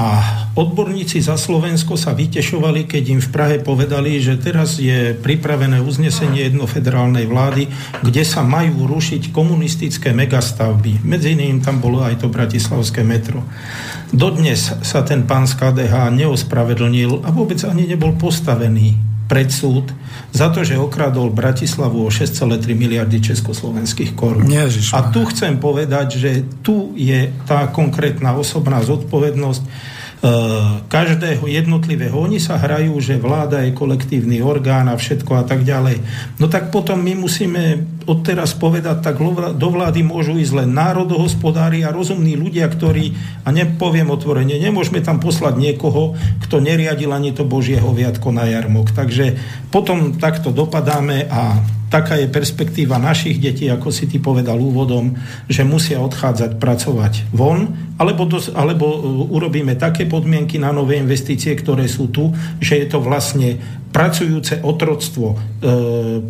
odborníci 0.56 1.20
za 1.20 1.36
Slovensko 1.36 2.00
sa 2.00 2.16
vytešovali, 2.16 2.88
keď 2.88 3.04
im 3.12 3.20
v 3.20 3.30
Prahe 3.36 3.58
povedali, 3.60 4.16
že 4.24 4.40
teraz 4.40 4.80
je 4.80 5.12
pripravené 5.12 5.84
uznesenie 5.84 6.48
jednofederálnej 6.48 7.28
vlády, 7.28 7.68
kde 8.00 8.24
sa 8.24 8.48
majú 8.48 8.88
rušiť 8.88 9.36
komunistické 9.36 10.16
megastavby. 10.16 11.04
Medzi 11.04 11.36
iným 11.36 11.60
tam 11.60 11.84
bolo 11.84 12.00
aj 12.00 12.24
to 12.24 12.32
bratislavské 12.32 13.04
metro. 13.04 13.44
Dodnes 14.16 14.72
sa 14.88 15.04
ten 15.04 15.28
pán 15.28 15.52
z 15.52 15.60
KDH 15.60 16.16
neospravedlnil 16.16 17.28
a 17.28 17.30
vôbec 17.36 17.60
ani 17.68 17.84
nebol 17.84 18.16
postavený 18.16 19.12
pred 19.34 19.50
súd 19.50 19.90
za 20.30 20.54
to, 20.54 20.62
že 20.62 20.78
okradol 20.78 21.34
Bratislavu 21.34 22.06
o 22.06 22.10
6,3 22.14 22.54
miliardy 22.78 23.18
československých 23.18 24.14
korún. 24.14 24.46
A 24.94 25.00
tu 25.10 25.26
chcem 25.34 25.58
povedať, 25.58 26.22
že 26.22 26.32
tu 26.62 26.94
je 26.94 27.34
tá 27.50 27.66
konkrétna 27.74 28.38
osobná 28.38 28.86
zodpovednosť 28.86 29.66
E, 30.24 30.32
každého 30.88 31.52
jednotlivého. 31.52 32.16
Oni 32.16 32.40
sa 32.40 32.56
hrajú, 32.56 32.96
že 33.04 33.20
vláda 33.20 33.60
je 33.68 33.76
kolektívny 33.76 34.40
orgán 34.40 34.88
a 34.88 34.96
všetko 34.96 35.36
a 35.36 35.44
tak 35.44 35.68
ďalej. 35.68 36.00
No 36.40 36.48
tak 36.48 36.72
potom 36.72 37.04
my 37.04 37.12
musíme 37.12 37.84
odteraz 38.06 38.56
povedať, 38.56 39.02
tak 39.04 39.20
do 39.56 39.68
vlády 39.72 40.04
môžu 40.04 40.36
ísť 40.38 40.64
len 40.64 40.70
národohospodári 40.76 41.84
a 41.84 41.94
rozumní 41.94 42.36
ľudia, 42.38 42.68
ktorí, 42.70 43.16
a 43.44 43.50
nepoviem 43.50 44.12
otvorene, 44.12 44.60
nemôžeme 44.60 45.00
tam 45.00 45.20
poslať 45.24 45.60
niekoho, 45.60 46.16
kto 46.44 46.62
neriadil 46.64 47.12
ani 47.12 47.32
to 47.32 47.48
Božieho 47.48 47.90
viatko 47.92 48.32
na 48.32 48.48
jarmok. 48.48 48.92
Takže 48.92 49.38
potom 49.74 50.16
takto 50.20 50.54
dopadáme 50.54 51.26
a 51.28 51.60
taká 51.94 52.18
je 52.18 52.26
perspektíva 52.26 52.98
našich 52.98 53.38
detí, 53.38 53.70
ako 53.70 53.94
si 53.94 54.10
ty 54.10 54.18
povedal 54.18 54.58
úvodom, 54.58 55.14
že 55.46 55.62
musia 55.62 56.02
odchádzať 56.02 56.58
pracovať 56.58 57.30
von, 57.30 57.70
alebo, 58.02 58.26
dos, 58.26 58.50
alebo 58.50 58.86
e, 58.90 58.98
urobíme 59.30 59.78
také 59.78 60.10
podmienky 60.10 60.58
na 60.58 60.74
nové 60.74 60.98
investície, 60.98 61.54
ktoré 61.54 61.86
sú 61.86 62.10
tu, 62.10 62.34
že 62.58 62.82
je 62.82 62.88
to 62.90 62.98
vlastne 62.98 63.62
pracujúce 63.94 64.60
otroctvo. 64.65 65.28
E, 65.32 65.36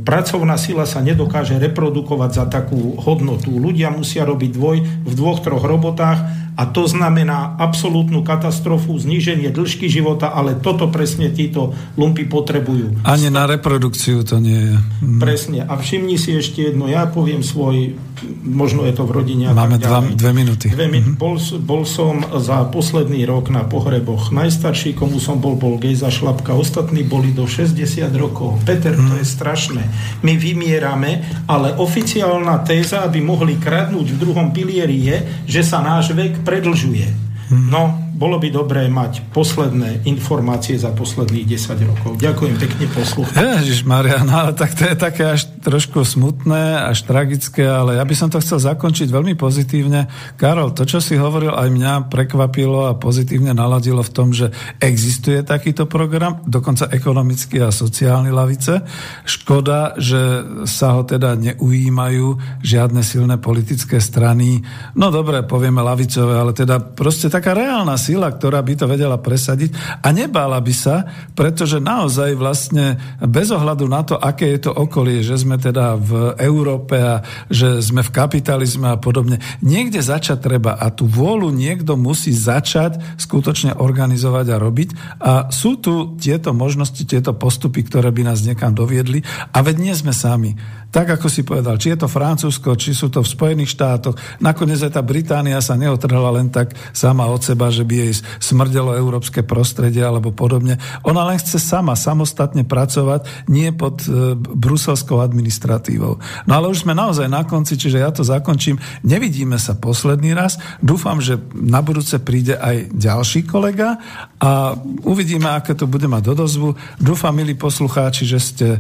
pracovná 0.04 0.60
sila 0.60 0.84
sa 0.84 1.00
nedokáže 1.00 1.56
reprodukovať 1.58 2.32
za 2.36 2.46
takú 2.52 3.00
hodnotu. 3.00 3.56
Ľudia 3.56 3.88
musia 3.90 4.28
robiť 4.28 4.52
dvoj, 4.52 4.78
v 4.84 5.14
dvoch, 5.16 5.40
troch 5.40 5.64
robotách 5.64 6.43
a 6.54 6.70
to 6.70 6.86
znamená 6.86 7.58
absolútnu 7.58 8.22
katastrofu, 8.22 8.94
zníženie 8.94 9.50
dĺžky 9.50 9.90
života, 9.90 10.30
ale 10.30 10.54
toto 10.58 10.90
presne 10.94 11.34
títo 11.34 11.74
lumpy 11.98 12.30
potrebujú. 12.30 13.02
Ani 13.02 13.34
na 13.34 13.50
reprodukciu 13.50 14.22
to 14.22 14.38
nie 14.38 14.74
je. 14.74 14.76
Hm. 14.78 15.18
Presne. 15.18 15.60
A 15.66 15.74
všimni 15.74 16.18
si 16.22 16.38
ešte 16.38 16.70
jedno, 16.70 16.86
ja 16.86 17.10
poviem 17.10 17.42
svoj, 17.42 17.98
možno 18.44 18.86
je 18.86 18.94
to 18.94 19.04
v 19.04 19.12
rodine. 19.12 19.52
Máme 19.52 19.82
dva, 19.82 20.06
dve 20.06 20.32
minúty. 20.32 20.70
Dve 20.70 20.88
min- 20.88 21.16
mm-hmm. 21.16 21.20
bol, 21.20 21.36
bol 21.64 21.84
som 21.84 22.22
za 22.40 22.64
posledný 22.70 23.26
rok 23.26 23.50
na 23.50 23.66
pohreboch. 23.66 24.32
Najstarší, 24.32 24.96
komu 24.96 25.18
som 25.18 25.42
bol, 25.42 25.58
bol 25.58 25.82
Gejza 25.82 26.14
Šlapka. 26.14 26.54
Ostatní 26.54 27.04
boli 27.04 27.34
do 27.36 27.50
60 27.50 27.82
rokov. 28.16 28.62
Peter, 28.64 28.94
mm-hmm. 28.94 29.10
to 29.10 29.14
je 29.20 29.26
strašné. 29.26 29.84
My 30.24 30.38
vymierame, 30.38 31.44
ale 31.50 31.76
oficiálna 31.76 32.62
téza, 32.64 33.04
aby 33.04 33.20
mohli 33.20 33.60
kradnúť 33.60 34.08
v 34.16 34.20
druhom 34.22 34.54
pilieri 34.56 34.98
je, 35.04 35.18
že 35.50 35.62
sa 35.66 35.84
náš 35.84 36.14
vek 36.14 36.43
predlžuje. 36.44 37.08
No, 37.54 38.02
bolo 38.16 38.40
by 38.40 38.50
dobré 38.50 38.88
mať 38.90 39.30
posledné 39.30 40.08
informácie 40.10 40.80
za 40.80 40.90
posledných 40.96 41.46
10 41.46 41.90
rokov. 41.92 42.12
Ďakujem 42.18 42.56
pekne 42.58 42.86
poslucháčom. 42.90 43.62
Ježiš 43.62 43.84
Maria, 43.86 44.24
no 44.26 44.34
ale 44.48 44.52
tak 44.58 44.74
to 44.74 44.90
je 44.90 44.96
také 44.96 45.24
až 45.38 45.53
trošku 45.64 46.04
smutné, 46.04 46.92
až 46.92 47.08
tragické, 47.08 47.64
ale 47.64 47.96
ja 47.96 48.04
by 48.04 48.12
som 48.12 48.28
to 48.28 48.44
chcel 48.44 48.60
zakončiť 48.60 49.08
veľmi 49.08 49.34
pozitívne. 49.40 50.12
Karol, 50.36 50.76
to, 50.76 50.84
čo 50.84 51.00
si 51.00 51.16
hovoril, 51.16 51.56
aj 51.56 51.72
mňa 51.72 51.94
prekvapilo 52.12 52.92
a 52.92 53.00
pozitívne 53.00 53.56
naladilo 53.56 54.04
v 54.04 54.12
tom, 54.12 54.36
že 54.36 54.52
existuje 54.84 55.40
takýto 55.42 55.88
program, 55.88 56.44
dokonca 56.44 56.92
ekonomický 56.92 57.64
a 57.64 57.72
sociálny 57.72 58.30
lavice. 58.30 58.84
Škoda, 59.24 59.96
že 59.96 60.44
sa 60.68 61.00
ho 61.00 61.08
teda 61.08 61.40
neujímajú 61.40 62.60
žiadne 62.60 63.00
silné 63.00 63.40
politické 63.40 64.04
strany. 64.04 64.60
No 65.00 65.10
dobre, 65.10 65.48
povieme 65.48 65.80
lavicové, 65.80 66.36
ale 66.36 66.52
teda 66.52 66.84
proste 66.84 67.32
taká 67.32 67.56
reálna 67.56 67.96
sila, 67.96 68.28
ktorá 68.28 68.60
by 68.60 68.74
to 68.76 68.86
vedela 68.86 69.16
presadiť 69.16 70.04
a 70.04 70.12
nebála 70.12 70.60
by 70.60 70.74
sa, 70.76 71.08
pretože 71.32 71.80
naozaj 71.80 72.36
vlastne 72.36 73.00
bez 73.24 73.48
ohľadu 73.48 73.86
na 73.88 74.02
to, 74.04 74.20
aké 74.20 74.52
je 74.58 74.68
to 74.68 74.72
okolie, 74.76 75.24
že 75.24 75.40
sme 75.40 75.53
sme 75.54 75.70
teda 75.70 75.94
v 76.02 76.34
Európe 76.42 76.98
a 76.98 77.22
že 77.46 77.78
sme 77.86 78.02
v 78.02 78.10
kapitalizme 78.10 78.90
a 78.90 78.98
podobne. 78.98 79.38
Niekde 79.62 80.02
začať 80.02 80.50
treba 80.50 80.74
a 80.74 80.90
tú 80.90 81.06
vôľu 81.06 81.54
niekto 81.54 81.94
musí 81.94 82.34
začať 82.34 82.98
skutočne 83.22 83.78
organizovať 83.78 84.50
a 84.50 84.58
robiť. 84.58 84.90
A 85.22 85.32
sú 85.54 85.78
tu 85.78 86.18
tieto 86.18 86.58
možnosti, 86.58 87.06
tieto 87.06 87.38
postupy, 87.38 87.86
ktoré 87.86 88.10
by 88.10 88.34
nás 88.34 88.42
niekam 88.42 88.74
doviedli. 88.74 89.22
A 89.54 89.62
veď 89.62 89.76
nie 89.78 89.94
sme 89.94 90.10
sami 90.10 90.58
tak 90.94 91.18
ako 91.18 91.26
si 91.26 91.42
povedal, 91.42 91.82
či 91.82 91.98
je 91.98 92.06
to 92.06 92.08
Francúzsko, 92.08 92.78
či 92.78 92.94
sú 92.94 93.10
to 93.10 93.26
v 93.26 93.34
Spojených 93.34 93.74
štátoch, 93.74 94.14
nakoniec 94.38 94.78
aj 94.78 94.94
tá 94.94 95.02
Británia 95.02 95.58
sa 95.58 95.74
neotrhla 95.74 96.38
len 96.38 96.54
tak 96.54 96.78
sama 96.94 97.26
od 97.34 97.42
seba, 97.42 97.74
že 97.74 97.82
by 97.82 97.94
jej 97.98 98.22
smrdelo 98.38 98.94
európske 98.94 99.42
prostredie 99.42 100.06
alebo 100.06 100.30
podobne. 100.30 100.78
Ona 101.02 101.26
len 101.26 101.42
chce 101.42 101.58
sama, 101.58 101.98
samostatne 101.98 102.62
pracovať, 102.62 103.50
nie 103.50 103.74
pod 103.74 104.06
e, 104.06 104.38
bruselskou 104.38 105.18
administratívou. 105.18 106.22
No 106.46 106.52
ale 106.54 106.70
už 106.70 106.86
sme 106.86 106.94
naozaj 106.94 107.26
na 107.26 107.42
konci, 107.42 107.74
čiže 107.74 107.98
ja 107.98 108.14
to 108.14 108.22
zakončím. 108.22 108.78
Nevidíme 109.02 109.58
sa 109.58 109.74
posledný 109.74 110.38
raz. 110.38 110.62
Dúfam, 110.78 111.18
že 111.18 111.42
na 111.58 111.82
budúce 111.82 112.22
príde 112.22 112.54
aj 112.54 112.94
ďalší 112.94 113.50
kolega 113.50 113.98
a 114.38 114.78
uvidíme, 115.02 115.50
aké 115.50 115.74
to 115.74 115.90
bude 115.90 116.06
mať 116.06 116.22
dodozvu. 116.22 116.78
Dúfam, 117.02 117.34
milí 117.34 117.58
poslucháči, 117.58 118.30
že 118.30 118.38
ste 118.38 118.68
e, 118.78 118.80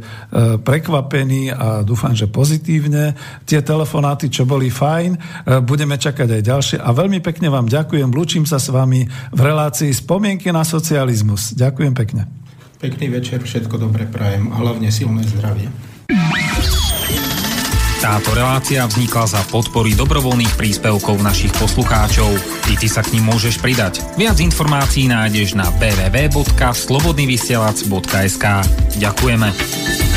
prekvapení 0.62 1.50
a 1.50 1.82
dúfam, 1.82 2.03
dúfam, 2.04 2.20
že 2.20 2.28
pozitívne. 2.28 3.16
Tie 3.48 3.64
telefonáty, 3.64 4.28
čo 4.28 4.44
boli 4.44 4.68
fajn, 4.68 5.16
e, 5.16 5.20
budeme 5.64 5.96
čakať 5.96 6.36
aj 6.36 6.42
ďalšie. 6.44 6.84
A 6.84 6.92
veľmi 6.92 7.24
pekne 7.24 7.48
vám 7.48 7.72
ďakujem, 7.72 8.12
lúčim 8.12 8.44
sa 8.44 8.60
s 8.60 8.68
vami 8.68 9.08
v 9.08 9.40
relácii 9.40 9.96
Spomienky 9.96 10.52
na 10.52 10.68
socializmus. 10.68 11.56
Ďakujem 11.56 11.96
pekne. 11.96 12.28
Pekný 12.84 13.08
večer, 13.08 13.40
všetko 13.40 13.80
dobre 13.80 14.04
prajem 14.04 14.52
a 14.52 14.60
hlavne 14.60 14.92
silné 14.92 15.24
zdravie. 15.24 15.72
Táto 18.04 18.36
relácia 18.36 18.84
vznikla 18.84 19.32
za 19.32 19.40
podpory 19.48 19.96
dobrovoľných 19.96 20.60
príspevkov 20.60 21.24
našich 21.24 21.56
poslucháčov. 21.56 22.36
I 22.68 22.76
ty 22.76 22.92
sa 22.92 23.00
k 23.00 23.16
ním 23.16 23.32
môžeš 23.32 23.64
pridať. 23.64 24.04
Viac 24.20 24.44
informácií 24.44 25.08
nájdeš 25.08 25.56
na 25.56 25.72
www.slobodnyvysielac.sk 25.80 28.46
Ďakujeme. 29.00 30.13